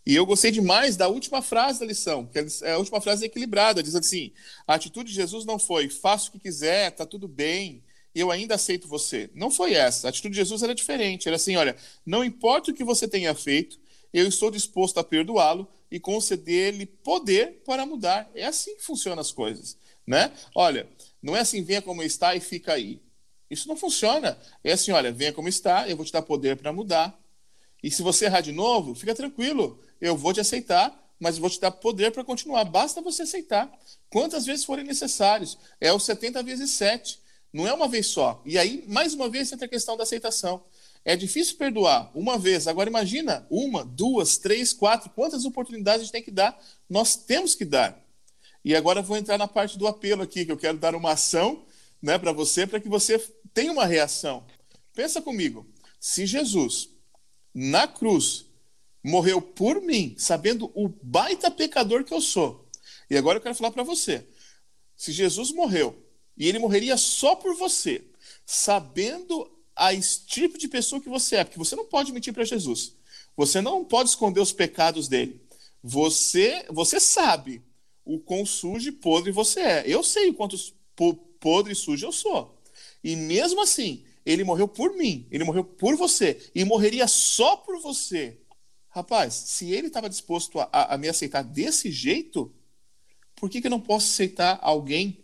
E, 0.07 0.15
eu 0.15 0.25
gostei 0.25 0.51
demais 0.51 0.97
da 0.97 1.09
última 1.09 1.43
frase 1.43 1.81
da 1.81 1.87
lição, 1.87 2.27
que 2.27 2.39
é 2.63 2.73
a 2.73 2.79
última 2.79 3.01
frase 3.01 3.27
equilibrada, 3.27 3.83
diz 3.83 3.95
assim: 3.95 4.33
a 4.67 4.75
atitude 4.75 5.11
de 5.11 5.15
Jesus 5.15 5.45
não 5.45 5.59
foi 5.59 5.89
faça 5.89 6.29
o 6.29 6.33
que 6.33 6.39
quiser, 6.39 6.93
tá 6.93 7.05
tudo 7.05 7.29
bem, 7.29 7.83
eu 8.15 8.31
ainda 8.31 8.55
aceito 8.55 8.89
você. 8.89 9.29
Não 9.35 9.51
foi 9.51 9.75
essa. 9.75 10.09
A 10.09 10.11
atitude 10.11 10.33
de 10.33 10.41
Jesus 10.41 10.63
era 10.63 10.75
diferente. 10.75 11.29
Era 11.29 11.37
assim: 11.37 11.57
olha, 11.57 11.77
não 12.05 12.25
importa 12.25 12.71
o 12.71 12.75
que 12.75 12.83
você 12.85 13.07
tenha 13.07 13.35
feito, 13.35 13.79
eu 14.13 14.27
estou 14.27 14.51
disposto 14.51 14.99
a 14.99 15.05
perdoá-lo 15.05 15.69
e 15.91 16.01
conceder-lhe 16.01 16.87
poder 16.87 17.63
para 17.67 17.85
mudar. 17.85 18.31
É 18.35 18.47
assim 18.47 18.75
que 18.77 18.83
funcionam 18.83 19.21
as 19.21 19.31
coisas, 19.31 19.77
né? 20.07 20.33
Olha, 20.55 20.89
não 21.27 21.37
é 21.37 21.41
assim, 21.41 21.61
venha 21.61 21.83
como 21.83 22.05
está 22.05 22.37
e 22.37 22.41
fica 22.41 22.73
aí. 22.73 23.03
Isso 23.51 23.67
não 23.67 23.75
funciona. 23.75 24.39
É 24.63 24.71
assim, 24.71 24.93
olha, 24.93 25.11
venha 25.11 25.33
como 25.33 25.49
está, 25.49 25.89
eu 25.89 25.97
vou 25.97 26.07
te 26.07 26.13
dar 26.13 26.23
poder 26.23 26.57
para 26.57 26.73
mudar. 26.73 27.19
E 27.83 27.91
se 27.91 28.01
você 28.01 28.27
errar 28.27 28.43
de 28.43 28.53
novo, 28.53 28.95
fica 28.95 29.13
tranquilo, 29.13 29.83
eu 30.01 30.17
vou 30.17 30.33
te 30.33 30.39
aceitar, 30.39 30.97
mas 31.19 31.37
vou 31.37 31.51
te 31.51 31.59
dar 31.61 31.73
poder 31.73 32.13
para 32.13 32.23
continuar. 32.23 32.63
Basta 32.63 33.03
você 33.03 33.23
aceitar. 33.23 33.69
Quantas 34.09 34.47
vezes 34.47 34.65
forem 34.65 34.85
necessários. 34.85 35.59
É 35.81 35.93
o 35.93 35.99
70 35.99 36.45
vezes 36.45 36.71
7. 36.71 37.19
Não 37.53 37.67
é 37.67 37.73
uma 37.73 37.89
vez 37.89 38.07
só. 38.07 38.41
E 38.47 38.57
aí, 38.57 38.85
mais 38.87 39.13
uma 39.13 39.29
vez, 39.29 39.51
entra 39.51 39.67
a 39.67 39.69
questão 39.69 39.97
da 39.97 40.05
aceitação. 40.05 40.63
É 41.05 41.17
difícil 41.17 41.57
perdoar 41.57 42.09
uma 42.15 42.39
vez. 42.39 42.69
Agora, 42.69 42.89
imagina 42.89 43.45
uma, 43.51 43.85
duas, 43.85 44.39
três, 44.39 44.73
quatro. 44.73 45.11
Quantas 45.11 45.45
oportunidades 45.45 46.03
a 46.03 46.05
gente 46.05 46.13
tem 46.13 46.23
que 46.23 46.31
dar? 46.31 46.57
Nós 46.89 47.17
temos 47.17 47.57
que 47.57 47.65
dar. 47.65 48.06
E 48.67 48.75
agora 48.75 49.01
vou 49.01 49.17
entrar 49.17 49.39
na 49.39 49.47
parte 49.47 49.79
do 49.79 49.87
apelo 49.87 50.25
aqui, 50.25 50.45
que 50.45 50.51
eu 50.51 50.57
quero 50.57 50.77
dar 50.77 50.93
uma 50.97 51.13
ação 51.13 51.65
né, 52.03 52.19
para 52.19 52.33
você, 52.33 52.67
para 52.67 52.81
que 52.81 52.89
você 52.89 53.17
tenha 53.55 53.71
uma 53.71 53.87
reação. 53.87 54.45
Pensa 54.93 55.23
comigo. 55.23 55.65
Se 56.01 56.27
Jesus, 56.27 56.89
na 57.55 57.87
cruz, 57.87 58.47
morreu 59.05 59.41
por 59.41 59.81
mim, 59.81 60.17
sabendo 60.19 60.73
o 60.75 60.89
baita 61.01 61.49
pecador 61.49 62.03
que 62.03 62.13
eu 62.13 62.21
sou, 62.21 62.69
e 63.09 63.17
agora 63.17 63.39
eu 63.39 63.41
quero 63.41 63.55
falar 63.55 63.71
para 63.71 63.85
você. 63.85 64.27
Se 64.97 65.13
Jesus 65.13 65.53
morreu 65.53 66.05
e 66.37 66.49
ele 66.49 66.59
morreria 66.59 66.97
só 66.97 67.37
por 67.37 67.55
você, 67.55 68.05
sabendo 68.45 69.49
a 69.77 69.95
estirpe 69.95 70.59
de 70.59 70.67
pessoa 70.67 71.01
que 71.01 71.09
você 71.09 71.37
é, 71.37 71.45
porque 71.45 71.57
você 71.57 71.77
não 71.77 71.85
pode 71.85 72.11
mentir 72.11 72.35
para 72.35 72.43
Jesus. 72.43 72.97
Você 73.37 73.61
não 73.61 73.85
pode 73.85 74.09
esconder 74.09 74.41
os 74.41 74.53
pecados 74.53 75.07
dele. 75.07 75.41
Você, 75.85 76.67
você 76.69 76.99
sabe 76.99 77.63
o 78.07 78.21
quão 78.21 78.47
sujo 78.47 78.89
e 78.89 78.93
podre 78.93 79.33
você 79.33 79.61
é. 79.61 79.85
Eu 79.85 80.03
sei 80.03 80.31
o 80.31 80.35
quanto 80.35 80.57
podre 81.41 81.73
e 81.73 81.77
sujo 81.77 82.07
eu 82.07 82.13
sou. 82.13 82.57
E 83.03 83.17
mesmo 83.17 83.61
assim, 83.61 84.05
ele 84.25 84.45
morreu 84.45 84.69
por 84.69 84.97
mim, 84.97 85.27
ele 85.31 85.45
morreu 85.45 85.65
por 85.65 85.97
você 85.97 86.51
e 86.55 86.65
morreria 86.65 87.07
só 87.09 87.57
por 87.57 87.81
você. 87.81 88.39
Rapaz, 88.89 89.35
se 89.35 89.73
ele 89.73 89.89
estava 89.89 90.09
disposto 90.09 90.59
a, 90.59 90.95
a, 90.95 90.97
me 90.97 91.09
aceitar 91.09 91.43
desse 91.43 91.91
jeito, 91.91 92.51
por 93.35 93.51
que, 93.51 93.61
que 93.61 93.67
eu 93.67 93.71
não 93.71 93.81
posso 93.81 94.07
aceitar 94.07 94.59
alguém 94.63 95.23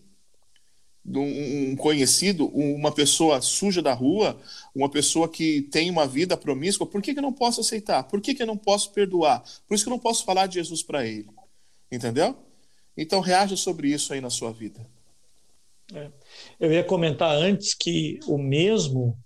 um 1.04 1.74
conhecido, 1.74 2.46
uma 2.46 2.92
pessoa 2.92 3.40
suja 3.40 3.82
da 3.82 3.92
rua, 3.92 4.40
uma 4.72 4.88
pessoa 4.88 5.28
que 5.28 5.62
tem 5.62 5.90
uma 5.90 6.06
vida 6.06 6.36
promíscua, 6.36 6.86
por 6.86 7.02
que, 7.02 7.12
que 7.12 7.18
eu 7.18 7.22
não 7.22 7.32
posso 7.32 7.60
aceitar? 7.60 8.04
Por 8.04 8.20
que, 8.20 8.34
que 8.34 8.42
eu 8.42 8.46
não 8.46 8.56
posso 8.56 8.92
perdoar? 8.92 9.42
Por 9.66 9.74
isso 9.74 9.84
que 9.84 9.88
eu 9.88 9.92
não 9.92 9.98
posso 9.98 10.24
falar 10.24 10.46
de 10.46 10.54
Jesus 10.54 10.82
para 10.82 11.04
ele. 11.04 11.28
Entendeu? 11.90 12.36
Então 12.96 13.20
reaja 13.20 13.56
sobre 13.56 13.88
isso 13.88 14.12
aí 14.12 14.20
na 14.20 14.30
sua 14.30 14.52
vida. 14.52 14.86
É. 15.94 16.10
Eu 16.58 16.72
ia 16.72 16.84
comentar 16.84 17.34
antes 17.34 17.74
que 17.74 18.18
o 18.26 18.38
mesmo, 18.38 19.16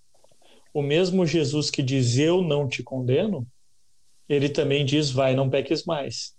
o 0.72 0.82
mesmo 0.82 1.26
Jesus 1.26 1.70
que 1.70 1.82
diz 1.82 2.18
eu 2.18 2.42
não 2.42 2.68
te 2.68 2.82
condeno, 2.82 3.46
ele 4.28 4.48
também 4.48 4.84
diz 4.84 5.10
vai, 5.10 5.34
não 5.34 5.48
peques 5.48 5.84
mais. 5.84 6.34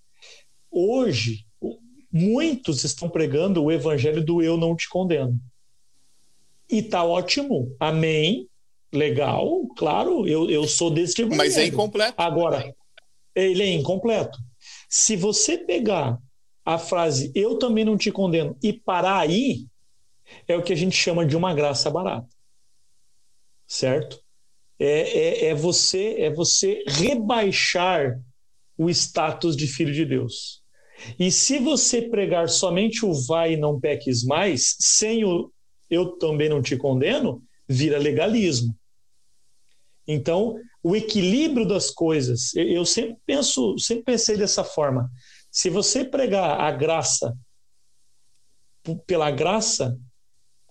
Hoje, 0.69 1.45
muitos 2.11 2.83
estão 2.83 3.09
pregando 3.09 3.63
o 3.63 3.71
evangelho 3.71 4.23
do 4.23 4.41
eu 4.41 4.57
não 4.57 4.75
te 4.75 4.89
condeno. 4.89 5.39
E 6.69 6.81
tá 6.81 7.03
ótimo. 7.03 7.73
Amém. 7.79 8.47
Legal, 8.91 9.67
claro, 9.77 10.25
eu, 10.27 10.49
eu 10.49 10.65
sou 10.65 10.89
desse 10.89 11.13
tipo. 11.13 11.35
Mas 11.35 11.57
é 11.57 11.65
incompleto. 11.65 12.13
Agora, 12.17 12.73
ele 13.35 13.61
é 13.61 13.73
incompleto. 13.73 14.37
Se 14.89 15.15
você 15.15 15.57
pegar 15.57 16.17
a 16.67 16.77
frase 16.77 17.31
eu 17.33 17.57
também 17.57 17.85
não 17.85 17.97
te 17.97 18.11
condeno 18.11 18.57
e 18.61 18.73
parar 18.73 19.19
aí, 19.19 19.65
é 20.45 20.57
o 20.57 20.61
que 20.61 20.73
a 20.73 20.75
gente 20.75 20.97
chama 20.97 21.25
de 21.25 21.37
uma 21.37 21.53
graça 21.53 21.89
barata. 21.89 22.27
Certo? 23.65 24.21
É, 24.77 25.45
é, 25.45 25.45
é 25.45 25.55
você 25.55 26.15
é 26.19 26.29
você 26.29 26.83
rebaixar 26.85 28.19
o 28.77 28.89
status 28.89 29.55
de 29.55 29.65
filho 29.65 29.93
de 29.93 30.05
Deus. 30.05 30.61
E 31.17 31.31
se 31.31 31.57
você 31.57 32.01
pregar 32.01 32.49
somente 32.49 33.05
o 33.05 33.13
vai 33.13 33.53
e 33.53 33.57
não 33.57 33.79
peques 33.79 34.25
mais, 34.25 34.75
sem 34.77 35.23
o 35.23 35.49
eu 35.89 36.17
também 36.17 36.49
não 36.49 36.61
te 36.61 36.75
condeno, 36.75 37.41
vira 37.65 37.97
legalismo. 37.97 38.75
Então, 40.05 40.57
o 40.83 40.97
equilíbrio 40.97 41.65
das 41.65 41.91
coisas, 41.91 42.53
eu 42.55 42.85
sempre 42.85 43.15
penso, 43.25 43.77
sempre 43.79 44.03
pensei 44.03 44.35
dessa 44.35 44.65
forma. 44.65 45.09
Se 45.57 45.71
você 45.71 46.05
pregar 46.05 46.61
a 46.61 46.69
graça 46.69 47.35
pela 49.07 49.31
graça, 49.31 49.99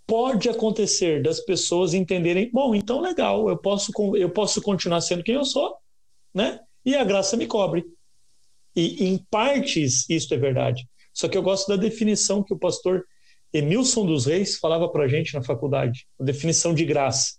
pode 0.06 0.48
acontecer 0.48 1.20
das 1.24 1.40
pessoas 1.40 1.92
entenderem, 1.92 2.48
bom, 2.52 2.72
então 2.72 3.00
legal, 3.00 3.48
eu 3.48 3.58
posso, 3.58 3.90
eu 4.16 4.30
posso 4.30 4.62
continuar 4.62 5.00
sendo 5.00 5.24
quem 5.24 5.34
eu 5.34 5.44
sou, 5.44 5.74
né? 6.32 6.60
E 6.84 6.94
a 6.94 7.02
graça 7.02 7.36
me 7.36 7.48
cobre. 7.48 7.84
E 8.76 9.08
em 9.08 9.18
partes 9.28 10.08
isso 10.08 10.32
é 10.32 10.36
verdade. 10.36 10.88
Só 11.12 11.26
que 11.26 11.36
eu 11.36 11.42
gosto 11.42 11.66
da 11.66 11.74
definição 11.74 12.44
que 12.44 12.54
o 12.54 12.58
pastor 12.58 13.04
Emilson 13.52 14.06
dos 14.06 14.26
Reis 14.26 14.56
falava 14.56 14.88
para 14.88 15.08
gente 15.08 15.34
na 15.34 15.42
faculdade, 15.42 16.06
a 16.16 16.22
definição 16.22 16.72
de 16.72 16.84
graça. 16.84 17.32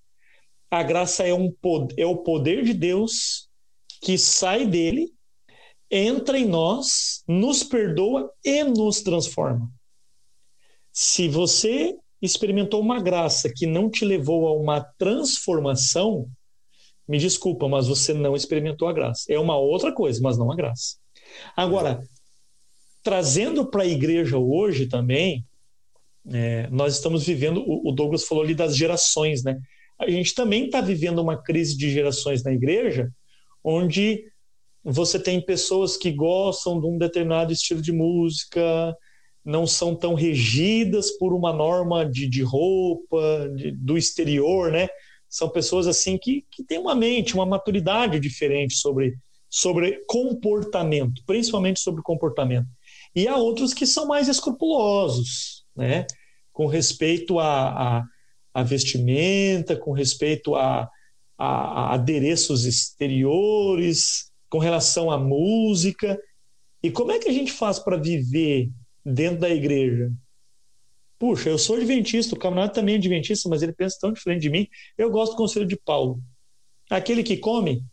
A 0.69 0.83
graça 0.83 1.25
é, 1.25 1.33
um, 1.33 1.55
é 1.95 2.05
o 2.05 2.17
poder 2.17 2.65
de 2.65 2.73
Deus 2.73 3.47
que 4.01 4.17
sai 4.17 4.67
dele, 4.67 5.15
entra 5.89 6.37
em 6.37 6.45
nós, 6.45 7.23
nos 7.27 7.63
perdoa 7.63 8.31
e 8.43 8.63
nos 8.63 9.01
transforma. 9.01 9.71
Se 10.91 11.27
você 11.27 11.95
experimentou 12.21 12.81
uma 12.81 12.99
graça 12.99 13.51
que 13.53 13.65
não 13.65 13.89
te 13.89 14.03
levou 14.03 14.47
a 14.47 14.53
uma 14.53 14.81
transformação, 14.97 16.27
me 17.07 17.17
desculpa, 17.17 17.67
mas 17.69 17.87
você 17.87 18.13
não 18.13 18.35
experimentou 18.35 18.87
a 18.87 18.93
graça. 18.93 19.31
É 19.31 19.39
uma 19.39 19.57
outra 19.57 19.93
coisa, 19.93 20.19
mas 20.21 20.37
não 20.37 20.51
a 20.51 20.55
graça. 20.55 20.97
Agora, 21.55 22.01
trazendo 23.03 23.65
para 23.69 23.83
a 23.83 23.87
igreja 23.87 24.37
hoje 24.37 24.87
também, 24.87 25.45
é, 26.29 26.67
nós 26.69 26.95
estamos 26.95 27.25
vivendo, 27.25 27.63
o 27.65 27.91
Douglas 27.91 28.25
falou 28.25 28.43
ali 28.43 28.53
das 28.53 28.75
gerações, 28.75 29.43
né? 29.43 29.57
A 29.99 30.09
gente 30.09 30.35
também 30.35 30.65
está 30.65 30.81
vivendo 30.81 31.19
uma 31.19 31.41
crise 31.41 31.77
de 31.77 31.89
gerações 31.89 32.43
na 32.43 32.51
igreja, 32.51 33.09
onde 33.63 34.25
você 34.89 35.19
tem 35.19 35.41
pessoas 35.41 35.97
que 35.97 36.09
gostam 36.11 36.79
de 36.79 36.87
um 36.87 36.97
determinado 36.97 37.51
estilo 37.51 37.81
de 37.81 37.91
música, 37.91 38.95
não 39.43 39.67
são 39.67 39.93
tão 39.93 40.13
regidas 40.13 41.11
por 41.11 41.33
uma 41.33 41.51
norma 41.51 42.05
de, 42.05 42.25
de 42.25 42.41
roupa, 42.41 43.49
de, 43.53 43.71
do 43.71 43.97
exterior, 43.97 44.71
né? 44.71 44.87
São 45.27 45.49
pessoas 45.49 45.87
assim 45.87 46.17
que, 46.17 46.45
que 46.49 46.63
têm 46.63 46.79
uma 46.79 46.95
mente, 46.95 47.33
uma 47.33 47.45
maturidade 47.45 48.17
diferente 48.17 48.75
sobre, 48.75 49.17
sobre 49.49 50.05
comportamento, 50.07 51.21
principalmente 51.25 51.81
sobre 51.81 52.01
comportamento. 52.01 52.67
E 53.13 53.27
há 53.27 53.35
outros 53.35 53.73
que 53.73 53.85
são 53.85 54.07
mais 54.07 54.29
escrupulosos, 54.29 55.65
né? 55.75 56.07
Com 56.53 56.65
respeito 56.65 57.39
a, 57.39 57.97
a, 57.99 58.03
a 58.53 58.63
vestimenta, 58.63 59.75
com 59.75 59.91
respeito 59.91 60.55
a, 60.55 60.89
a, 61.37 61.47
a 61.47 61.93
adereços 61.93 62.63
exteriores, 62.65 64.31
com 64.49 64.59
relação 64.59 65.11
à 65.11 65.17
música. 65.17 66.19
E 66.81 66.91
como 66.91 67.11
é 67.11 67.19
que 67.19 67.29
a 67.29 67.33
gente 67.33 67.51
faz 67.51 67.79
para 67.79 67.97
viver 67.97 68.69
dentro 69.13 69.39
da 69.39 69.49
igreja. 69.49 70.11
Puxa, 71.17 71.49
eu 71.49 71.57
sou 71.57 71.77
adventista, 71.77 72.35
o 72.35 72.39
camarada 72.39 72.73
também 72.73 72.95
é 72.95 72.97
adventista, 72.97 73.49
mas 73.49 73.61
ele 73.63 73.73
pensa 73.73 73.97
tão 73.99 74.11
diferente 74.11 74.41
de 74.41 74.49
mim. 74.49 74.67
Eu 74.97 75.09
gosto 75.09 75.31
do 75.31 75.37
conselho 75.37 75.65
de 75.65 75.77
Paulo. 75.77 76.21
Aquele 76.89 77.23
que 77.23 77.37
come, 77.37 77.83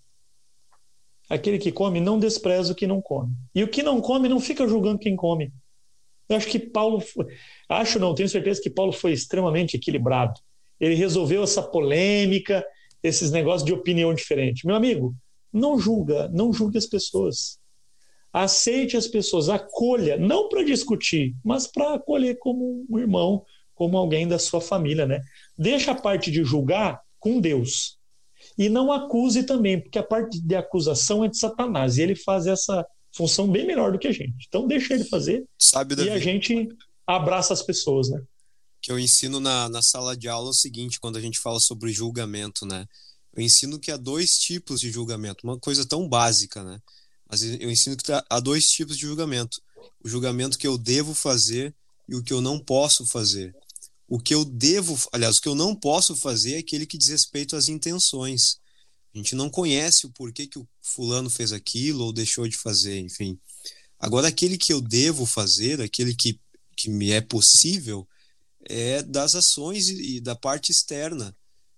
aquele 1.30 1.58
que 1.58 1.72
come 1.72 2.00
não 2.00 2.18
despreza 2.18 2.72
o 2.72 2.74
que 2.74 2.86
não 2.86 3.00
come. 3.00 3.32
E 3.54 3.62
o 3.62 3.68
que 3.68 3.82
não 3.82 4.00
come 4.00 4.28
não 4.28 4.40
fica 4.40 4.66
julgando 4.68 4.98
quem 4.98 5.16
come. 5.16 5.52
Eu 6.28 6.36
acho 6.36 6.48
que 6.48 6.58
Paulo, 6.58 7.02
acho 7.68 7.98
não, 7.98 8.14
tenho 8.14 8.28
certeza 8.28 8.60
que 8.60 8.70
Paulo 8.70 8.92
foi 8.92 9.12
extremamente 9.12 9.76
equilibrado. 9.76 10.38
Ele 10.80 10.94
resolveu 10.94 11.44
essa 11.44 11.62
polêmica, 11.62 12.64
esses 13.02 13.30
negócios 13.30 13.64
de 13.64 13.72
opinião 13.72 14.12
diferente. 14.12 14.66
Meu 14.66 14.74
amigo, 14.74 15.14
não 15.54 15.78
julga, 15.78 16.28
não 16.28 16.52
julgue 16.52 16.76
as 16.76 16.86
pessoas 16.86 17.58
aceite 18.34 18.96
as 18.96 19.06
pessoas, 19.06 19.48
acolha, 19.48 20.16
não 20.16 20.48
para 20.48 20.64
discutir, 20.64 21.36
mas 21.44 21.68
para 21.68 21.94
acolher 21.94 22.36
como 22.40 22.84
um 22.90 22.98
irmão, 22.98 23.44
como 23.76 23.96
alguém 23.96 24.26
da 24.26 24.40
sua 24.40 24.60
família, 24.60 25.06
né? 25.06 25.20
Deixa 25.56 25.92
a 25.92 25.94
parte 25.94 26.32
de 26.32 26.42
julgar 26.42 27.00
com 27.20 27.40
Deus. 27.40 27.96
E 28.58 28.68
não 28.68 28.90
acuse 28.90 29.44
também, 29.44 29.80
porque 29.80 30.00
a 30.00 30.02
parte 30.02 30.40
de 30.40 30.56
acusação 30.56 31.24
é 31.24 31.28
de 31.28 31.38
Satanás, 31.38 31.96
e 31.96 32.02
ele 32.02 32.16
faz 32.16 32.48
essa 32.48 32.84
função 33.16 33.48
bem 33.48 33.64
melhor 33.64 33.92
do 33.92 33.98
que 34.00 34.08
a 34.08 34.12
gente. 34.12 34.46
Então 34.48 34.66
deixa 34.66 34.94
ele 34.94 35.04
fazer 35.04 35.44
Sabe, 35.56 35.94
e 36.02 36.10
a 36.10 36.18
gente 36.18 36.68
abraça 37.06 37.54
as 37.54 37.62
pessoas, 37.62 38.10
né? 38.10 38.20
Que 38.82 38.90
eu 38.90 38.98
ensino 38.98 39.38
na, 39.38 39.68
na 39.68 39.80
sala 39.80 40.16
de 40.16 40.28
aula 40.28 40.48
é 40.48 40.50
o 40.50 40.54
seguinte, 40.54 40.98
quando 40.98 41.16
a 41.16 41.20
gente 41.20 41.38
fala 41.38 41.60
sobre 41.60 41.92
julgamento, 41.92 42.66
né? 42.66 42.84
Eu 43.34 43.42
ensino 43.42 43.78
que 43.78 43.90
há 43.90 43.96
dois 43.96 44.30
tipos 44.30 44.80
de 44.80 44.90
julgamento, 44.90 45.44
uma 45.44 45.58
coisa 45.58 45.84
tão 45.84 46.08
básica, 46.08 46.62
né? 46.62 46.80
Mas 47.28 47.42
eu 47.42 47.70
ensino 47.70 47.96
que 47.96 48.12
há 48.12 48.40
dois 48.40 48.64
tipos 48.66 48.96
de 48.96 49.02
julgamento: 49.02 49.60
o 50.04 50.08
julgamento 50.08 50.58
que 50.58 50.66
eu 50.66 50.78
devo 50.78 51.14
fazer 51.14 51.74
e 52.08 52.14
o 52.14 52.22
que 52.22 52.32
eu 52.32 52.40
não 52.40 52.58
posso 52.58 53.06
fazer. 53.06 53.54
O 54.06 54.20
que 54.20 54.34
eu 54.34 54.44
devo, 54.44 54.98
aliás, 55.12 55.38
o 55.38 55.40
que 55.40 55.48
eu 55.48 55.54
não 55.54 55.74
posso 55.74 56.14
fazer 56.14 56.54
é 56.54 56.58
aquele 56.58 56.86
que 56.86 56.98
diz 56.98 57.08
respeito 57.08 57.56
às 57.56 57.68
intenções. 57.68 58.58
A 59.14 59.18
gente 59.18 59.34
não 59.34 59.48
conhece 59.48 60.06
o 60.06 60.10
porquê 60.10 60.46
que 60.46 60.58
o 60.58 60.68
fulano 60.82 61.30
fez 61.30 61.52
aquilo 61.52 62.04
ou 62.04 62.12
deixou 62.12 62.46
de 62.46 62.56
fazer, 62.56 62.98
enfim. 63.00 63.38
Agora, 63.98 64.28
aquele 64.28 64.58
que 64.58 64.72
eu 64.72 64.80
devo 64.80 65.24
fazer, 65.24 65.80
aquele 65.80 66.14
que, 66.14 66.38
que 66.76 66.90
me 66.90 67.10
é 67.10 67.20
possível, 67.20 68.06
é 68.64 69.02
das 69.02 69.34
ações 69.34 69.88
e, 69.88 70.16
e 70.16 70.20
da 70.20 70.34
parte 70.34 70.70
externa. 70.70 71.34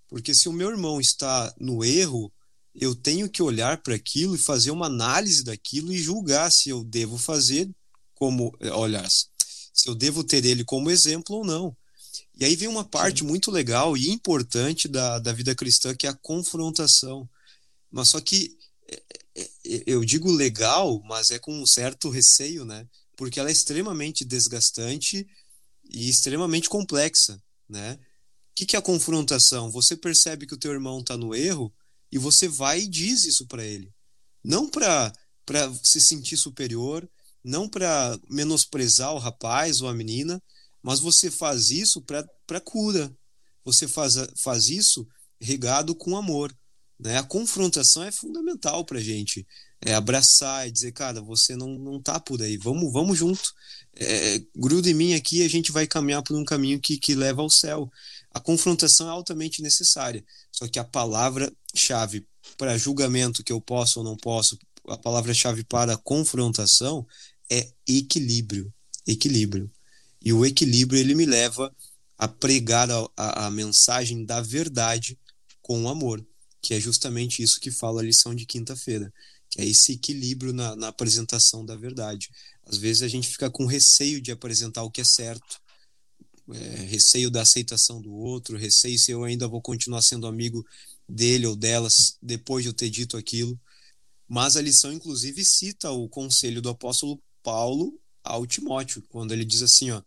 Porque 0.09 0.35
se 0.35 0.49
o 0.49 0.53
meu 0.53 0.71
irmão 0.71 1.01
está 1.01 1.55
no 1.59 1.85
erro, 1.85 2.33
eu 2.75 2.95
tenho 2.95 3.29
que 3.29 3.43
olhar 3.43 3.83
para 3.83 3.95
aquilo 3.95 4.35
e 4.35 4.39
fazer 4.39 4.71
uma 4.71 4.87
análise 4.87 5.43
daquilo 5.43 5.93
e 5.93 5.99
julgar 5.99 6.51
se 6.53 6.69
eu 6.69 6.85
devo 6.85 7.17
fazer 7.17 7.69
como, 8.15 8.57
olhar, 8.75 9.09
se 9.09 9.89
eu 9.89 9.95
devo 9.95 10.23
ter 10.25 10.45
ele 10.45 10.65
como 10.65 10.91
exemplo 10.91 11.37
ou 11.37 11.45
não. 11.45 11.77
E 12.39 12.45
aí 12.45 12.55
vem 12.55 12.69
uma 12.69 12.85
parte 12.85 13.21
Sim. 13.21 13.27
muito 13.27 13.51
legal 13.51 13.97
e 13.97 14.11
importante 14.11 14.89
da, 14.89 15.19
da 15.19 15.33
vida 15.33 15.55
cristã, 15.55 15.95
que 15.95 16.07
é 16.07 16.11
a 16.11 16.15
confrontação. 16.15 17.29
Mas 17.91 18.09
só 18.09 18.21
que 18.21 18.57
é, 18.89 19.03
é, 19.35 19.43
é, 19.43 19.83
eu 19.87 20.05
digo 20.05 20.31
legal, 20.31 21.03
mas 21.05 21.31
é 21.31 21.39
com 21.39 21.53
um 21.53 21.67
certo 21.67 22.11
receio, 22.11 22.65
né? 22.65 22.87
Porque 23.17 23.41
ela 23.41 23.49
é 23.49 23.53
extremamente 23.53 24.25
desgastante 24.25 25.27
e 25.85 26.09
extremamente 26.09 26.69
complexa, 26.69 27.43
né? 27.69 27.99
Que, 28.57 28.65
que 28.65 28.75
é 28.75 28.79
a 28.79 28.83
confrontação? 28.83 29.71
Você 29.71 29.95
percebe 29.97 30.47
que 30.47 30.55
o 30.55 30.59
teu 30.59 30.73
irmão 30.73 30.99
está 30.99 31.17
no 31.17 31.35
erro, 31.35 31.73
e 32.11 32.19
você 32.19 32.49
vai 32.49 32.81
e 32.81 32.89
diz 32.89 33.25
isso 33.25 33.47
para 33.47 33.65
ele. 33.65 33.93
Não 34.43 34.69
para 34.69 35.13
se 35.83 36.01
sentir 36.01 36.39
superior, 36.39 37.09
não 37.45 37.69
para 37.69 38.19
menosprezar 38.31 39.13
o 39.13 39.19
rapaz 39.19 39.81
ou 39.83 39.89
a 39.89 39.95
menina, 39.95 40.43
mas 40.83 41.01
você 41.01 41.31
faz 41.31 41.71
isso 41.71 42.01
para 42.01 42.61
cura. 42.61 43.15
Você 43.65 43.87
faz, 43.87 44.15
faz 44.37 44.69
isso 44.69 45.07
regado 45.41 45.95
com 45.95 46.17
amor. 46.17 46.57
Né? 46.99 47.19
A 47.19 47.23
confrontação 47.23 48.03
é 48.05 48.11
fundamental 48.11 48.85
para 48.85 49.01
gente. 49.01 49.47
É 49.81 49.95
abraçar 49.95 50.67
e 50.67 50.73
dizer, 50.73 50.93
cara, 50.93 51.21
você 51.21 51.55
não, 51.55 51.69
não 51.79 52.01
tá 52.01 52.19
por 52.19 52.41
aí, 52.41 52.57
vamos, 52.57 52.91
vamos 52.93 53.19
junto. 53.19 53.53
É, 53.95 54.43
gruda 54.55 54.89
em 54.89 54.95
mim 54.95 55.15
aqui 55.15 55.45
a 55.45 55.49
gente 55.49 55.71
vai 55.71 55.87
caminhar 55.87 56.23
por 56.23 56.37
um 56.37 56.45
caminho 56.45 56.81
que, 56.81 56.97
que 56.99 57.15
leva 57.15 57.43
ao 57.43 57.51
céu. 57.51 57.91
A 58.37 58.41
confrontação 58.41 59.09
é 59.09 59.11
altamente 59.11 59.63
necessária. 59.63 60.23
Só 60.53 60.69
que 60.69 60.79
a 60.79 60.85
palavra-chave 60.85 62.29
para 62.59 62.77
julgamento 62.77 63.43
que 63.43 63.51
eu 63.51 63.63
posso 63.63 64.01
ou 64.01 64.05
não 64.05 64.15
posso, 64.15 64.59
a 64.89 64.99
palavra-chave 64.99 65.65
para 65.65 65.97
confrontação 65.97 67.07
é 67.51 67.67
equilíbrio. 67.89 68.71
Equilíbrio. 69.07 69.73
E 70.23 70.35
o 70.35 70.45
equilíbrio 70.45 71.01
ele 71.01 71.15
me 71.15 71.25
leva 71.25 71.75
a 72.19 72.29
pregar 72.29 72.91
a, 72.91 73.09
a, 73.17 73.47
a 73.47 73.51
mensagem 73.51 74.23
da 74.23 74.43
verdade 74.43 75.19
com 75.63 75.89
amor, 75.89 76.23
que 76.61 76.75
é 76.75 76.81
justamente 76.81 77.43
isso 77.43 77.59
que 77.59 77.71
fala 77.71 78.03
a 78.03 78.05
lição 78.05 78.35
de 78.35 78.45
quinta-feira, 78.45 79.11
que 79.49 79.63
é 79.63 79.65
esse 79.65 79.93
equilíbrio 79.93 80.53
na, 80.53 80.77
na 80.77 80.89
apresentação 80.89 81.65
da 81.65 81.75
verdade. 81.75 82.29
Às 82.67 82.77
vezes 82.77 83.01
a 83.01 83.09
gente 83.09 83.29
fica 83.29 83.51
com 83.51 83.65
receio 83.65 84.21
de 84.21 84.31
apresentar 84.31 84.83
o 84.83 84.91
que 84.91 85.01
é 85.01 85.05
certo, 85.05 85.59
é, 86.53 86.59
receio 86.85 87.31
da 87.31 87.43
aceitação 87.43 88.01
do 88.01 88.13
outro, 88.13 88.57
receio 88.57 88.99
se 88.99 89.11
eu 89.11 89.25
ainda 89.25 89.49
vou 89.49 89.61
continuar 89.61 90.03
sendo 90.03 90.27
amigo 90.27 90.65
dele 91.09 91.47
ou 91.47 91.57
delas 91.57 92.17
depois 92.23 92.65
de 92.65 92.71
eu 92.71 92.75
ter 92.75 92.91
dito 92.91 93.17
aquilo. 93.17 93.59
Mas 94.29 94.57
a 94.57 94.63
lição, 94.63 94.93
inclusive, 94.93 95.45
cita 95.45 95.91
o 95.91 96.09
conselho 96.09 96.61
do 96.61 96.69
apóstolo 96.69 97.21
Paulo 97.43 97.99
ao 98.25 98.47
Timóteo, 98.47 99.03
quando 99.09 99.33
ele 99.33 99.45
diz 99.45 99.63
assim: 99.63 99.91
ó, 99.91 100.03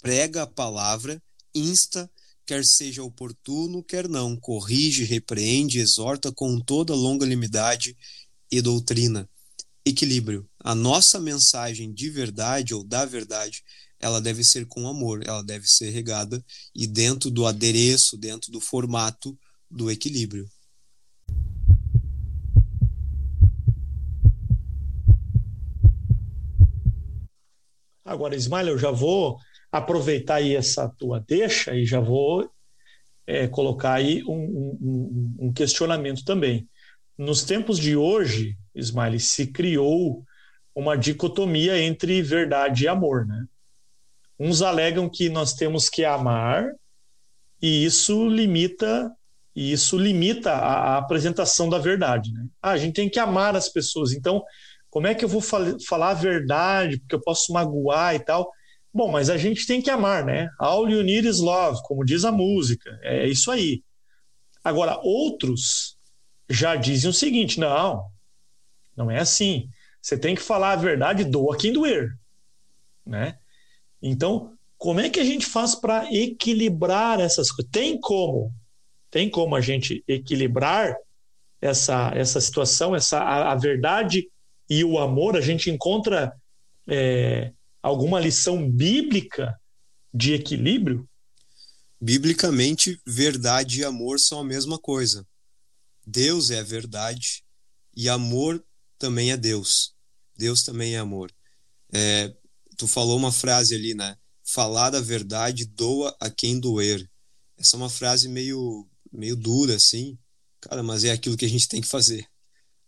prega 0.00 0.42
a 0.42 0.46
palavra, 0.46 1.22
insta, 1.54 2.10
quer 2.44 2.64
seja 2.64 3.02
oportuno, 3.02 3.82
quer 3.82 4.08
não, 4.08 4.36
corrige, 4.36 5.04
repreende, 5.04 5.78
exorta 5.78 6.30
com 6.32 6.60
toda 6.60 6.94
longanimidade 6.94 7.96
e 8.50 8.60
doutrina. 8.60 9.28
Equilíbrio. 9.84 10.48
A 10.60 10.74
nossa 10.74 11.18
mensagem 11.20 11.92
de 11.92 12.08
verdade 12.08 12.74
ou 12.74 12.84
da 12.84 13.04
verdade 13.04 13.62
ela 14.02 14.20
deve 14.20 14.42
ser 14.42 14.66
com 14.66 14.88
amor, 14.88 15.22
ela 15.24 15.42
deve 15.44 15.66
ser 15.68 15.90
regada 15.90 16.44
e 16.74 16.88
dentro 16.88 17.30
do 17.30 17.46
adereço, 17.46 18.18
dentro 18.18 18.50
do 18.50 18.60
formato 18.60 19.38
do 19.70 19.88
equilíbrio. 19.90 20.48
Agora, 28.04 28.34
Ismael, 28.34 28.68
eu 28.68 28.78
já 28.78 28.90
vou 28.90 29.38
aproveitar 29.70 30.34
aí 30.36 30.56
essa 30.56 30.88
tua 30.88 31.20
deixa 31.20 31.74
e 31.74 31.86
já 31.86 32.00
vou 32.00 32.50
é, 33.26 33.46
colocar 33.46 33.94
aí 33.94 34.22
um, 34.24 34.34
um, 34.34 35.36
um, 35.46 35.52
questionamento 35.52 36.24
também. 36.24 36.68
Nos 37.16 37.44
tempos 37.44 37.78
de 37.78 37.96
hoje, 37.96 38.58
Ismael, 38.74 39.18
se 39.18 39.46
criou 39.48 40.24
uma 40.74 40.96
dicotomia 40.96 41.78
entre 41.78 42.22
verdade 42.22 42.84
e 42.84 42.88
amor, 42.88 43.26
né? 43.26 43.46
Uns 44.38 44.62
alegam 44.62 45.08
que 45.08 45.28
nós 45.28 45.54
temos 45.54 45.88
que 45.88 46.04
amar 46.04 46.72
e 47.60 47.84
isso 47.84 48.28
limita 48.28 49.14
e 49.54 49.72
isso 49.72 49.98
limita 49.98 50.52
a, 50.52 50.94
a 50.94 50.98
apresentação 50.98 51.68
da 51.68 51.78
verdade. 51.78 52.32
Né? 52.32 52.46
Ah, 52.60 52.70
a 52.70 52.78
gente 52.78 52.94
tem 52.94 53.08
que 53.08 53.20
amar 53.20 53.54
as 53.54 53.68
pessoas. 53.68 54.12
Então, 54.12 54.42
como 54.90 55.06
é 55.06 55.14
que 55.14 55.24
eu 55.24 55.28
vou 55.28 55.40
fal 55.40 55.78
falar 55.86 56.10
a 56.10 56.14
verdade? 56.14 56.98
Porque 56.98 57.14
eu 57.14 57.20
posso 57.20 57.52
magoar 57.52 58.14
e 58.14 58.20
tal. 58.20 58.50
Bom, 58.92 59.10
mas 59.10 59.30
a 59.30 59.36
gente 59.36 59.66
tem 59.66 59.80
que 59.80 59.90
amar, 59.90 60.24
né? 60.24 60.48
All 60.58 60.88
you 60.88 61.02
need 61.02 61.26
is 61.26 61.38
love, 61.38 61.80
como 61.84 62.04
diz 62.04 62.24
a 62.24 62.32
música. 62.32 62.98
É 63.02 63.26
isso 63.26 63.50
aí. 63.50 63.82
Agora, 64.64 64.98
outros 65.02 65.96
já 66.48 66.76
dizem 66.76 67.08
o 67.10 67.14
seguinte: 67.14 67.58
não, 67.58 68.04
não 68.96 69.10
é 69.10 69.18
assim. 69.18 69.68
Você 70.00 70.18
tem 70.18 70.34
que 70.34 70.42
falar 70.42 70.72
a 70.72 70.76
verdade, 70.76 71.24
doa 71.24 71.56
quem 71.56 71.72
doer. 71.72 72.18
Né? 73.06 73.38
Então, 74.00 74.56
como 74.76 75.00
é 75.00 75.08
que 75.08 75.20
a 75.20 75.24
gente 75.24 75.46
faz 75.46 75.74
para 75.74 76.12
equilibrar 76.12 77.20
essas 77.20 77.50
coisas? 77.50 77.70
Tem 77.70 78.00
como? 78.00 78.52
Tem 79.10 79.30
como 79.30 79.54
a 79.54 79.60
gente 79.60 80.02
equilibrar 80.08 80.96
essa, 81.60 82.10
essa 82.14 82.40
situação, 82.40 82.94
essa 82.94 83.20
a, 83.20 83.52
a 83.52 83.54
verdade 83.54 84.28
e 84.68 84.82
o 84.82 84.98
amor? 84.98 85.36
A 85.36 85.40
gente 85.40 85.70
encontra 85.70 86.32
é, 86.88 87.52
alguma 87.80 88.18
lição 88.18 88.68
bíblica 88.68 89.56
de 90.12 90.34
equilíbrio? 90.34 91.08
Biblicamente, 92.00 93.00
verdade 93.06 93.80
e 93.80 93.84
amor 93.84 94.18
são 94.18 94.40
a 94.40 94.44
mesma 94.44 94.78
coisa. 94.78 95.24
Deus 96.04 96.50
é 96.50 96.58
a 96.58 96.64
verdade 96.64 97.44
e 97.96 98.08
amor 98.08 98.62
também 99.02 99.32
é 99.32 99.36
Deus. 99.36 99.96
Deus 100.36 100.62
também 100.62 100.94
é 100.94 100.98
amor. 100.98 101.34
É, 101.92 102.32
tu 102.76 102.86
falou 102.86 103.16
uma 103.16 103.32
frase 103.32 103.74
ali, 103.74 103.94
né? 103.94 104.16
Falar 104.44 104.94
a 104.94 105.00
verdade 105.00 105.64
doa 105.64 106.16
a 106.20 106.30
quem 106.30 106.60
doer. 106.60 107.10
Essa 107.58 107.74
é 107.74 107.78
uma 107.78 107.90
frase 107.90 108.28
meio, 108.28 108.88
meio 109.12 109.34
dura, 109.34 109.74
assim. 109.74 110.16
Cara, 110.60 110.84
mas 110.84 111.02
é 111.02 111.10
aquilo 111.10 111.36
que 111.36 111.44
a 111.44 111.48
gente 111.48 111.66
tem 111.66 111.80
que 111.80 111.88
fazer. 111.88 112.24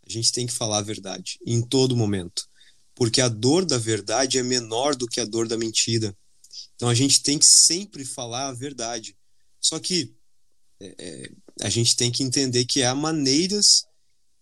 A 0.06 0.12
gente 0.12 0.30
tem 0.30 0.46
que 0.46 0.52
falar 0.52 0.78
a 0.78 0.82
verdade 0.82 1.36
em 1.44 1.60
todo 1.60 1.96
momento. 1.96 2.46
Porque 2.94 3.20
a 3.20 3.28
dor 3.28 3.64
da 3.64 3.76
verdade 3.76 4.38
é 4.38 4.42
menor 4.44 4.94
do 4.94 5.08
que 5.08 5.20
a 5.20 5.24
dor 5.24 5.48
da 5.48 5.58
mentira. 5.58 6.16
Então 6.76 6.88
a 6.88 6.94
gente 6.94 7.24
tem 7.24 7.40
que 7.40 7.46
sempre 7.46 8.04
falar 8.04 8.46
a 8.46 8.52
verdade. 8.52 9.16
Só 9.60 9.80
que 9.80 10.14
é, 10.80 10.94
é, 10.96 11.30
a 11.62 11.68
gente 11.68 11.96
tem 11.96 12.12
que 12.12 12.22
entender 12.22 12.66
que 12.66 12.84
há 12.84 12.94
maneiras 12.94 13.82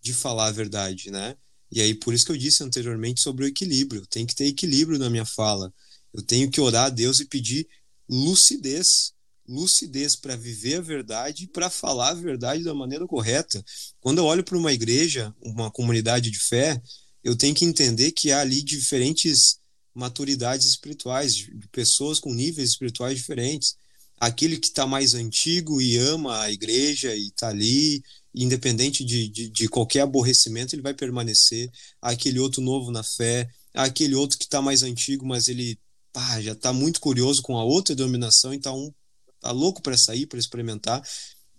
de 0.03 0.13
falar 0.13 0.49
a 0.49 0.53
verdade, 0.53 1.11
né? 1.11 1.35
E 1.73 1.81
aí 1.81 1.95
por 1.95 2.13
isso 2.13 2.27
que 2.27 2.33
eu 2.33 2.37
disse 2.37 2.63
anteriormente 2.63 3.23
sobre 3.23 3.45
o 3.45 3.49
equilíbrio. 3.49 4.07
Tem 4.07 4.27
que 4.27 4.35
ter 4.35 4.45
equilíbrio 4.45 4.99
na 4.99 5.09
minha 5.09 5.25
fala. 5.25 5.73
Eu 6.13 6.23
tenho 6.23 6.51
que 6.51 6.61
orar 6.61 6.85
a 6.85 6.91
Deus 6.91 7.19
e 7.19 7.25
pedir 7.25 7.67
lucidez, 8.09 9.15
lucidez 9.49 10.15
para 10.15 10.37
viver 10.37 10.77
a 10.77 10.81
verdade 10.83 11.45
e 11.45 11.47
para 11.49 11.71
falar 11.71 12.11
a 12.11 12.15
verdade 12.15 12.63
da 12.63 12.75
maneira 12.75 13.07
correta. 13.07 13.65
Quando 14.01 14.19
eu 14.19 14.25
olho 14.27 14.45
para 14.45 14.59
uma 14.59 14.73
igreja, 14.73 15.35
uma 15.41 15.71
comunidade 15.71 16.31
de 16.31 16.39
fé, 16.39 16.81
eu 17.25 17.35
tenho 17.35 17.55
que 17.55 17.65
entender 17.65 18.13
que 18.13 18.31
há 18.31 18.41
ali 18.41 18.63
diferentes 18.63 19.59
maturidades 19.95 20.67
espirituais, 20.67 21.35
de 21.35 21.69
pessoas 21.71 22.19
com 22.19 22.35
níveis 22.35 22.71
espirituais 22.71 23.17
diferentes. 23.17 23.77
Aquele 24.23 24.57
que 24.57 24.69
está 24.69 24.87
mais 24.87 25.15
antigo 25.15 25.83
e 25.83 25.97
ama 25.97 26.43
a 26.43 26.53
igreja 26.53 27.13
e 27.13 27.27
está 27.27 27.49
ali, 27.49 28.01
independente 28.33 29.05
de, 29.05 29.27
de, 29.27 29.51
de, 29.51 29.69
qualquer 29.69 30.03
aborrecimento, 30.03 30.77
ele 30.77 30.81
vai 30.81 30.95
permanecer. 30.95 31.69
Aquele 32.01 32.39
outro 32.39 32.63
novo 32.63 32.93
na 32.93 33.03
fé, 33.03 33.51
aquele 33.75 34.15
outro 34.15 34.39
que 34.39 34.45
está 34.45 34.63
mais 34.63 34.85
antigo, 34.85 35.27
mas 35.27 35.49
ele 35.49 35.77
pá, 36.13 36.41
já 36.41 36.53
está 36.53 36.73
muito 36.73 37.01
curioso 37.01 37.43
com 37.43 37.59
a 37.59 37.65
outra 37.65 37.97
denominação, 37.97 38.55
então 38.55 38.95
tá 39.41 39.51
louco 39.51 39.83
para 39.83 39.99
sair, 39.99 40.27
para 40.27 40.39
experimentar. 40.39 41.03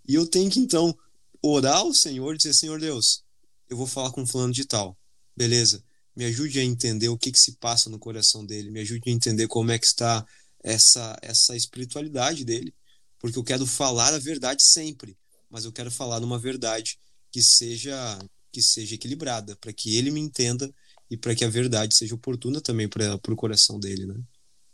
E 0.07 0.15
eu 0.15 0.25
tenho 0.25 0.49
que 0.49 0.61
então 0.61 0.97
orar 1.41 1.79
ao 1.79 1.93
Senhor 1.93 2.33
e 2.33 2.37
dizer: 2.37 2.53
Senhor 2.53 2.79
Deus, 2.79 3.25
eu 3.69 3.75
vou 3.75 3.87
falar 3.87 4.11
com 4.11 4.25
fulano 4.25 4.53
de 4.53 4.63
tal. 4.63 4.97
Beleza? 5.35 5.83
Me 6.15 6.23
ajude 6.23 6.61
a 6.61 6.63
entender 6.63 7.09
o 7.09 7.17
que, 7.17 7.29
que 7.29 7.39
se 7.39 7.57
passa 7.57 7.89
no 7.89 7.99
coração 7.99 8.45
dele, 8.45 8.71
me 8.71 8.79
ajude 8.79 9.09
a 9.09 9.11
entender 9.11 9.49
como 9.49 9.69
é 9.69 9.77
que 9.77 9.85
está 9.85 10.25
essa, 10.63 11.17
essa 11.21 11.55
espiritualidade 11.55 12.45
dele, 12.45 12.73
porque 13.19 13.37
eu 13.37 13.43
quero 13.43 13.65
falar 13.65 14.13
a 14.13 14.19
verdade 14.19 14.63
sempre, 14.63 15.17
mas 15.49 15.65
eu 15.65 15.71
quero 15.71 15.91
falar 15.91 16.19
numa 16.19 16.39
verdade 16.39 16.97
que 17.31 17.41
seja 17.41 18.19
que 18.51 18.61
seja 18.61 18.93
equilibrada, 18.93 19.55
para 19.55 19.73
que 19.73 19.97
ele 19.97 20.11
me 20.11 20.19
entenda 20.19 20.71
e 21.09 21.17
para 21.17 21.33
que 21.33 21.43
a 21.43 21.49
verdade 21.49 21.95
seja 21.95 22.13
oportuna 22.13 22.61
também 22.61 22.87
para 22.87 23.15
o 23.15 23.35
coração 23.35 23.79
dele, 23.79 24.05
né? 24.05 24.15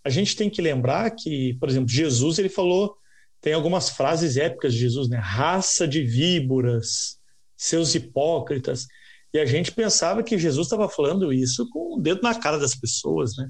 A 0.03 0.09
gente 0.09 0.35
tem 0.35 0.49
que 0.49 0.61
lembrar 0.61 1.09
que, 1.11 1.53
por 1.59 1.69
exemplo, 1.69 1.87
Jesus 1.87 2.39
ele 2.39 2.49
falou, 2.49 2.97
tem 3.39 3.53
algumas 3.53 3.89
frases 3.89 4.35
épicas 4.35 4.73
de 4.73 4.79
Jesus, 4.79 5.07
né? 5.07 5.17
Raça 5.17 5.87
de 5.87 6.03
víboras, 6.03 7.17
seus 7.55 7.95
hipócritas. 7.95 8.85
E 9.33 9.39
a 9.39 9.45
gente 9.45 9.71
pensava 9.71 10.23
que 10.23 10.37
Jesus 10.37 10.67
estava 10.67 10.89
falando 10.89 11.31
isso 11.31 11.69
com 11.69 11.95
o 11.95 12.01
dedo 12.01 12.21
na 12.21 12.35
cara 12.35 12.57
das 12.57 12.75
pessoas, 12.75 13.37
né? 13.37 13.49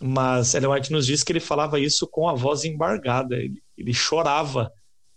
Mas 0.00 0.54
Ellen 0.54 0.70
White 0.70 0.92
nos 0.92 1.06
diz 1.06 1.22
que 1.22 1.32
ele 1.32 1.40
falava 1.40 1.78
isso 1.78 2.06
com 2.06 2.28
a 2.28 2.34
voz 2.34 2.64
embargada, 2.64 3.36
ele, 3.36 3.62
ele 3.76 3.92
chorava 3.92 4.72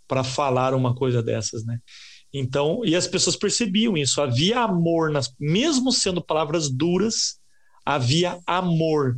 para 0.07 0.23
falar 0.23 0.73
uma 0.73 0.93
coisa 0.93 1.23
dessas, 1.23 1.65
né? 1.65 1.79
Então, 2.33 2.81
e 2.83 2.95
as 2.95 3.07
pessoas 3.07 3.35
percebiam 3.35 3.95
isso, 3.95 4.21
havia 4.21 4.59
amor, 4.59 5.09
nas, 5.09 5.33
mesmo 5.39 5.91
sendo 5.91 6.21
palavras 6.21 6.69
duras, 6.69 7.39
havia 7.85 8.39
amor. 8.45 9.17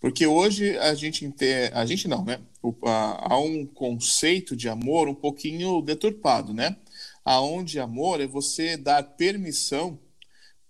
Porque 0.00 0.26
hoje 0.26 0.76
a 0.78 0.94
gente 0.94 1.32
a 1.72 1.86
gente 1.86 2.08
não, 2.08 2.24
né? 2.24 2.40
Há 2.84 3.38
um 3.38 3.64
conceito 3.64 4.56
de 4.56 4.68
amor 4.68 5.08
um 5.08 5.14
pouquinho 5.14 5.80
deturpado, 5.80 6.52
né? 6.52 6.76
aonde 7.28 7.78
amor 7.78 8.22
é 8.22 8.26
você 8.26 8.74
dar 8.74 9.02
permissão 9.02 10.00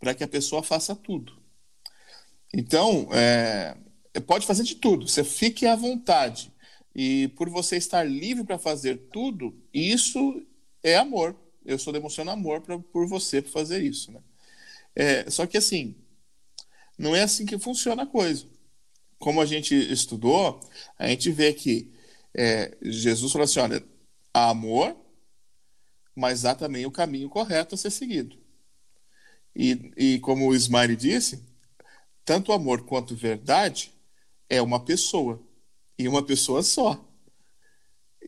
para 0.01 0.13
que 0.13 0.25
a 0.25 0.29
pessoa 0.29 0.61
faça 0.61 0.97
tudo. 0.97 1.38
Então, 2.53 3.09
é, 3.13 3.77
pode 4.27 4.47
fazer 4.47 4.63
de 4.63 4.77
tudo, 4.77 5.07
você 5.07 5.23
fique 5.25 5.67
à 5.67 5.77
vontade. 5.77 6.53
E 6.95 7.29
por 7.37 7.49
você 7.49 7.77
estar 7.77 8.03
livre 8.05 8.45
para 8.45 8.59
fazer 8.59 8.97
tudo, 9.13 9.55
isso 9.73 10.43
é 10.83 10.97
amor. 10.97 11.37
Eu 11.65 11.77
estou 11.77 11.93
demonstrando 11.93 12.31
amor 12.31 12.61
pra, 12.61 12.79
por 12.79 13.07
você 13.07 13.43
para 13.43 13.53
fazer 13.53 13.83
isso. 13.83 14.11
Né? 14.11 14.21
É, 14.95 15.31
só 15.31 15.47
que 15.47 15.59
assim, 15.59 15.95
não 16.99 17.15
é 17.15 17.23
assim 17.23 17.47
que 17.47 17.59
funciona 17.59 18.03
a 18.03 18.07
coisa. 18.07 18.47
Como 19.19 19.41
a 19.41 19.47
gente 19.47 19.75
estudou, 19.75 20.61
a 20.99 21.09
gente 21.09 21.31
vê 21.31 21.53
que 21.53 21.93
é, 22.35 22.77
Jesus 22.83 23.31
falou 23.31 23.45
assim: 23.45 23.61
olha, 23.61 23.85
amor 24.33 24.97
mas 26.19 26.45
há 26.45 26.53
também 26.53 26.85
o 26.85 26.91
caminho 26.91 27.29
correto 27.29 27.77
a 27.77 27.79
ser 27.79 27.91
seguido. 27.91 28.37
E, 29.55 29.93
e 29.97 30.19
como 30.19 30.49
o 30.49 30.55
Smiley 30.55 30.97
disse, 30.97 31.45
tanto 32.29 32.53
amor 32.53 32.83
quanto 32.83 33.17
verdade 33.17 33.91
é 34.51 34.61
uma 34.61 34.85
pessoa, 34.85 35.41
e 35.99 36.07
uma 36.07 36.23
pessoa 36.23 36.63
só. 36.63 37.03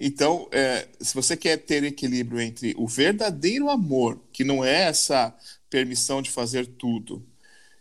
Então, 0.01 0.49
é, 0.51 0.89
se 0.99 1.13
você 1.13 1.37
quer 1.37 1.59
ter 1.59 1.85
equilíbrio 1.85 2.41
entre 2.41 2.75
o 2.79 2.89
verdadeiro 2.89 3.69
amor, 3.69 4.19
que 4.33 4.43
não 4.43 4.65
é 4.65 4.85
essa 4.85 5.37
permissão 5.69 6.23
de 6.23 6.31
fazer 6.31 6.67
tudo, 6.67 7.23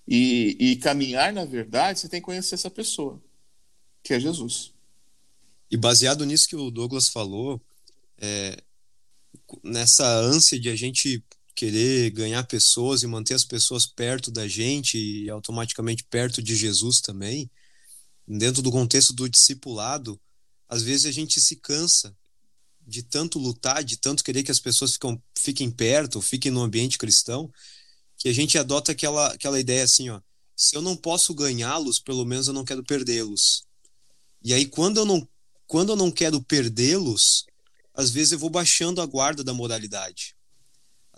e, 0.06 0.58
e 0.60 0.76
caminhar 0.76 1.32
na 1.32 1.46
verdade, 1.46 2.02
você 2.02 2.10
tem 2.10 2.20
que 2.20 2.26
conhecer 2.26 2.56
essa 2.56 2.70
pessoa, 2.70 3.24
que 4.04 4.14
é 4.14 4.20
Jesus. 4.20 4.74
E 5.72 5.78
baseado 5.78 6.26
nisso 6.26 6.50
que 6.50 6.56
o 6.58 6.70
Douglas 6.70 7.08
falou, 7.08 7.62
é, 8.18 8.62
nessa 9.64 10.06
ânsia 10.06 10.60
de 10.60 10.68
a 10.70 10.76
gente 10.76 11.24
querer 11.60 12.10
ganhar 12.12 12.42
pessoas 12.46 13.04
e 13.04 13.08
manter 13.08 13.34
as 13.34 13.44
pessoas 13.44 13.86
perto 13.86 14.32
da 14.32 14.48
gente 14.48 14.98
e 14.98 15.30
automaticamente 15.30 16.06
perto 16.06 16.42
de 16.42 16.56
Jesus 16.56 17.02
também, 17.02 17.52
dentro 18.26 18.62
do 18.62 18.72
contexto 18.72 19.12
do 19.12 19.28
discipulado, 19.28 20.18
às 20.70 20.82
vezes 20.84 21.06
a 21.06 21.12
gente 21.12 21.42
se 21.42 21.58
cansa 21.58 22.16
de 22.88 23.04
tanto 23.04 23.38
lutar, 23.38 23.84
de 23.84 23.98
tanto 23.98 24.24
querer 24.24 24.42
que 24.44 24.52
as 24.52 24.60
pessoas 24.62 24.98
fiquem 25.38 25.70
perto, 25.70 26.22
fiquem 26.22 26.50
no 26.50 26.62
ambiente 26.62 26.98
cristão, 26.98 27.52
que 28.18 28.30
a 28.30 28.34
gente 28.34 28.58
adota 28.58 28.94
aquela, 28.94 29.28
aquela 29.28 29.60
ideia 29.60 29.84
assim, 29.84 30.10
ó, 30.10 30.22
se 30.56 30.78
eu 30.78 30.82
não 30.82 30.96
posso 30.96 31.34
ganhá-los, 31.34 32.00
pelo 32.00 32.24
menos 32.24 32.48
eu 32.48 32.54
não 32.54 32.64
quero 32.64 32.86
perdê-los. 32.86 33.66
E 34.42 34.54
aí 34.54 34.66
quando 34.66 34.98
eu 34.98 35.06
não 35.06 35.28
quando 35.68 35.92
eu 35.92 35.98
não 35.98 36.10
quero 36.10 36.42
perdê-los, 36.42 37.46
às 37.94 38.12
vezes 38.12 38.32
eu 38.32 38.40
vou 38.40 38.50
baixando 38.50 39.02
a 39.02 39.06
guarda 39.06 39.44
da 39.44 39.54
moralidade. 39.54 40.39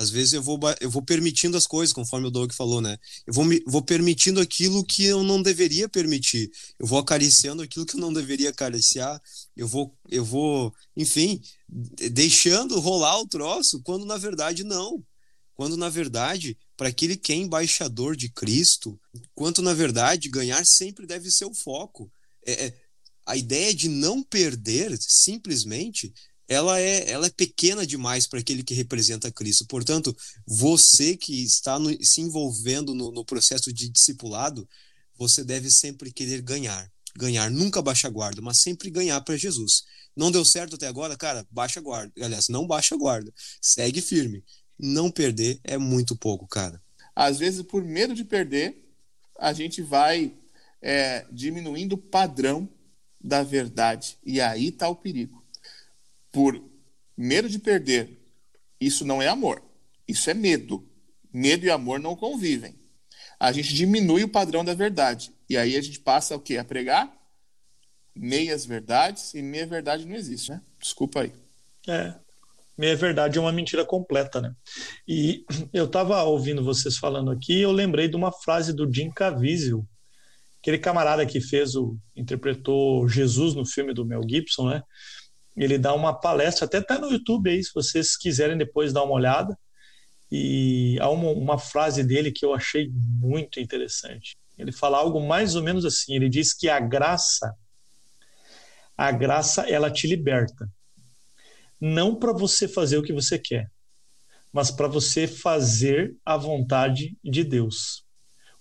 Às 0.01 0.09
vezes 0.09 0.33
eu 0.33 0.41
vou, 0.41 0.59
eu 0.79 0.89
vou 0.89 1.03
permitindo 1.03 1.55
as 1.55 1.67
coisas, 1.67 1.93
conforme 1.93 2.25
o 2.25 2.31
Doug 2.31 2.51
falou, 2.53 2.81
né? 2.81 2.97
Eu 3.27 3.33
vou, 3.35 3.45
me, 3.45 3.61
vou 3.67 3.83
permitindo 3.83 4.41
aquilo 4.41 4.83
que 4.83 5.05
eu 5.05 5.23
não 5.23 5.39
deveria 5.43 5.87
permitir. 5.87 6.49
Eu 6.79 6.87
vou 6.87 6.97
acariciando 6.97 7.61
aquilo 7.61 7.85
que 7.85 7.95
eu 7.95 7.99
não 7.99 8.11
deveria 8.11 8.49
acariciar. 8.49 9.21
Eu 9.55 9.67
vou, 9.67 9.95
eu 10.09 10.25
vou, 10.25 10.73
enfim, 10.97 11.39
deixando 11.69 12.79
rolar 12.79 13.19
o 13.19 13.27
troço, 13.27 13.79
quando 13.83 14.03
na 14.03 14.17
verdade 14.17 14.63
não. 14.63 15.05
Quando 15.53 15.77
na 15.77 15.87
verdade, 15.87 16.57
para 16.75 16.89
aquele 16.89 17.15
que 17.15 17.31
é 17.31 17.35
embaixador 17.35 18.15
de 18.15 18.27
Cristo, 18.27 18.99
quanto 19.35 19.61
na 19.61 19.75
verdade 19.75 20.29
ganhar 20.29 20.65
sempre 20.65 21.05
deve 21.05 21.29
ser 21.29 21.45
o 21.45 21.53
foco. 21.53 22.11
É, 22.43 22.65
é, 22.65 22.77
a 23.23 23.37
ideia 23.37 23.71
de 23.71 23.87
não 23.87 24.23
perder 24.23 24.97
simplesmente 24.99 26.11
ela 26.51 26.81
é, 26.81 27.09
ela 27.09 27.27
é 27.27 27.29
pequena 27.29 27.87
demais 27.87 28.27
para 28.27 28.39
aquele 28.39 28.61
que 28.61 28.73
representa 28.73 29.31
Cristo. 29.31 29.65
Portanto, 29.67 30.13
você 30.45 31.15
que 31.15 31.41
está 31.45 31.79
no, 31.79 31.89
se 32.03 32.19
envolvendo 32.19 32.93
no, 32.93 33.09
no, 33.09 33.23
processo 33.23 33.71
de 33.71 33.87
discipulado, 33.87 34.67
você 35.15 35.45
deve 35.45 35.71
sempre 35.71 36.11
querer 36.11 36.41
ganhar. 36.41 36.91
Ganhar, 37.17 37.49
nunca 37.49 37.81
baixa 37.81 38.09
guarda, 38.09 38.41
mas 38.41 38.59
sempre 38.59 38.89
ganhar 38.89 39.21
para 39.21 39.37
Jesus. 39.37 39.83
Não 40.13 40.29
deu 40.29 40.43
certo 40.43 40.75
até 40.75 40.87
agora, 40.87 41.15
cara, 41.15 41.47
baixa 41.49 41.79
guarda. 41.79 42.11
Aliás, 42.21 42.49
não 42.49 42.67
baixa 42.67 42.97
guarda. 42.97 43.33
Segue 43.61 44.01
firme. 44.01 44.43
Não 44.77 45.09
perder 45.09 45.57
é 45.63 45.77
muito 45.77 46.17
pouco, 46.17 46.45
cara. 46.47 46.81
Às 47.15 47.39
vezes, 47.39 47.61
por 47.61 47.81
medo 47.81 48.13
de 48.13 48.25
perder, 48.25 48.93
a 49.39 49.53
gente 49.53 49.81
vai 49.81 50.35
é, 50.81 51.25
diminuindo 51.31 51.93
o 51.93 51.97
padrão 51.97 52.67
da 53.21 53.41
verdade. 53.41 54.17
E 54.25 54.41
aí 54.41 54.67
está 54.67 54.89
o 54.89 54.97
perigo 54.97 55.40
por 56.31 56.61
medo 57.17 57.49
de 57.49 57.59
perder, 57.59 58.19
isso 58.79 59.05
não 59.05 59.21
é 59.21 59.27
amor. 59.27 59.61
Isso 60.07 60.29
é 60.29 60.33
medo. 60.33 60.87
Medo 61.33 61.65
e 61.65 61.69
amor 61.69 61.99
não 61.99 62.15
convivem. 62.15 62.75
a 63.39 63.51
gente 63.51 63.73
diminui 63.73 64.23
o 64.23 64.29
padrão 64.29 64.63
da 64.63 64.73
verdade. 64.73 65.33
E 65.49 65.57
aí 65.57 65.75
a 65.75 65.81
gente 65.81 65.99
passa 65.99 66.35
o 66.35 66.39
quê? 66.39 66.57
A 66.57 66.63
pregar 66.63 67.11
meias 68.15 68.65
verdades 68.65 69.33
e 69.33 69.41
meia 69.41 69.65
verdade 69.65 70.05
não 70.05 70.15
existe, 70.15 70.51
né? 70.51 70.61
Desculpa 70.79 71.21
aí. 71.21 71.33
É. 71.87 72.13
Meia 72.77 72.95
verdade 72.95 73.37
é 73.37 73.41
uma 73.41 73.51
mentira 73.51 73.85
completa, 73.85 74.41
né? 74.41 74.53
E 75.07 75.45
eu 75.73 75.85
estava 75.85 76.21
ouvindo 76.23 76.63
vocês 76.63 76.97
falando 76.97 77.31
aqui, 77.31 77.61
eu 77.61 77.71
lembrei 77.71 78.07
de 78.07 78.15
uma 78.15 78.31
frase 78.31 78.73
do 78.73 78.91
Jim 78.91 79.09
Caviezel, 79.11 79.85
aquele 80.61 80.77
camarada 80.77 81.25
que 81.25 81.39
fez 81.39 81.75
o 81.75 81.97
interpretou 82.15 83.07
Jesus 83.07 83.55
no 83.55 83.65
filme 83.65 83.93
do 83.93 84.05
Mel 84.05 84.21
Gibson, 84.27 84.69
né? 84.69 84.83
Ele 85.55 85.77
dá 85.77 85.93
uma 85.93 86.13
palestra, 86.13 86.65
até 86.65 86.81
tá 86.81 86.97
no 86.97 87.11
YouTube 87.11 87.49
aí, 87.49 87.63
se 87.63 87.71
vocês 87.73 88.15
quiserem 88.15 88.57
depois 88.57 88.93
dar 88.93 89.03
uma 89.03 89.13
olhada. 89.13 89.57
E 90.31 90.97
há 91.01 91.09
uma, 91.09 91.31
uma 91.31 91.57
frase 91.57 92.03
dele 92.03 92.31
que 92.31 92.45
eu 92.45 92.53
achei 92.53 92.89
muito 93.19 93.59
interessante. 93.59 94.37
Ele 94.57 94.71
fala 94.71 94.97
algo 94.97 95.19
mais 95.19 95.55
ou 95.55 95.63
menos 95.63 95.83
assim. 95.83 96.15
Ele 96.15 96.29
diz 96.29 96.53
que 96.53 96.69
a 96.69 96.79
graça, 96.79 97.53
a 98.95 99.11
graça, 99.11 99.69
ela 99.69 99.91
te 99.91 100.07
liberta. 100.07 100.69
Não 101.79 102.15
para 102.15 102.31
você 102.31 102.67
fazer 102.67 102.97
o 102.97 103.03
que 103.03 103.11
você 103.11 103.37
quer, 103.37 103.69
mas 104.53 104.69
para 104.69 104.87
você 104.87 105.27
fazer 105.27 106.15
a 106.23 106.37
vontade 106.37 107.17
de 107.23 107.43
Deus. 107.43 108.05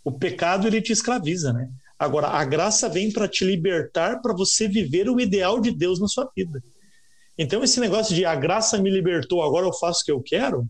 O 0.03 0.11
pecado 0.11 0.67
ele 0.67 0.81
te 0.81 0.93
escraviza, 0.93 1.53
né? 1.53 1.71
Agora 1.99 2.29
a 2.29 2.45
graça 2.47 2.89
vem 2.89 3.13
para 3.13 3.29
te 3.29 3.45
libertar 3.45 4.23
para 4.23 4.33
você 4.33 4.67
viver 4.67 5.11
o 5.11 5.21
ideal 5.21 5.61
de 5.61 5.71
Deus 5.71 6.01
na 6.01 6.09
sua 6.09 6.31
vida. 6.35 6.63
Então 7.43 7.65
esse 7.65 7.81
negócio 7.81 8.15
de 8.15 8.27
a 8.27 8.35
graça 8.35 8.77
me 8.77 8.91
libertou, 8.91 9.43
agora 9.43 9.67
eu 9.67 9.73
faço 9.73 10.03
o 10.03 10.05
que 10.05 10.13
eu 10.13 10.23
quero, 10.23 10.69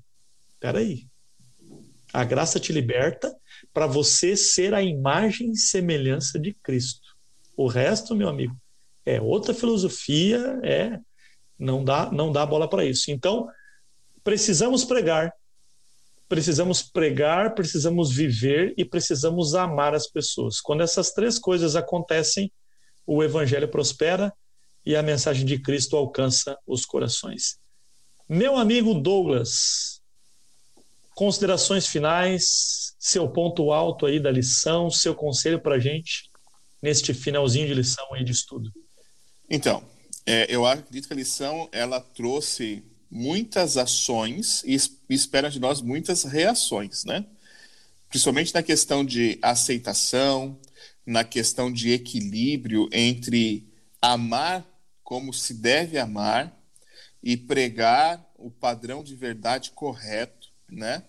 Peraí. 0.61 1.07
A 2.13 2.23
graça 2.23 2.61
te 2.61 2.73
liberta 2.73 3.35
para 3.73 3.87
você 3.87 4.37
ser 4.37 4.75
a 4.75 4.83
imagem 4.83 5.53
e 5.53 5.57
semelhança 5.57 6.39
de 6.39 6.53
Cristo. 6.63 7.09
O 7.57 7.67
resto, 7.67 8.15
meu 8.15 8.29
amigo, 8.29 8.55
é 9.07 9.21
outra 9.21 9.55
filosofia, 9.55 10.61
é 10.63 10.99
não 11.59 11.83
dá 11.83 12.11
não 12.13 12.31
dá 12.31 12.45
bola 12.45 12.69
para 12.69 12.85
isso. 12.85 13.11
Então, 13.11 13.49
precisamos 14.23 14.85
pregar. 14.85 15.33
Precisamos 16.29 16.83
pregar, 16.83 17.55
precisamos 17.55 18.13
viver 18.13 18.75
e 18.77 18.85
precisamos 18.85 19.55
amar 19.55 19.95
as 19.95 20.07
pessoas. 20.07 20.61
Quando 20.61 20.83
essas 20.83 21.11
três 21.11 21.39
coisas 21.39 21.75
acontecem, 21.75 22.53
o 23.07 23.25
evangelho 23.25 23.69
prospera 23.69 24.33
e 24.91 24.97
a 24.97 25.03
mensagem 25.03 25.47
de 25.47 25.59
Cristo 25.59 25.97
alcança 25.97 26.59
os 26.67 26.85
corações. 26.85 27.59
Meu 28.29 28.57
amigo 28.57 28.95
Douglas, 28.95 30.01
Considerações 31.21 31.87
finais, 31.87 32.95
seu 32.99 33.29
ponto 33.29 33.73
alto 33.73 34.07
aí 34.07 34.19
da 34.19 34.31
lição, 34.31 34.91
seu 34.91 35.15
conselho 35.15 35.61
para 35.61 35.75
a 35.75 35.79
gente 35.79 36.31
neste 36.83 37.13
finalzinho 37.13 37.67
de 37.67 37.75
lição 37.75 38.07
aí 38.15 38.25
de 38.25 38.33
estudo. 38.33 38.73
Então, 39.51 39.85
é, 40.25 40.47
eu 40.49 40.65
acredito 40.65 41.07
que 41.07 41.13
a 41.13 41.17
lição 41.17 41.69
ela 41.73 42.01
trouxe 42.01 42.83
muitas 43.11 43.77
ações 43.77 44.63
e 44.65 44.79
espera 45.11 45.51
de 45.51 45.61
nós 45.61 45.83
muitas 45.83 46.25
reações, 46.25 47.05
né? 47.05 47.27
Principalmente 48.09 48.55
na 48.55 48.63
questão 48.63 49.05
de 49.05 49.39
aceitação, 49.43 50.59
na 51.05 51.23
questão 51.23 51.71
de 51.71 51.93
equilíbrio 51.93 52.89
entre 52.91 53.69
amar 54.01 54.67
como 55.11 55.35
se 55.35 55.55
deve 55.55 55.99
amar 55.99 56.57
e 57.21 57.37
pregar 57.37 58.25
o 58.39 58.49
padrão 58.49 59.03
de 59.03 59.17
verdade 59.17 59.73
correto, 59.73 60.53
né? 60.71 61.03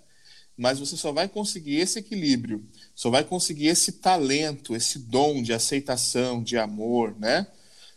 mas 0.58 0.80
você 0.80 0.98
só 0.98 1.12
vai 1.12 1.30
conseguir 1.30 1.76
esse 1.76 2.00
equilíbrio, 2.00 2.68
só 2.96 3.12
vai 3.12 3.24
conseguir 3.24 3.68
esse 3.68 3.92
talento, 3.92 4.76
esse 4.76 4.98
dom 4.98 5.44
de 5.44 5.54
aceitação, 5.54 6.42
de 6.42 6.58
amor, 6.58 7.16
né? 7.20 7.46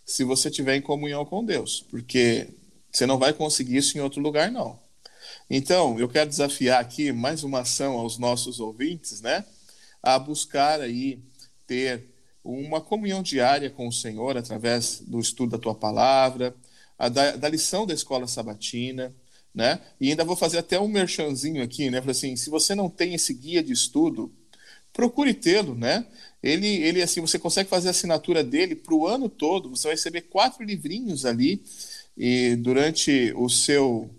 Se 0.05 0.25
você 0.25 0.51
tiver 0.51 0.77
em 0.77 0.83
comunhão 0.83 1.25
com 1.25 1.43
Deus, 1.43 1.87
porque 1.91 2.49
você 2.93 3.07
não 3.07 3.19
vai 3.19 3.33
conseguir 3.33 3.79
isso 3.79 3.97
em 3.97 4.03
outro 4.03 4.21
lugar, 4.21 4.53
não. 4.53 4.79
Então, 5.49 5.99
eu 5.99 6.07
quero 6.07 6.29
desafiar 6.29 6.83
aqui 6.83 7.13
mais 7.13 7.45
uma 7.45 7.61
ação 7.61 7.95
aos 7.95 8.19
nossos 8.19 8.61
ouvintes, 8.61 9.23
né? 9.23 9.43
A 10.03 10.19
buscar 10.19 10.83
aí 10.83 11.19
ter 11.67 12.14
uma 12.45 12.81
comunhão 12.81 13.23
diária 13.23 13.71
com 13.71 13.89
o 13.89 13.93
Senhor 13.93 14.37
através 14.37 15.01
do 15.01 15.19
estudo 15.19 15.53
da 15.53 15.59
tua 15.59 15.75
palavra, 15.75 16.55
da, 16.99 17.37
da 17.37 17.49
lição 17.49 17.87
da 17.87 17.95
escola 17.95 18.27
sabatina, 18.29 19.15
né? 19.55 19.81
E 20.01 20.11
ainda 20.11 20.25
vou 20.25 20.37
fazer 20.37 20.59
até 20.59 20.79
um 20.79 20.89
merchanzinho 20.89 21.63
aqui, 21.63 21.91
né? 21.91 22.03
assim, 22.07 22.37
se 22.37 22.51
você 22.51 22.75
não 22.75 22.91
tem 22.91 23.15
esse 23.15 23.33
guia 23.33 23.63
de 23.63 23.73
estudo, 23.73 24.33
procure 24.93 25.33
tê-lo, 25.33 25.75
né? 25.75 26.07
Ele, 26.43 26.67
ele 26.67 27.03
assim, 27.03 27.21
você 27.21 27.39
consegue 27.39 27.69
fazer 27.71 27.89
a 27.89 27.91
assinatura 27.93 28.45
dele 28.45 28.77
para 28.77 28.95
o 28.95 29.07
ano 29.07 29.29
todo. 29.29 29.71
Você 29.71 29.85
vai 29.85 29.95
receber 29.95 30.23
quatro 30.23 30.63
livrinhos 30.63 31.25
ali 31.25 31.63
e 32.17 32.55
durante 32.57 33.33
o 33.37 33.49
seu 33.49 34.11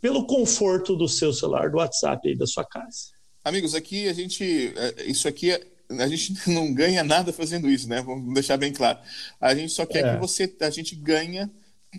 pelo 0.01 0.25
conforto 0.25 0.95
do 0.95 1.07
seu 1.07 1.33
celular, 1.33 1.69
do 1.69 1.77
WhatsApp 1.77 2.27
aí 2.27 2.35
da 2.35 2.47
sua 2.47 2.63
casa. 2.63 3.11
Amigos, 3.43 3.73
aqui 3.73 4.07
a 4.07 4.13
gente, 4.13 4.73
é, 4.75 5.05
isso 5.05 5.27
aqui, 5.27 5.51
a 5.89 6.07
gente 6.07 6.33
não 6.49 6.73
ganha 6.73 7.03
nada 7.03 7.33
fazendo 7.33 7.69
isso, 7.69 7.87
né? 7.87 8.01
Vamos 8.01 8.33
deixar 8.33 8.57
bem 8.57 8.71
claro. 8.71 8.99
A 9.39 9.55
gente 9.55 9.73
só 9.73 9.85
quer 9.85 10.05
é. 10.05 10.13
que 10.13 10.19
você, 10.19 10.53
a 10.61 10.69
gente 10.69 10.95
ganha 10.95 11.49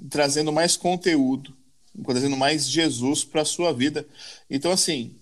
trazendo 0.09 0.53
mais 0.53 0.77
conteúdo, 0.77 1.55
trazendo 2.05 2.37
mais 2.37 2.69
Jesus 2.69 3.25
para 3.25 3.43
a 3.43 3.45
sua 3.45 3.73
vida. 3.73 4.07
Então, 4.49 4.71
assim, 4.71 5.17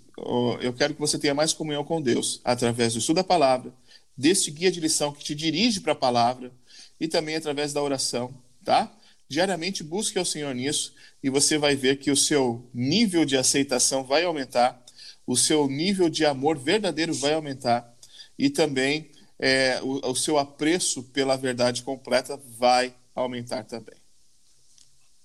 eu 0.60 0.72
quero 0.72 0.94
que 0.94 1.00
você 1.00 1.18
tenha 1.18 1.34
mais 1.34 1.52
comunhão 1.52 1.84
com 1.84 2.00
Deus 2.00 2.40
através 2.44 2.92
do 2.94 2.98
estudo 2.98 3.16
da 3.16 3.24
palavra, 3.24 3.72
deste 4.16 4.50
guia 4.50 4.70
de 4.70 4.80
lição 4.80 5.12
que 5.12 5.24
te 5.24 5.34
dirige 5.34 5.80
para 5.80 5.92
a 5.92 5.96
palavra, 5.96 6.52
e 7.00 7.06
também 7.06 7.36
através 7.36 7.72
da 7.72 7.82
oração, 7.82 8.34
tá? 8.64 8.92
Diariamente 9.28 9.84
busque 9.84 10.18
ao 10.18 10.24
Senhor 10.24 10.54
nisso 10.54 10.94
e 11.22 11.30
você 11.30 11.58
vai 11.58 11.76
ver 11.76 11.98
que 11.98 12.10
o 12.10 12.16
seu 12.16 12.68
nível 12.72 13.24
de 13.24 13.36
aceitação 13.36 14.04
vai 14.04 14.24
aumentar, 14.24 14.82
o 15.26 15.36
seu 15.36 15.68
nível 15.68 16.08
de 16.08 16.24
amor 16.24 16.58
verdadeiro 16.58 17.12
vai 17.14 17.34
aumentar 17.34 17.94
e 18.38 18.48
também 18.48 19.10
é, 19.38 19.80
o, 19.82 20.10
o 20.10 20.16
seu 20.16 20.38
apreço 20.38 21.02
pela 21.04 21.36
verdade 21.36 21.82
completa 21.82 22.40
vai 22.58 22.94
aumentar 23.14 23.64
também. 23.64 23.96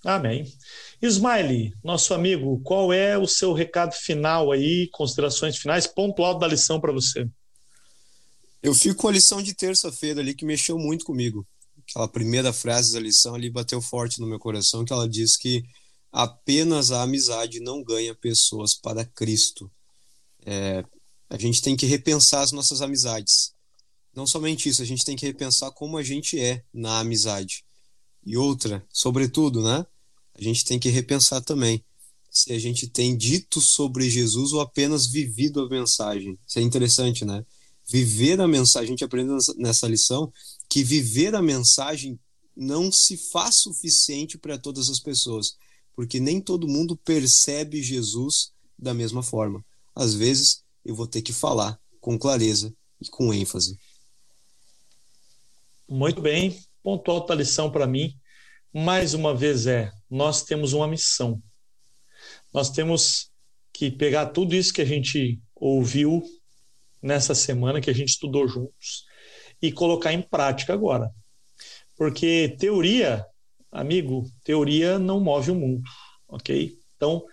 Amém. 0.04 0.52
Ismaile, 1.00 1.72
nosso 1.82 2.12
amigo, 2.12 2.60
qual 2.62 2.92
é 2.92 3.16
o 3.16 3.26
seu 3.26 3.52
recado 3.52 3.92
final 3.92 4.52
aí, 4.52 4.88
considerações 4.92 5.56
finais, 5.56 5.86
ponto 5.86 6.22
alto 6.22 6.40
da 6.40 6.48
lição 6.48 6.80
para 6.80 6.92
você? 6.92 7.28
Eu 8.62 8.74
fico 8.74 9.02
com 9.02 9.08
a 9.08 9.12
lição 9.12 9.42
de 9.42 9.54
terça-feira 9.54 10.20
ali 10.20 10.34
que 10.34 10.44
mexeu 10.44 10.78
muito 10.78 11.04
comigo 11.04 11.46
aquela 11.88 12.08
primeira 12.08 12.52
frase 12.52 12.92
da 12.92 13.00
lição 13.00 13.34
ali 13.34 13.50
bateu 13.50 13.80
forte 13.80 14.20
no 14.20 14.26
meu 14.26 14.38
coração, 14.38 14.84
que 14.84 14.92
ela 14.92 15.08
diz 15.08 15.36
que 15.36 15.62
apenas 16.10 16.90
a 16.90 17.02
amizade 17.02 17.60
não 17.60 17.82
ganha 17.82 18.14
pessoas 18.14 18.74
para 18.74 19.04
Cristo. 19.04 19.70
É, 20.44 20.84
a 21.28 21.38
gente 21.38 21.62
tem 21.62 21.76
que 21.76 21.86
repensar 21.86 22.42
as 22.42 22.52
nossas 22.52 22.80
amizades. 22.80 23.52
Não 24.14 24.26
somente 24.26 24.68
isso, 24.68 24.82
a 24.82 24.84
gente 24.84 25.04
tem 25.04 25.16
que 25.16 25.26
repensar 25.26 25.70
como 25.72 25.96
a 25.96 26.02
gente 26.02 26.40
é 26.40 26.64
na 26.72 27.00
amizade. 27.00 27.64
E 28.24 28.36
outra, 28.36 28.84
sobretudo, 28.90 29.62
né? 29.62 29.84
A 30.34 30.42
gente 30.42 30.64
tem 30.64 30.78
que 30.78 30.88
repensar 30.88 31.40
também 31.40 31.84
se 32.30 32.52
a 32.52 32.58
gente 32.58 32.88
tem 32.88 33.16
dito 33.16 33.60
sobre 33.60 34.10
Jesus 34.10 34.52
ou 34.52 34.60
apenas 34.60 35.06
vivido 35.06 35.60
a 35.60 35.68
mensagem. 35.68 36.36
Isso 36.46 36.58
é 36.58 36.62
interessante, 36.62 37.24
né? 37.24 37.44
Viver 37.86 38.40
a 38.40 38.48
mensagem, 38.48 38.88
a 38.88 38.90
gente 38.90 39.04
aprende 39.04 39.30
nessa 39.56 39.86
lição 39.86 40.32
que 40.68 40.82
viver 40.82 41.34
a 41.34 41.42
mensagem 41.42 42.18
não 42.56 42.90
se 42.90 43.16
faz 43.16 43.56
suficiente 43.56 44.38
para 44.38 44.58
todas 44.58 44.88
as 44.88 44.98
pessoas, 44.98 45.56
porque 45.94 46.18
nem 46.18 46.40
todo 46.40 46.68
mundo 46.68 46.96
percebe 46.96 47.82
Jesus 47.82 48.52
da 48.78 48.92
mesma 48.94 49.22
forma. 49.22 49.64
Às 49.94 50.14
vezes 50.14 50.64
eu 50.84 50.94
vou 50.94 51.06
ter 51.06 51.22
que 51.22 51.32
falar 51.32 51.78
com 52.00 52.18
clareza 52.18 52.74
e 53.00 53.08
com 53.08 53.32
ênfase. 53.32 53.78
Muito 55.88 56.20
bem, 56.20 56.58
ponto 56.82 57.10
alto 57.10 57.28
da 57.28 57.34
lição 57.34 57.70
para 57.70 57.86
mim, 57.86 58.16
mais 58.74 59.14
uma 59.14 59.32
vez 59.32 59.68
é, 59.68 59.92
nós 60.10 60.42
temos 60.42 60.72
uma 60.72 60.88
missão. 60.88 61.40
Nós 62.52 62.70
temos 62.70 63.30
que 63.72 63.88
pegar 63.88 64.26
tudo 64.26 64.52
isso 64.52 64.74
que 64.74 64.82
a 64.82 64.84
gente 64.84 65.40
ouviu 65.54 66.20
nessa 67.00 67.36
semana, 67.36 67.80
que 67.80 67.88
a 67.88 67.94
gente 67.94 68.08
estudou 68.08 68.48
juntos, 68.48 69.04
e 69.62 69.70
colocar 69.70 70.12
em 70.12 70.20
prática 70.20 70.72
agora. 70.72 71.08
Porque 71.96 72.56
teoria, 72.58 73.24
amigo, 73.70 74.28
teoria 74.42 74.98
não 74.98 75.20
move 75.20 75.52
o 75.52 75.54
mundo, 75.54 75.88
ok? 76.26 76.76
Então, 76.96 77.24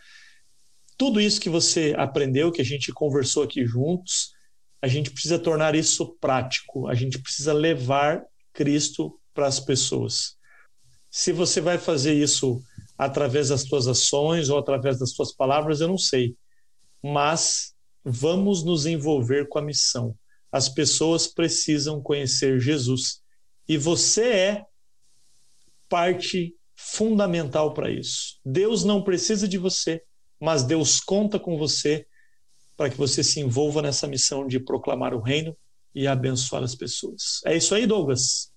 tudo 0.96 1.20
isso 1.20 1.42
que 1.42 1.50
você 1.50 1.96
aprendeu, 1.98 2.52
que 2.52 2.62
a 2.62 2.66
gente 2.66 2.94
conversou 2.94 3.42
aqui 3.42 3.66
juntos, 3.66 4.32
a 4.80 4.88
gente 4.88 5.10
precisa 5.10 5.40
tornar 5.40 5.74
isso 5.74 6.16
prático, 6.20 6.88
a 6.88 6.94
gente 6.94 7.18
precisa 7.20 7.52
levar 7.52 8.24
Cristo 8.54 9.20
para 9.34 9.48
as 9.48 9.60
pessoas. 9.60 10.40
Se 11.12 11.34
você 11.34 11.60
vai 11.60 11.78
fazer 11.78 12.14
isso 12.14 12.64
através 12.98 13.50
das 13.50 13.64
suas 13.64 13.88
ações 13.88 14.50
ou 14.50 14.58
através 14.58 14.98
das 14.98 15.12
suas 15.12 15.34
palavras, 15.36 15.82
eu 15.82 15.90
não 15.90 15.98
sei. 15.98 16.36
Mas 17.04 17.74
vamos 18.04 18.64
nos 18.64 18.86
envolver 18.86 19.50
com 19.50 19.60
a 19.60 19.62
missão. 19.62 20.16
As 20.50 20.70
pessoas 20.70 21.28
precisam 21.28 22.02
conhecer 22.02 22.60
Jesus 22.60 23.22
e 23.68 23.78
você 23.78 24.24
é 24.30 24.66
parte 25.90 26.56
fundamental 26.76 27.74
para 27.74 27.92
isso. 27.92 28.40
Deus 28.46 28.84
não 28.84 29.04
precisa 29.04 29.48
de 29.48 29.58
você, 29.58 30.02
mas 30.40 30.64
Deus 30.64 31.00
conta 31.00 31.40
com 31.40 31.58
você 31.58 32.08
para 32.76 32.90
que 32.90 32.98
você 32.98 33.24
se 33.24 33.40
envolva 33.40 33.82
nessa 33.82 34.08
missão 34.08 34.48
de 34.48 34.60
proclamar 34.60 35.14
o 35.14 35.22
reino 35.22 35.56
e 35.94 36.08
abençoar 36.08 36.64
as 36.64 36.74
pessoas. 36.74 37.42
É 37.46 37.56
isso 37.56 37.76
aí, 37.76 37.86
Douglas. 37.86 38.51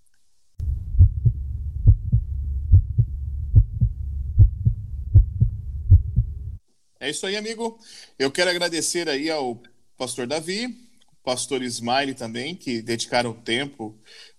É 7.04 7.10
isso 7.10 7.26
aí, 7.26 7.36
amigo. 7.36 7.78
Eu 8.18 8.30
quero 8.30 8.48
agradecer 8.48 9.10
aí 9.10 9.30
ao 9.30 9.60
pastor 9.94 10.26
Davi, 10.26 10.74
pastor 11.22 11.60
Ismaile 11.60 12.14
também, 12.14 12.56
que 12.56 12.80
dedicaram 12.80 13.34
tempo 13.34 13.94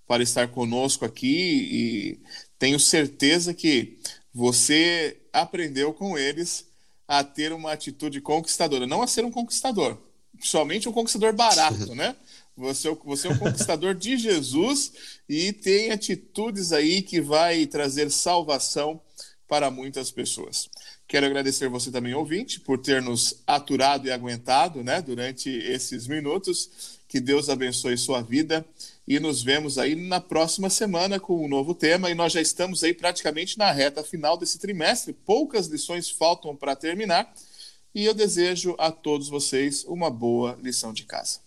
para 0.07 0.24
estar 0.24 0.47
conosco 0.47 1.05
aqui 1.05 1.28
e 1.28 2.20
tenho 2.57 2.80
certeza 2.80 3.53
que 3.53 3.99
você 4.34 5.16
aprendeu 5.32 5.93
com 5.93 6.18
eles 6.18 6.66
a 7.07 7.24
ter 7.24 7.53
uma 7.53 7.72
atitude 7.72 8.20
conquistadora, 8.20 8.88
não 8.88 9.03
a 9.03 9.07
ser 9.07 9.24
um 9.24 9.32
conquistador, 9.32 9.99
somente 10.41 10.89
um 10.89 10.91
conquistador 10.91 11.34
barato, 11.34 11.93
né? 11.93 12.16
Você, 12.57 12.89
você 13.05 13.28
é 13.28 13.32
um 13.32 13.38
conquistador 13.38 13.93
de 13.93 14.18
Jesus 14.18 14.91
e 15.30 15.53
tem 15.53 15.91
atitudes 15.91 16.72
aí 16.72 17.03
que 17.03 17.22
vai 17.22 17.68
trazer 17.68 18.09
salvação 18.09 18.99
para 19.47 19.70
muitas 19.70 20.09
pessoas. 20.09 20.68
Quero 21.08 21.26
agradecer 21.26 21.70
você 21.70 21.91
também, 21.91 22.14
ouvinte, 22.14 22.60
por 22.60 22.80
ter 22.80 23.01
nos 23.01 23.41
aturado 23.45 24.08
e 24.08 24.12
aguentado 24.12 24.84
né, 24.84 25.01
durante 25.01 25.49
esses 25.49 26.08
minutos. 26.08 26.99
Que 27.08 27.20
Deus 27.20 27.47
abençoe 27.47 27.97
sua 27.97 28.22
vida 28.22 28.66
e 29.08 29.20
nos 29.20 29.43
vemos 29.43 29.78
aí 29.78 29.93
na 29.93 30.20
próxima 30.20 30.70
semana 30.70 31.20
com 31.20 31.45
um 31.45 31.47
novo 31.47 31.76
tema. 31.76 32.10
E 32.10 32.16
nós 32.16 32.34
já 32.34 32.41
estamos 32.41 32.84
aí 32.84 32.93
praticamente 32.93 33.58
na 33.58 33.72
reta 33.72 34.03
final 34.03 34.36
desse 34.36 34.58
trimestre. 34.58 35.14
Poucas 35.14 35.68
lições 35.68 36.10
faltam 36.10 36.56
para 36.56 36.76
terminar. 36.76 37.32
E 37.93 38.03
eu 38.03 38.14
desejo 38.14 38.76
a 38.78 38.91
todos 38.91 39.30
vocês 39.30 39.86
uma 39.86 40.10
boa 40.10 40.58
lição 40.62 40.91
de 40.91 41.03
casa. 41.03 41.39